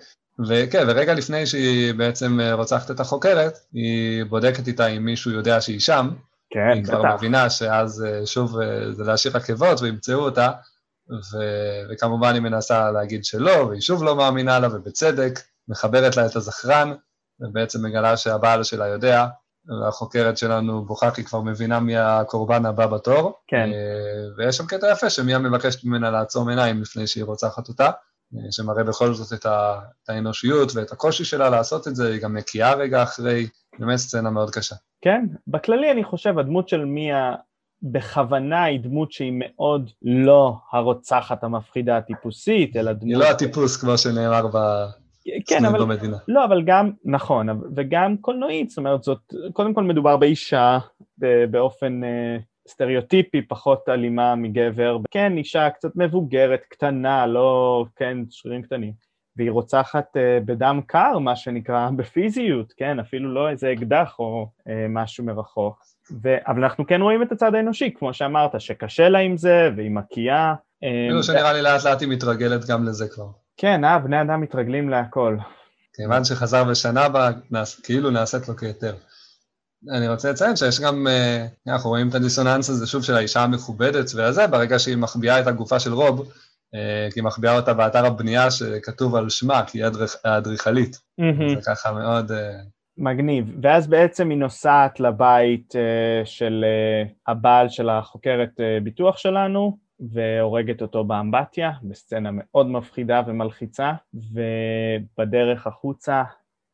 וכן, 0.48 0.84
ורגע 0.88 1.14
לפני 1.14 1.46
שהיא 1.46 1.94
בעצם 1.94 2.40
אה, 2.40 2.54
רוצחת 2.54 2.90
את 2.90 3.00
החוקרת, 3.00 3.58
היא 3.72 4.24
בודקת 4.24 4.68
איתה 4.68 4.86
אם 4.86 5.04
מישהו 5.04 5.30
יודע 5.30 5.60
שהיא 5.60 5.80
שם, 5.80 6.10
כן, 6.50 6.70
היא 6.74 6.84
כבר 6.84 7.02
בטח. 7.02 7.14
מבינה 7.14 7.50
שאז 7.50 8.04
שוב 8.24 8.56
זה 8.90 9.04
להשאיר 9.04 9.36
עקבות 9.36 9.80
וימצאו 9.80 10.18
אותה, 10.18 10.50
ו... 11.10 11.38
וכמובן 11.90 12.34
היא 12.34 12.42
מנסה 12.42 12.90
להגיד 12.90 13.24
שלא, 13.24 13.50
והיא 13.50 13.80
שוב 13.80 14.04
לא 14.04 14.16
מאמינה 14.16 14.58
לה, 14.58 14.68
ובצדק, 14.72 15.40
מחברת 15.68 16.16
לה 16.16 16.26
את 16.26 16.36
הזכרן, 16.36 16.92
ובעצם 17.40 17.86
מגלה 17.86 18.16
שהבעל 18.16 18.64
שלה 18.64 18.86
יודע, 18.86 19.26
והחוקרת 19.66 20.38
שלנו 20.38 20.86
היא 21.16 21.24
כבר 21.24 21.40
מבינה 21.40 21.80
מי 21.80 21.96
הקורבן 21.96 22.66
הבא 22.66 22.86
בתור. 22.86 23.32
כן. 23.48 23.70
אה, 23.72 24.28
ויש 24.36 24.56
שם 24.56 24.66
קטע 24.66 24.92
יפה 24.92 25.10
שמיה 25.10 25.38
מבקשת 25.38 25.84
ממנה 25.84 26.10
לעצום 26.10 26.48
עיניים 26.48 26.82
לפני 26.82 27.06
שהיא 27.06 27.24
רוצחת 27.24 27.68
אותה, 27.68 27.86
אה, 27.86 28.52
שמראה 28.52 28.84
בכל 28.84 29.14
זאת 29.14 29.40
את, 29.40 29.46
ה... 29.46 29.80
את 30.04 30.08
האנושיות 30.08 30.72
ואת 30.74 30.92
הקושי 30.92 31.24
שלה 31.24 31.50
לעשות 31.50 31.88
את 31.88 31.96
זה, 31.96 32.08
היא 32.08 32.22
גם 32.22 32.34
מקיאה 32.34 32.74
רגע 32.74 33.02
אחרי, 33.02 33.46
באמת 33.78 33.96
סצנה 33.96 34.30
מאוד 34.30 34.50
קשה. 34.50 34.76
כן, 35.02 35.26
בכללי 35.46 35.90
אני 35.90 36.04
חושב 36.04 36.38
הדמות 36.38 36.68
של 36.68 36.84
מיה 36.84 37.34
בכוונה 37.82 38.64
היא 38.64 38.80
דמות 38.80 39.12
שהיא 39.12 39.32
מאוד 39.34 39.90
לא 40.02 40.56
הרוצחת 40.72 41.44
המפחידה 41.44 41.96
הטיפוסית, 41.96 42.76
אלא 42.76 42.92
דמות... 42.92 43.04
היא 43.04 43.16
לא 43.16 43.30
הטיפוס 43.30 43.76
כמו 43.76 43.98
שנאמר 43.98 44.46
ב... 44.46 44.56
כן, 45.46 45.64
אבל... 45.64 45.80
במדינה. 45.80 46.16
לא, 46.28 46.44
אבל 46.44 46.62
גם, 46.62 46.90
נכון, 47.04 47.48
וגם 47.76 48.16
קולנועית, 48.16 48.70
זאת 48.70 48.78
אומרת, 48.78 49.02
זאת, 49.02 49.34
קודם 49.52 49.74
כל 49.74 49.82
מדובר 49.82 50.16
באישה 50.16 50.78
באופן 51.50 52.04
אה, 52.04 52.36
סטריאוטיפי, 52.68 53.42
פחות 53.42 53.88
אלימה 53.88 54.34
מגבר. 54.34 54.98
כן, 55.10 55.36
אישה 55.36 55.70
קצת 55.70 55.90
מבוגרת, 55.96 56.60
קטנה, 56.68 57.26
לא, 57.26 57.84
כן, 57.96 58.18
שרירים 58.30 58.62
קטנים. 58.62 58.92
והיא 59.36 59.50
רוצחת 59.50 60.16
אה, 60.16 60.38
בדם 60.44 60.80
קר, 60.86 61.18
מה 61.18 61.36
שנקרא, 61.36 61.90
בפיזיות, 61.96 62.72
כן, 62.76 62.98
אפילו 62.98 63.34
לא 63.34 63.50
איזה 63.50 63.72
אקדח 63.72 64.16
או 64.18 64.50
אה, 64.68 64.86
משהו 64.88 65.24
מרחוק. 65.24 65.82
ו... 66.22 66.36
אבל 66.46 66.64
אנחנו 66.64 66.86
כן 66.86 67.02
רואים 67.02 67.22
את 67.22 67.32
הצד 67.32 67.54
האנושי, 67.54 67.94
כמו 67.94 68.14
שאמרת, 68.14 68.60
שקשה 68.60 69.08
לה 69.08 69.18
עם 69.18 69.36
זה, 69.36 69.70
והיא 69.76 69.90
מקיאה, 69.90 70.54
אה, 70.84 71.06
אפילו 71.06 71.22
שנראה 71.22 71.52
לי 71.52 71.62
לאט 71.62 71.84
לאט 71.84 72.00
היא 72.00 72.08
מתרגלת 72.08 72.64
גם 72.70 72.84
לזה 72.84 73.08
כבר. 73.08 73.26
כן, 73.60 73.84
אה, 73.84 73.98
בני 73.98 74.20
אדם 74.20 74.40
מתרגלים 74.40 74.88
להכל. 74.88 75.36
כיוון 75.94 76.24
שחזר 76.24 76.64
בשנה 76.64 77.04
הבאה, 77.04 77.30
כאילו 77.82 78.10
נעשית 78.10 78.48
לו 78.48 78.56
כהיתר. 78.56 78.94
אני 79.96 80.08
רוצה 80.08 80.30
לציין 80.30 80.56
שיש 80.56 80.80
גם, 80.80 81.06
אה, 81.06 81.46
אנחנו 81.68 81.90
רואים 81.90 82.08
את 82.08 82.14
הדיסוננס 82.14 82.70
הזה 82.70 82.86
שוב 82.86 83.02
של 83.02 83.14
האישה 83.14 83.42
המכובדת 83.42 84.10
והזה, 84.16 84.46
ברגע 84.46 84.78
שהיא 84.78 84.96
מחביאה 84.96 85.40
את 85.40 85.46
הגופה 85.46 85.80
של 85.80 85.92
רוב, 85.92 86.32
אה, 86.74 87.08
כי 87.12 87.20
היא 87.20 87.24
מחביאה 87.24 87.56
אותה 87.56 87.74
באתר 87.74 88.06
הבנייה 88.06 88.50
שכתוב 88.50 89.14
על 89.14 89.28
שמה, 89.28 89.62
כי 89.66 89.78
היא 89.78 89.86
אדריכ- 89.86 90.20
האדריכלית. 90.24 90.98
זה 91.54 91.60
ככה 91.66 91.92
מאוד... 91.92 92.32
אה, 92.32 92.52
מגניב. 92.98 93.44
ואז 93.62 93.86
בעצם 93.86 94.30
היא 94.30 94.38
נוסעת 94.38 95.00
לבית 95.00 95.74
של 96.24 96.64
הבעל 97.26 97.68
של 97.68 97.88
החוקרת 97.88 98.50
ביטוח 98.82 99.16
שלנו, 99.18 99.89
והורגת 100.00 100.82
אותו 100.82 101.04
באמבטיה, 101.04 101.72
בסצנה 101.82 102.30
מאוד 102.32 102.66
מפחידה 102.66 103.22
ומלחיצה, 103.26 103.92
ובדרך 104.14 105.66
החוצה 105.66 106.22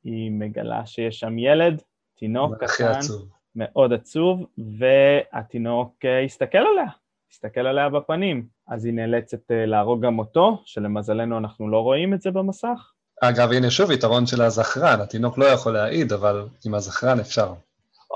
היא 0.05 0.31
מגלה 0.31 0.87
שיש 0.87 1.21
שם 1.21 1.39
ילד, 1.39 1.83
תינוק 2.19 2.55
קטן, 2.65 2.85
עצוב. 2.85 3.29
מאוד 3.57 3.93
עצוב, 3.93 4.47
והתינוק 4.79 5.95
אה, 6.05 6.25
הסתכל 6.25 6.59
עליה, 6.59 6.91
הסתכל 7.33 7.61
עליה 7.61 7.89
בפנים, 7.89 8.47
אז 8.69 8.85
היא 8.85 8.95
נאלצת 8.95 9.51
אה, 9.51 9.67
להרוג 9.67 10.05
גם 10.05 10.19
אותו, 10.19 10.63
שלמזלנו 10.65 11.39
אנחנו 11.39 11.69
לא 11.69 11.81
רואים 11.81 12.15
את 12.15 12.23
זה 12.23 12.31
במסך. 12.31 12.93
אגב, 13.23 13.53
הנה 13.53 13.71
שוב 13.71 13.91
יתרון 13.91 14.27
של 14.27 14.43
הזכרן, 14.43 15.01
התינוק 15.01 15.39
לא 15.39 15.45
יכול 15.45 15.73
להעיד, 15.73 16.13
אבל 16.13 16.49
עם 16.67 16.75
הזכרן 16.75 17.21
אפשר. 17.21 17.53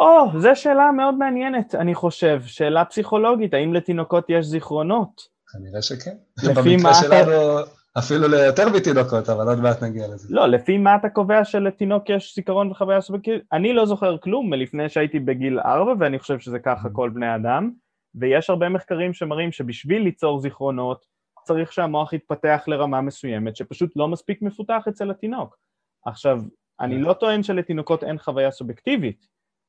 או, 0.01 0.41
זו 0.41 0.51
שאלה 0.55 0.93
מאוד 0.93 1.15
מעניינת, 1.15 1.75
אני 1.75 1.95
חושב, 1.95 2.43
שאלה 2.47 2.85
פסיכולוגית, 2.85 3.55
האם 3.55 3.75
לתינוקות 3.75 4.25
יש 4.29 4.47
זיכרונות? 4.47 5.21
כנראה 5.53 5.83
שכן. 5.83 6.17
לפי 6.39 6.53
מה 6.53 6.63
במקרה 6.63 6.95
שלנו 6.95 7.33
אפילו 7.99 8.29
ליותר 8.29 8.69
מתינוקות, 8.69 9.29
אבל 9.29 9.49
עוד 9.49 9.59
מעט 9.61 9.83
נגיע 9.83 10.09
לזה. 10.09 10.29
לא, 10.31 10.47
לפי 10.47 10.79
מה 10.79 10.97
אתה 10.97 11.09
קובע 11.09 11.45
שלתינוק 11.45 12.11
יש 12.11 12.35
זיכרון 12.35 12.71
וחוויה 12.71 13.01
סובייקטיבית? 13.01 13.43
אני 13.53 13.73
לא 13.73 13.87
זוכר 13.87 14.19
כלום 14.19 14.51
מלפני 14.51 14.89
שהייתי 14.89 15.21
בגיל 15.21 15.61
ארבע, 15.61 15.93
ואני 15.99 16.19
חושב 16.19 16.39
שזה 16.39 16.59
ככה 16.59 16.89
כל 16.93 17.11
בני 17.11 17.35
אדם, 17.35 17.71
ויש 18.15 18.51
הרבה 18.51 18.69
מחקרים 18.69 19.13
שמראים 19.13 19.53
שבשביל 19.53 20.03
ליצור 20.03 20.41
זיכרונות, 20.41 21.05
צריך 21.45 21.73
שהמוח 21.73 22.13
יתפתח 22.13 22.65
לרמה 22.67 23.01
מסוימת, 23.01 23.57
שפשוט 23.57 23.93
לא 23.97 24.09
מספיק 24.09 24.43
מפותח 24.43 24.85
אצל 24.89 25.11
התינוק. 25.11 25.57
עכשיו, 26.07 26.41
אני 26.81 27.01
לא 27.01 27.13
טוען 27.13 27.43
שלתינוקות 27.43 28.05
אין 28.05 28.19
חוויה 28.19 28.51
סובייקטיבית, 28.51 29.27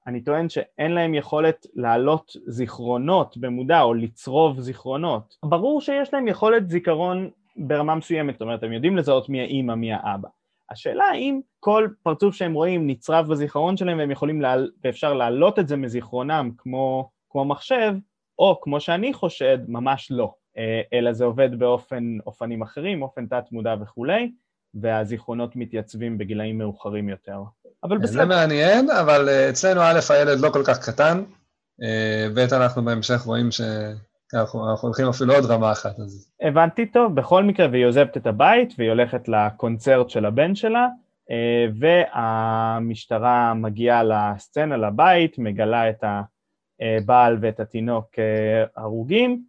אני 0.08 0.22
טוען 0.22 0.50
שאין 0.50 0.92
להם 0.92 1.14
יכולת 1.14 1.66
להעלות 1.74 2.32
זיכרונות 2.48 3.38
במודע 3.38 3.82
או 3.82 3.94
לצרוב 3.94 4.60
זיכרונות. 4.60 5.38
ברור 5.46 5.82
שיש 5.82 6.14
להם 6.14 6.28
יכולת 6.28 6.70
זיכרון 6.70 7.30
ברמה 7.58 7.96
מסוימת, 7.96 8.34
זאת 8.34 8.42
אומרת, 8.42 8.64
הם 8.64 8.74
יודעים 8.74 8.98
לזהות 8.98 9.30
מי 9.30 9.42
האימא, 9.42 9.76
מי 9.76 9.94
האבא. 9.94 10.30
השאלה 10.70 11.04
האם 11.04 11.40
כל 11.60 11.88
פרצוף 12.04 12.36
שהם 12.36 12.54
רואים 12.54 12.88
נצרב 12.88 13.28
בזיכרון 13.28 13.78
שלהם 13.78 13.98
והם 13.98 14.12
יכולים, 14.12 14.42
לה... 14.42 14.56
ואפשר 14.84 15.14
להעלות 15.14 15.60
את 15.60 15.68
זה 15.68 15.78
מזיכרונם 15.78 16.52
כמו, 16.58 17.10
כמו 17.30 17.46
מחשב, 17.46 17.94
או 18.40 18.60
כמו 18.62 18.80
שאני 18.80 19.14
חושד, 19.14 19.58
ממש 19.68 20.08
לא. 20.12 20.34
אה, 20.58 20.82
אלא 20.94 21.14
זה 21.14 21.26
עובד 21.26 21.60
באופן, 21.60 22.18
אופנים 22.26 22.62
אחרים, 22.62 23.02
אופן 23.02 23.26
תת-מודע 23.26 23.76
וכולי, 23.82 24.32
והזיכרונות 24.74 25.56
מתייצבים 25.56 26.18
בגילאים 26.18 26.58
מאוחרים 26.58 27.10
יותר. 27.10 27.44
אבל 27.84 27.98
זה 27.98 28.04
בסדר. 28.04 28.26
מעניין, 28.26 28.90
אבל 28.90 29.30
אה, 29.30 29.50
אצלנו 29.50 29.82
א', 29.82 30.00
הילד 30.10 30.40
לא 30.40 30.50
כל 30.50 30.64
כך 30.66 30.90
קטן, 30.90 31.24
אה, 31.84 32.28
ב', 32.36 32.54
אנחנו 32.54 32.86
בהמשך 32.86 33.22
רואים 33.22 33.50
שאנחנו 33.52 34.70
אנחנו 34.70 34.88
הולכים 34.88 35.08
אפילו 35.08 35.34
עוד 35.34 35.46
רמה 35.46 35.72
אחת, 35.72 36.00
אז 36.00 36.32
הבנתי 36.42 36.86
טוב, 36.86 37.16
בכל 37.16 37.44
מקרה, 37.44 37.68
והיא 37.72 37.86
עוזבת 37.86 38.18
את 38.18 38.28
הבית 38.28 38.74
והיא 38.78 38.90
הולכת 38.90 39.28
לקונצרט 39.28 40.10
של 40.10 40.26
הבן 40.26 40.56
שלה, 40.56 40.88
אה, 41.32 41.68
והמשטרה 41.80 43.54
מגיעה 43.54 44.04
לסצנה, 44.04 44.78
לבית, 44.78 45.38
מגלה 45.38 45.90
את 45.90 46.04
הבעל 46.82 47.38
ואת 47.42 47.60
התינוק 47.60 48.06
הרוגים, 48.76 49.44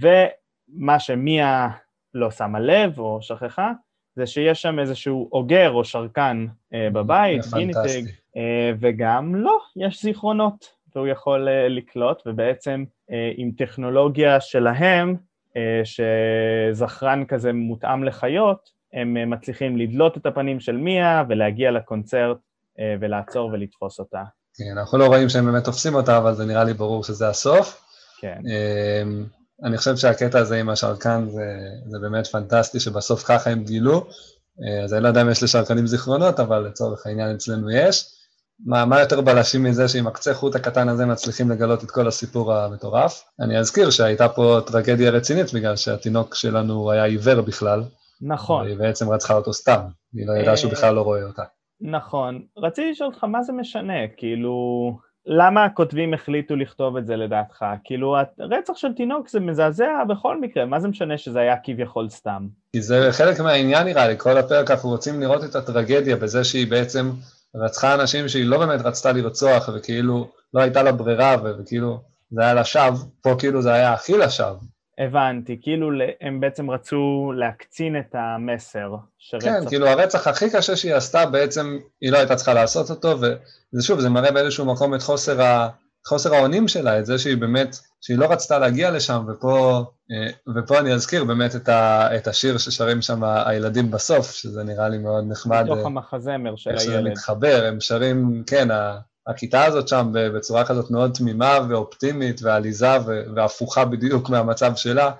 ומה 0.00 0.98
שמיה 0.98 1.68
לא 2.14 2.30
שמה 2.30 2.60
לב 2.60 2.98
או 2.98 3.18
שכחה, 3.22 3.72
זה 4.18 4.26
שיש 4.26 4.62
שם 4.62 4.78
איזשהו 4.78 5.28
אוגר 5.32 5.70
או 5.70 5.84
שרקן 5.84 6.46
אה, 6.74 6.88
בבית, 6.92 7.42
זה 7.42 7.56
גיניטג. 7.56 8.02
אה, 8.36 8.72
וגם 8.80 9.34
לא, 9.34 9.58
יש 9.76 10.02
זיכרונות, 10.02 10.72
והוא 10.94 11.06
יכול 11.06 11.48
אה, 11.48 11.68
לקלוט, 11.68 12.22
ובעצם 12.26 12.84
אה, 13.10 13.32
עם 13.36 13.50
טכנולוגיה 13.58 14.40
שלהם, 14.40 15.16
אה, 15.56 15.82
שזכרן 15.84 17.24
כזה 17.24 17.52
מותאם 17.52 18.04
לחיות, 18.04 18.70
הם 18.92 19.16
אה, 19.16 19.26
מצליחים 19.26 19.76
לדלות 19.76 20.16
את 20.16 20.26
הפנים 20.26 20.60
של 20.60 20.76
מיה 20.76 21.24
ולהגיע 21.28 21.70
לקונצרט 21.70 22.38
אה, 22.78 22.94
ולעצור 23.00 23.50
ולתפוס 23.52 23.98
אותה. 23.98 24.22
כן, 24.54 24.78
אנחנו 24.78 24.98
לא 24.98 25.06
רואים 25.06 25.28
שהם 25.28 25.46
באמת 25.46 25.64
תופסים 25.64 25.94
אותה, 25.94 26.18
אבל 26.18 26.34
זה 26.34 26.44
נראה 26.44 26.64
לי 26.64 26.72
ברור 26.72 27.04
שזה 27.04 27.28
הסוף. 27.28 27.84
כן. 28.20 28.40
אמ, 28.46 29.24
אני 29.64 29.78
חושב 29.78 29.96
שהקטע 29.96 30.38
הזה 30.38 30.60
עם 30.60 30.68
השרקן 30.68 31.28
זה, 31.28 31.44
זה 31.86 31.98
באמת 31.98 32.26
פנטסטי, 32.26 32.80
שבסוף 32.80 33.22
ככה 33.22 33.50
הם 33.50 33.64
גילו. 33.64 34.06
אה, 34.62 34.84
אז 34.84 34.94
אני 34.94 35.02
לא 35.02 35.08
יודע 35.08 35.22
אם 35.22 35.30
יש 35.30 35.42
לשרקנים 35.42 35.86
זיכרונות, 35.86 36.40
אבל 36.40 36.58
לצורך 36.58 37.06
העניין 37.06 37.34
אצלנו 37.34 37.70
יש. 37.70 38.14
מה, 38.66 38.84
מה 38.84 39.00
יותר 39.00 39.20
בלשים 39.20 39.62
מזה 39.62 39.88
שעם 39.88 40.06
הקצה 40.06 40.34
חוט 40.34 40.56
הקטן 40.56 40.88
הזה 40.88 41.06
מצליחים 41.06 41.50
לגלות 41.50 41.84
את 41.84 41.90
כל 41.90 42.08
הסיפור 42.08 42.54
המטורף? 42.54 43.24
אני 43.40 43.58
אזכיר 43.58 43.90
שהייתה 43.90 44.28
פה 44.28 44.60
טרגדיה 44.66 45.10
רצינית, 45.10 45.52
בגלל 45.54 45.76
שהתינוק 45.76 46.34
שלנו 46.34 46.90
היה 46.90 47.04
עיוור 47.04 47.40
בכלל. 47.40 47.82
נכון, 48.22 48.66
היא 48.66 48.76
בעצם 48.76 49.10
רצחה 49.10 49.34
אותו 49.34 49.52
סתם, 49.52 49.80
היא 50.14 50.26
לא 50.26 50.32
ידעה 50.32 50.56
שהוא 50.56 50.70
אה, 50.70 50.76
בכלל 50.76 50.94
לא 50.94 51.00
רואה 51.00 51.24
אותה. 51.24 51.42
נכון. 51.80 52.42
רציתי 52.56 52.90
לשאול 52.90 53.10
אותך, 53.12 53.24
מה 53.24 53.42
זה 53.42 53.52
משנה? 53.52 54.08
כאילו, 54.16 54.52
למה 55.30 55.64
הכותבים 55.64 56.14
החליטו 56.14 56.56
לכתוב 56.56 56.96
את 56.96 57.06
זה 57.06 57.16
לדעתך? 57.16 57.64
כאילו, 57.84 58.16
הרצח 58.38 58.76
של 58.76 58.92
תינוק 58.92 59.28
זה 59.28 59.40
מזעזע 59.40 60.04
בכל 60.08 60.40
מקרה, 60.40 60.64
מה 60.66 60.80
זה 60.80 60.88
משנה 60.88 61.18
שזה 61.18 61.40
היה 61.40 61.56
כביכול 61.64 62.08
סתם? 62.08 62.46
כי 62.72 62.82
זה 62.82 63.08
חלק 63.10 63.40
מהעניין 63.40 63.86
נראה 63.86 64.08
לי, 64.08 64.14
כל 64.18 64.38
הפרק 64.38 64.70
אנחנו 64.70 64.90
רוצים 64.90 65.20
לראות 65.20 65.44
את 65.44 65.56
הטרגדיה 65.56 66.16
בזה 66.16 66.44
שהיא 66.44 66.70
בעצם 66.70 67.10
רצחה 67.54 67.94
אנשים 67.94 68.28
שהיא 68.28 68.44
לא 68.46 68.58
באמת 68.58 68.80
רצתה 68.80 69.12
לרצוח, 69.12 69.68
וכאילו 69.74 70.28
לא 70.54 70.60
הייתה 70.60 70.82
לה 70.82 70.92
ברירה, 70.92 71.36
וכאילו 71.44 72.00
זה 72.30 72.42
היה 72.42 72.54
לשווא, 72.54 72.98
פה 73.22 73.34
כאילו 73.38 73.62
זה 73.62 73.72
היה 73.72 73.92
הכי 73.92 74.18
לשווא. 74.18 74.58
הבנתי, 74.98 75.58
כאילו 75.62 75.90
הם 76.20 76.40
בעצם 76.40 76.70
רצו 76.70 77.32
להקצין 77.36 77.98
את 77.98 78.14
המסר 78.14 78.94
שרצח... 79.18 79.46
כן, 79.46 79.68
כאילו 79.68 79.86
הרצח 79.86 80.26
הכי 80.26 80.50
קשה 80.50 80.76
שהיא 80.76 80.94
עשתה 80.94 81.26
בעצם, 81.26 81.78
היא 82.00 82.12
לא 82.12 82.18
הייתה 82.18 82.36
צריכה 82.36 82.54
לעשות 82.54 82.90
אותו, 82.90 83.16
וזה 83.20 83.82
שוב, 83.86 84.00
זה 84.00 84.08
מראה 84.10 84.32
באיזשהו 84.32 84.64
מקום 84.64 84.94
את 84.94 85.02
חוסר, 85.02 85.42
ה, 85.42 85.68
חוסר 86.06 86.34
האונים 86.34 86.68
שלה, 86.68 86.98
את 86.98 87.06
זה 87.06 87.18
שהיא 87.18 87.36
באמת, 87.36 87.76
שהיא 88.00 88.18
לא 88.18 88.32
רצתה 88.32 88.58
להגיע 88.58 88.90
לשם, 88.90 89.24
ופה, 89.28 89.84
אה, 90.12 90.30
ופה 90.56 90.78
אני 90.78 90.92
אזכיר 90.92 91.24
באמת 91.24 91.56
את, 91.56 91.68
ה, 91.68 92.08
את 92.16 92.26
השיר 92.26 92.58
ששרים 92.58 93.02
שם 93.02 93.24
הילדים 93.24 93.90
בסוף, 93.90 94.30
שזה 94.32 94.64
נראה 94.64 94.88
לי 94.88 94.98
מאוד 94.98 95.24
נחמד. 95.28 95.62
מתוך 95.64 95.78
אה, 95.78 95.86
המחזמר 95.86 96.56
של 96.56 96.70
איך 96.70 96.80
שזה 96.80 96.96
הילד. 96.96 97.10
מתחבר, 97.10 97.64
הם 97.68 97.80
שרים, 97.80 98.42
כן, 98.46 98.70
ה- 98.70 98.98
הכיתה 99.28 99.64
הזאת 99.64 99.88
שם 99.88 100.10
בצורה 100.12 100.64
כזאת 100.64 100.90
מאוד 100.90 101.12
תמימה 101.14 101.58
ואופטימית 101.68 102.40
ועליזה 102.42 102.96
והפוכה 103.34 103.84
בדיוק 103.84 104.28
מהמצב 104.28 104.76
שלה. 104.76 105.10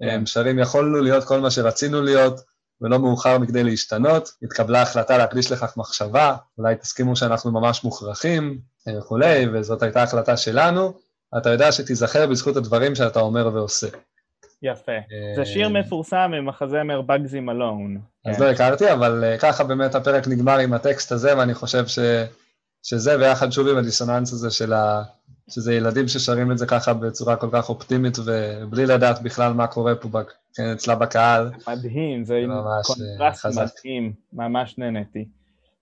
הם 0.00 0.26
שרים, 0.26 0.58
יכולנו 0.58 1.00
להיות 1.00 1.24
כל 1.24 1.40
מה 1.40 1.50
שרצינו 1.50 2.02
להיות, 2.02 2.40
ולא 2.80 2.98
מאוחר 2.98 3.38
מכדי 3.38 3.64
להשתנות. 3.64 4.32
התקבלה 4.42 4.82
החלטה 4.82 5.18
להקדיש 5.18 5.52
לכך 5.52 5.76
מחשבה, 5.76 6.36
אולי 6.58 6.76
תסכימו 6.76 7.16
שאנחנו 7.16 7.52
ממש 7.52 7.84
מוכרחים 7.84 8.58
אה, 8.88 8.98
וכולי, 8.98 9.46
וזאת 9.52 9.82
הייתה 9.82 10.02
החלטה 10.02 10.36
שלנו. 10.36 10.92
אתה 11.38 11.50
יודע 11.50 11.72
שתיזכר 11.72 12.26
בזכות 12.26 12.56
הדברים 12.56 12.94
שאתה 12.94 13.20
אומר 13.20 13.50
ועושה. 13.54 13.86
יפה. 14.62 14.92
זה 15.36 15.44
שיר 15.44 15.68
מפורסם 15.68 16.30
ממחזמר 16.30 17.00
בגזי 17.00 17.40
מלון. 17.40 17.98
אז. 18.26 18.40
לא 18.40 18.50
הכרתי, 18.50 18.92
אבל 18.92 19.24
אה, 19.24 19.38
ככה 19.38 19.64
באמת 19.64 19.94
הפרק 19.94 20.28
נגמר 20.28 20.58
עם 20.58 20.72
הטקסט 20.72 21.12
הזה, 21.12 21.38
ואני 21.38 21.54
חושב 21.54 21.86
ש... 21.86 21.98
שזה 22.84 23.18
ביחד 23.18 23.52
שוב 23.52 23.68
עם 23.68 23.76
הדיסוננס 23.76 24.32
הזה 24.32 24.50
של 24.50 24.72
ה... 24.72 25.02
שזה 25.50 25.74
ילדים 25.74 26.08
ששרים 26.08 26.52
את 26.52 26.58
זה 26.58 26.66
ככה 26.66 26.94
בצורה 26.94 27.36
כל 27.36 27.48
כך 27.52 27.68
אופטימית, 27.68 28.18
ובלי 28.18 28.86
לדעת 28.86 29.22
בכלל 29.22 29.52
מה 29.52 29.66
קורה 29.66 29.94
פה 29.94 30.08
בק... 30.08 30.32
כן, 30.54 30.72
אצלה 30.72 30.94
בקהל. 30.94 31.50
מדהים, 31.68 32.24
זה 32.24 32.44
קונטרסט 32.84 33.20
אה, 33.20 33.32
חזק. 33.32 33.66
מדהים, 33.84 34.12
ממש 34.32 34.74
נהניתי. 34.78 35.24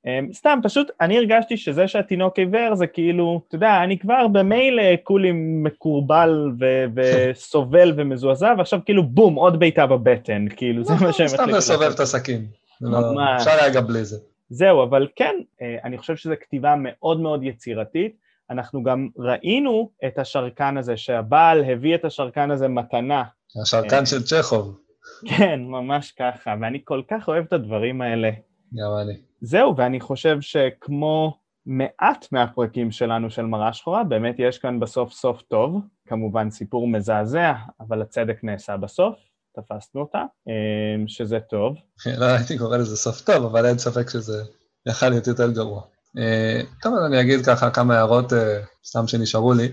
אמ, 0.06 0.28
סתם, 0.32 0.58
פשוט, 0.62 0.90
אני 1.00 1.18
הרגשתי 1.18 1.56
שזה 1.56 1.88
שהתינוק 1.88 2.38
עיוור 2.38 2.74
זה 2.74 2.86
כאילו, 2.86 3.40
אתה 3.48 3.56
יודע, 3.56 3.80
אני 3.84 3.98
כבר 3.98 4.28
במילא 4.28 4.82
כולי 5.04 5.30
מכורבל 5.34 6.50
ו- 6.60 6.84
וסובל 6.94 7.92
ומזועזע, 7.96 8.54
ועכשיו 8.58 8.80
כאילו 8.84 9.02
בום, 9.02 9.34
עוד 9.34 9.58
בעיטה 9.58 9.86
בבטן, 9.86 10.46
כאילו, 10.56 10.84
זה 10.84 10.94
מה 11.00 11.12
שהם 11.12 11.28
סתם 11.28 11.48
לסובב. 11.48 11.90
את 11.94 12.00
הסכין. 12.00 12.46
לא-. 12.80 12.98
אפשר 13.36 13.50
היה 13.50 13.70
גם 13.70 13.86
בלי 13.86 14.04
זה. 14.04 14.16
זהו, 14.52 14.82
אבל 14.82 15.08
כן, 15.16 15.34
אה, 15.62 15.76
אני 15.84 15.98
חושב 15.98 16.16
שזו 16.16 16.34
כתיבה 16.40 16.74
מאוד 16.78 17.20
מאוד 17.20 17.42
יצירתית. 17.42 18.16
אנחנו 18.50 18.82
גם 18.82 19.08
ראינו 19.18 19.90
את 20.06 20.18
השרקן 20.18 20.76
הזה, 20.76 20.96
שהבעל 20.96 21.64
הביא 21.64 21.94
את 21.94 22.04
השרקן 22.04 22.50
הזה 22.50 22.68
מתנה. 22.68 23.24
השרקן 23.62 24.06
של 24.06 24.22
צ'כוב. 24.22 24.78
כן, 25.26 25.60
ממש 25.60 26.12
ככה, 26.12 26.54
ואני 26.60 26.80
כל 26.84 27.02
כך 27.10 27.28
אוהב 27.28 27.44
את 27.44 27.52
הדברים 27.52 28.02
האלה. 28.02 28.30
גם 28.74 28.90
אני. 29.02 29.14
זהו, 29.40 29.76
ואני 29.76 30.00
חושב 30.00 30.40
שכמו 30.40 31.38
מעט 31.66 32.26
מהפרקים 32.32 32.90
שלנו 32.90 33.30
של 33.30 33.42
מראה 33.42 33.72
שחורה, 33.72 34.04
באמת 34.04 34.34
יש 34.38 34.58
כאן 34.58 34.80
בסוף 34.80 35.12
סוף 35.12 35.42
טוב, 35.42 35.80
כמובן 36.06 36.50
סיפור 36.50 36.88
מזעזע, 36.88 37.52
אבל 37.80 38.02
הצדק 38.02 38.44
נעשה 38.44 38.76
בסוף, 38.76 39.16
תפסנו 39.54 40.00
אותה, 40.00 40.22
אמ, 40.48 41.08
שזה 41.08 41.40
טוב. 41.40 41.76
לא 42.18 42.24
הייתי 42.24 42.58
קורא 42.58 42.76
לזה 42.76 42.96
סוף 42.96 43.20
טוב, 43.20 43.44
אבל 43.44 43.66
אין 43.66 43.78
ספק 43.78 44.10
שזה 44.10 44.42
יכל 44.86 45.08
להיות 45.08 45.26
יותר 45.26 45.50
גרוע. 45.50 45.82
אה, 46.18 46.60
טוב, 46.82 46.94
אז 46.94 47.04
אני 47.06 47.20
אגיד 47.20 47.44
ככה 47.46 47.70
כמה 47.70 47.96
הערות 47.96 48.32
אה, 48.32 48.60
סתם 48.86 49.06
שנשארו 49.06 49.52
לי. 49.52 49.68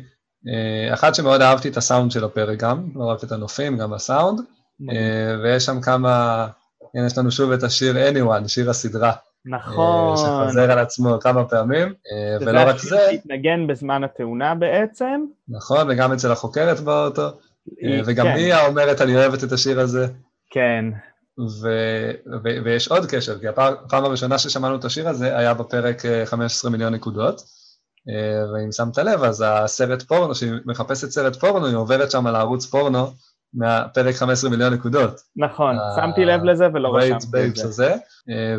אה, 0.47 0.93
אחת 0.93 1.15
שמאוד 1.15 1.41
אהבתי 1.41 1.69
את 1.69 1.77
הסאונד 1.77 2.11
של 2.11 2.23
הפרק 2.23 2.59
גם, 2.59 2.89
לא 2.95 3.05
רק 3.05 3.23
את 3.23 3.31
הנופים, 3.31 3.77
גם 3.77 3.93
הסאונד, 3.93 4.39
ויש 5.43 5.65
שם 5.65 5.81
כמה, 5.81 6.47
הנה 6.95 7.05
יש 7.05 7.17
לנו 7.17 7.31
שוב 7.31 7.51
את 7.51 7.63
השיר 7.63 7.95
Anyone, 7.95 8.47
שיר 8.47 8.69
הסדרה. 8.69 9.11
נכון. 9.45 10.17
שחוזר 10.17 10.71
על 10.71 10.79
עצמו 10.79 11.19
כמה 11.21 11.45
פעמים, 11.45 11.93
ולא 12.41 12.59
רק 12.59 12.77
זה... 12.77 12.89
זה 12.89 12.95
השיר 12.95 13.11
שהתנגן 13.11 13.67
בזמן 13.67 14.03
התאונה 14.03 14.55
בעצם. 14.55 15.25
נכון, 15.49 15.87
וגם 15.89 16.13
אצל 16.13 16.31
החוקרת 16.31 16.79
באוטו, 16.79 17.29
וגם 18.05 18.25
כן. 18.25 18.33
היא 18.35 18.55
אומרת, 18.67 19.01
אני 19.01 19.15
אוהבת 19.15 19.43
את 19.43 19.51
השיר 19.51 19.79
הזה. 19.79 20.07
כן. 20.51 20.85
ו- 21.61 22.11
ו- 22.43 22.63
ויש 22.65 22.87
עוד 22.87 23.05
קשר, 23.05 23.39
כי 23.39 23.47
הפעם 23.47 24.05
הראשונה 24.05 24.37
ששמענו 24.37 24.75
את 24.75 24.85
השיר 24.85 25.09
הזה 25.09 25.37
היה 25.37 25.53
בפרק 25.53 26.01
15 26.25 26.71
מיליון 26.71 26.93
נקודות, 26.93 27.41
ואם 28.53 28.71
שמת 28.71 28.97
לב, 28.97 29.23
אז 29.23 29.43
הסרט 29.47 30.01
פורנו, 30.01 30.35
שהיא 30.35 30.51
מחפשת 30.65 31.09
סרט 31.09 31.35
פורנו, 31.35 31.65
היא 31.65 31.75
עוברת 31.75 32.11
שם 32.11 32.27
על 32.27 32.35
הערוץ 32.35 32.65
פורנו 32.65 33.07
מהפרק 33.53 34.15
15 34.15 34.49
מיליון 34.49 34.73
נקודות. 34.73 35.19
נכון, 35.35 35.75
שמתי 35.95 36.25
לב 36.25 36.43
לזה 36.43 36.67
ולא 36.73 36.95
רשמתי 36.95 37.47
את 37.47 37.55
זה. 37.55 37.95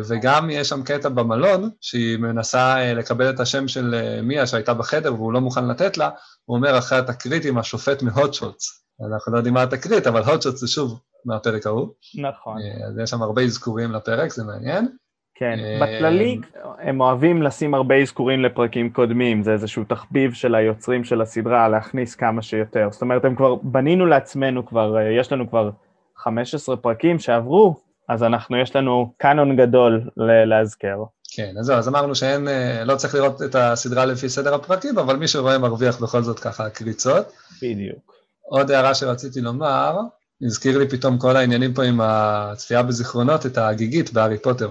וגם 0.07 0.49
יש 0.49 0.69
שם 0.69 0.83
קטע 0.83 1.09
במלון, 1.09 1.69
שהיא 1.81 2.17
מנסה 2.17 2.93
לקבל 2.93 3.29
את 3.29 3.39
השם 3.39 3.67
של 3.67 3.95
מיה 4.23 4.47
שהייתה 4.47 4.73
בחדר 4.73 5.13
והוא 5.13 5.33
לא 5.33 5.41
מוכן 5.41 5.67
לתת 5.67 5.97
לה, 5.97 6.09
הוא 6.45 6.57
אומר 6.57 6.77
אחרי 6.77 6.97
התקרית 6.97 7.45
עם 7.45 7.57
השופט 7.57 8.01
מהוטשוטס. 8.01 8.80
אנחנו 9.07 9.33
לא 9.33 9.37
יודעים 9.37 9.53
מה 9.53 9.63
התקרית, 9.63 10.07
אבל 10.07 10.21
הוטשוטס 10.21 10.59
זה 10.59 10.67
שוב 10.67 10.99
מהפרק 11.25 11.65
ההוא. 11.65 11.87
נכון. 12.15 12.57
אז 12.87 12.99
יש 13.03 13.09
שם 13.09 13.21
הרבה 13.21 13.41
אזכורים 13.41 13.91
לפרק, 13.91 14.31
זה 14.31 14.43
מעניין. 14.43 14.87
כן, 15.35 15.59
בכללי 15.81 16.39
הם 16.79 17.01
אוהבים 17.01 17.43
לשים 17.43 17.73
הרבה 17.73 17.95
אזכורים 17.95 18.43
לפרקים 18.43 18.89
קודמים, 18.89 19.43
זה 19.43 19.51
איזשהו 19.51 19.83
תחביב 19.83 20.33
של 20.33 20.55
היוצרים 20.55 21.03
של 21.03 21.21
הסדרה 21.21 21.69
להכניס 21.69 22.15
כמה 22.15 22.41
שיותר. 22.41 22.87
זאת 22.91 23.01
אומרת, 23.01 23.25
הם 23.25 23.35
כבר, 23.35 23.55
בנינו 23.55 24.05
לעצמנו 24.05 24.65
כבר, 24.65 24.95
יש 25.19 25.31
לנו 25.31 25.49
כבר 25.49 25.69
15 26.17 26.77
פרקים 26.77 27.19
שעברו, 27.19 27.75
אז 28.09 28.23
אנחנו, 28.23 28.57
יש 28.57 28.75
לנו 28.75 29.13
קאנון 29.17 29.55
גדול 29.55 30.01
להזכר. 30.45 31.03
כן, 31.35 31.53
אז 31.59 31.65
זהו, 31.65 31.77
אז 31.77 31.87
אמרנו 31.87 32.15
שאין, 32.15 32.47
לא 32.85 32.95
צריך 32.95 33.15
לראות 33.15 33.41
את 33.41 33.55
הסדרה 33.55 34.05
לפי 34.05 34.29
סדר 34.29 34.53
הפרקים, 34.53 34.99
אבל 34.99 35.15
מי 35.15 35.27
שרואה 35.27 35.57
מרוויח 35.57 36.03
בכל 36.03 36.21
זאת 36.21 36.39
ככה 36.39 36.69
קריצות. 36.69 37.25
בדיוק. 37.61 38.20
עוד 38.51 38.71
הערה 38.71 38.95
שרציתי 38.95 39.41
לומר, 39.41 39.99
הזכיר 40.41 40.77
לי 40.77 40.89
פתאום 40.89 41.17
כל 41.17 41.35
העניינים 41.35 41.73
פה 41.73 41.83
עם 41.83 42.01
הצפייה 42.01 42.83
בזיכרונות, 42.83 43.45
את 43.45 43.57
הגיגית 43.57 44.13
בהארי 44.13 44.37
פוטר. 44.37 44.69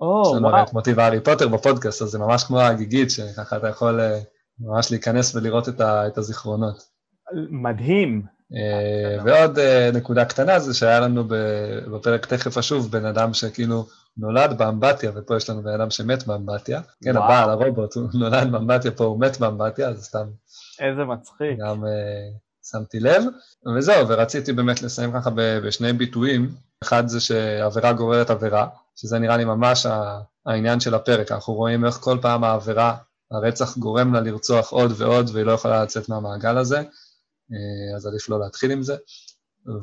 או, 0.00 0.06
וואו. 0.06 0.22
יש 0.22 0.36
לנו 0.36 0.62
את 0.62 0.72
מוטיב 0.72 1.00
הארי 1.00 1.20
פוטר 1.20 1.48
בפודקאסט, 1.48 2.02
אז 2.02 2.08
זה 2.08 2.18
ממש 2.18 2.44
כמו 2.44 2.60
הגיגית, 2.60 3.10
שככה 3.10 3.56
אתה 3.56 3.68
יכול 3.68 4.00
ממש 4.60 4.90
להיכנס 4.90 5.34
ולראות 5.34 5.68
את, 5.68 5.80
ה, 5.80 6.06
את 6.06 6.18
הזיכרונות. 6.18 6.82
מדהים. 7.50 8.22
ועוד 9.24 9.58
נקודה 9.94 10.24
קטנה 10.24 10.58
זה 10.58 10.74
שהיה 10.74 11.00
לנו 11.00 11.24
בפרק 11.92 12.26
תכף 12.26 12.58
אשוב 12.58 12.90
בן 12.90 13.04
אדם 13.04 13.34
שכאילו 13.34 13.86
נולד 14.16 14.58
באמבטיה, 14.58 15.10
ופה 15.14 15.36
יש 15.36 15.50
לנו 15.50 15.62
בן 15.62 15.80
אדם 15.80 15.90
שמת 15.90 16.26
באמבטיה. 16.26 16.80
כן, 17.04 17.16
הבעל, 17.16 17.50
הרובוט, 17.50 17.94
הוא 17.94 18.08
נולד 18.14 18.52
באמבטיה, 18.52 18.90
פה 18.90 19.04
הוא 19.04 19.20
מת 19.20 19.38
באמבטיה, 19.40 19.88
אז 19.88 20.04
סתם... 20.04 20.26
איזה 20.80 21.04
מצחיק. 21.04 21.58
גם 21.58 21.84
שמתי 22.70 23.00
לב, 23.00 23.22
וזהו, 23.76 24.08
ורציתי 24.08 24.52
באמת 24.52 24.82
לסיים 24.82 25.12
ככה 25.12 25.30
בשני 25.36 25.92
ביטויים. 25.92 26.50
אחד 26.82 27.06
זה 27.06 27.20
שעבירה 27.20 27.92
גוררת 27.92 28.30
עבירה, 28.30 28.68
שזה 28.96 29.18
נראה 29.18 29.36
לי 29.36 29.44
ממש 29.44 29.86
העניין 30.46 30.80
של 30.80 30.94
הפרק. 30.94 31.32
אנחנו 31.32 31.54
רואים 31.54 31.84
איך 31.84 31.94
כל 31.94 32.18
פעם 32.22 32.44
העבירה, 32.44 32.96
הרצח 33.30 33.78
גורם 33.78 34.14
לה 34.14 34.20
לרצוח 34.20 34.72
עוד 34.72 34.92
ועוד, 34.96 35.30
והיא 35.32 35.46
לא 35.46 35.52
יכולה 35.52 35.82
לצאת 35.82 36.08
מהמעגל 36.08 36.58
הזה, 36.58 36.82
אז 37.96 38.06
עדיף 38.06 38.28
לא 38.28 38.40
להתחיל 38.40 38.70
עם 38.70 38.82
זה. 38.82 38.96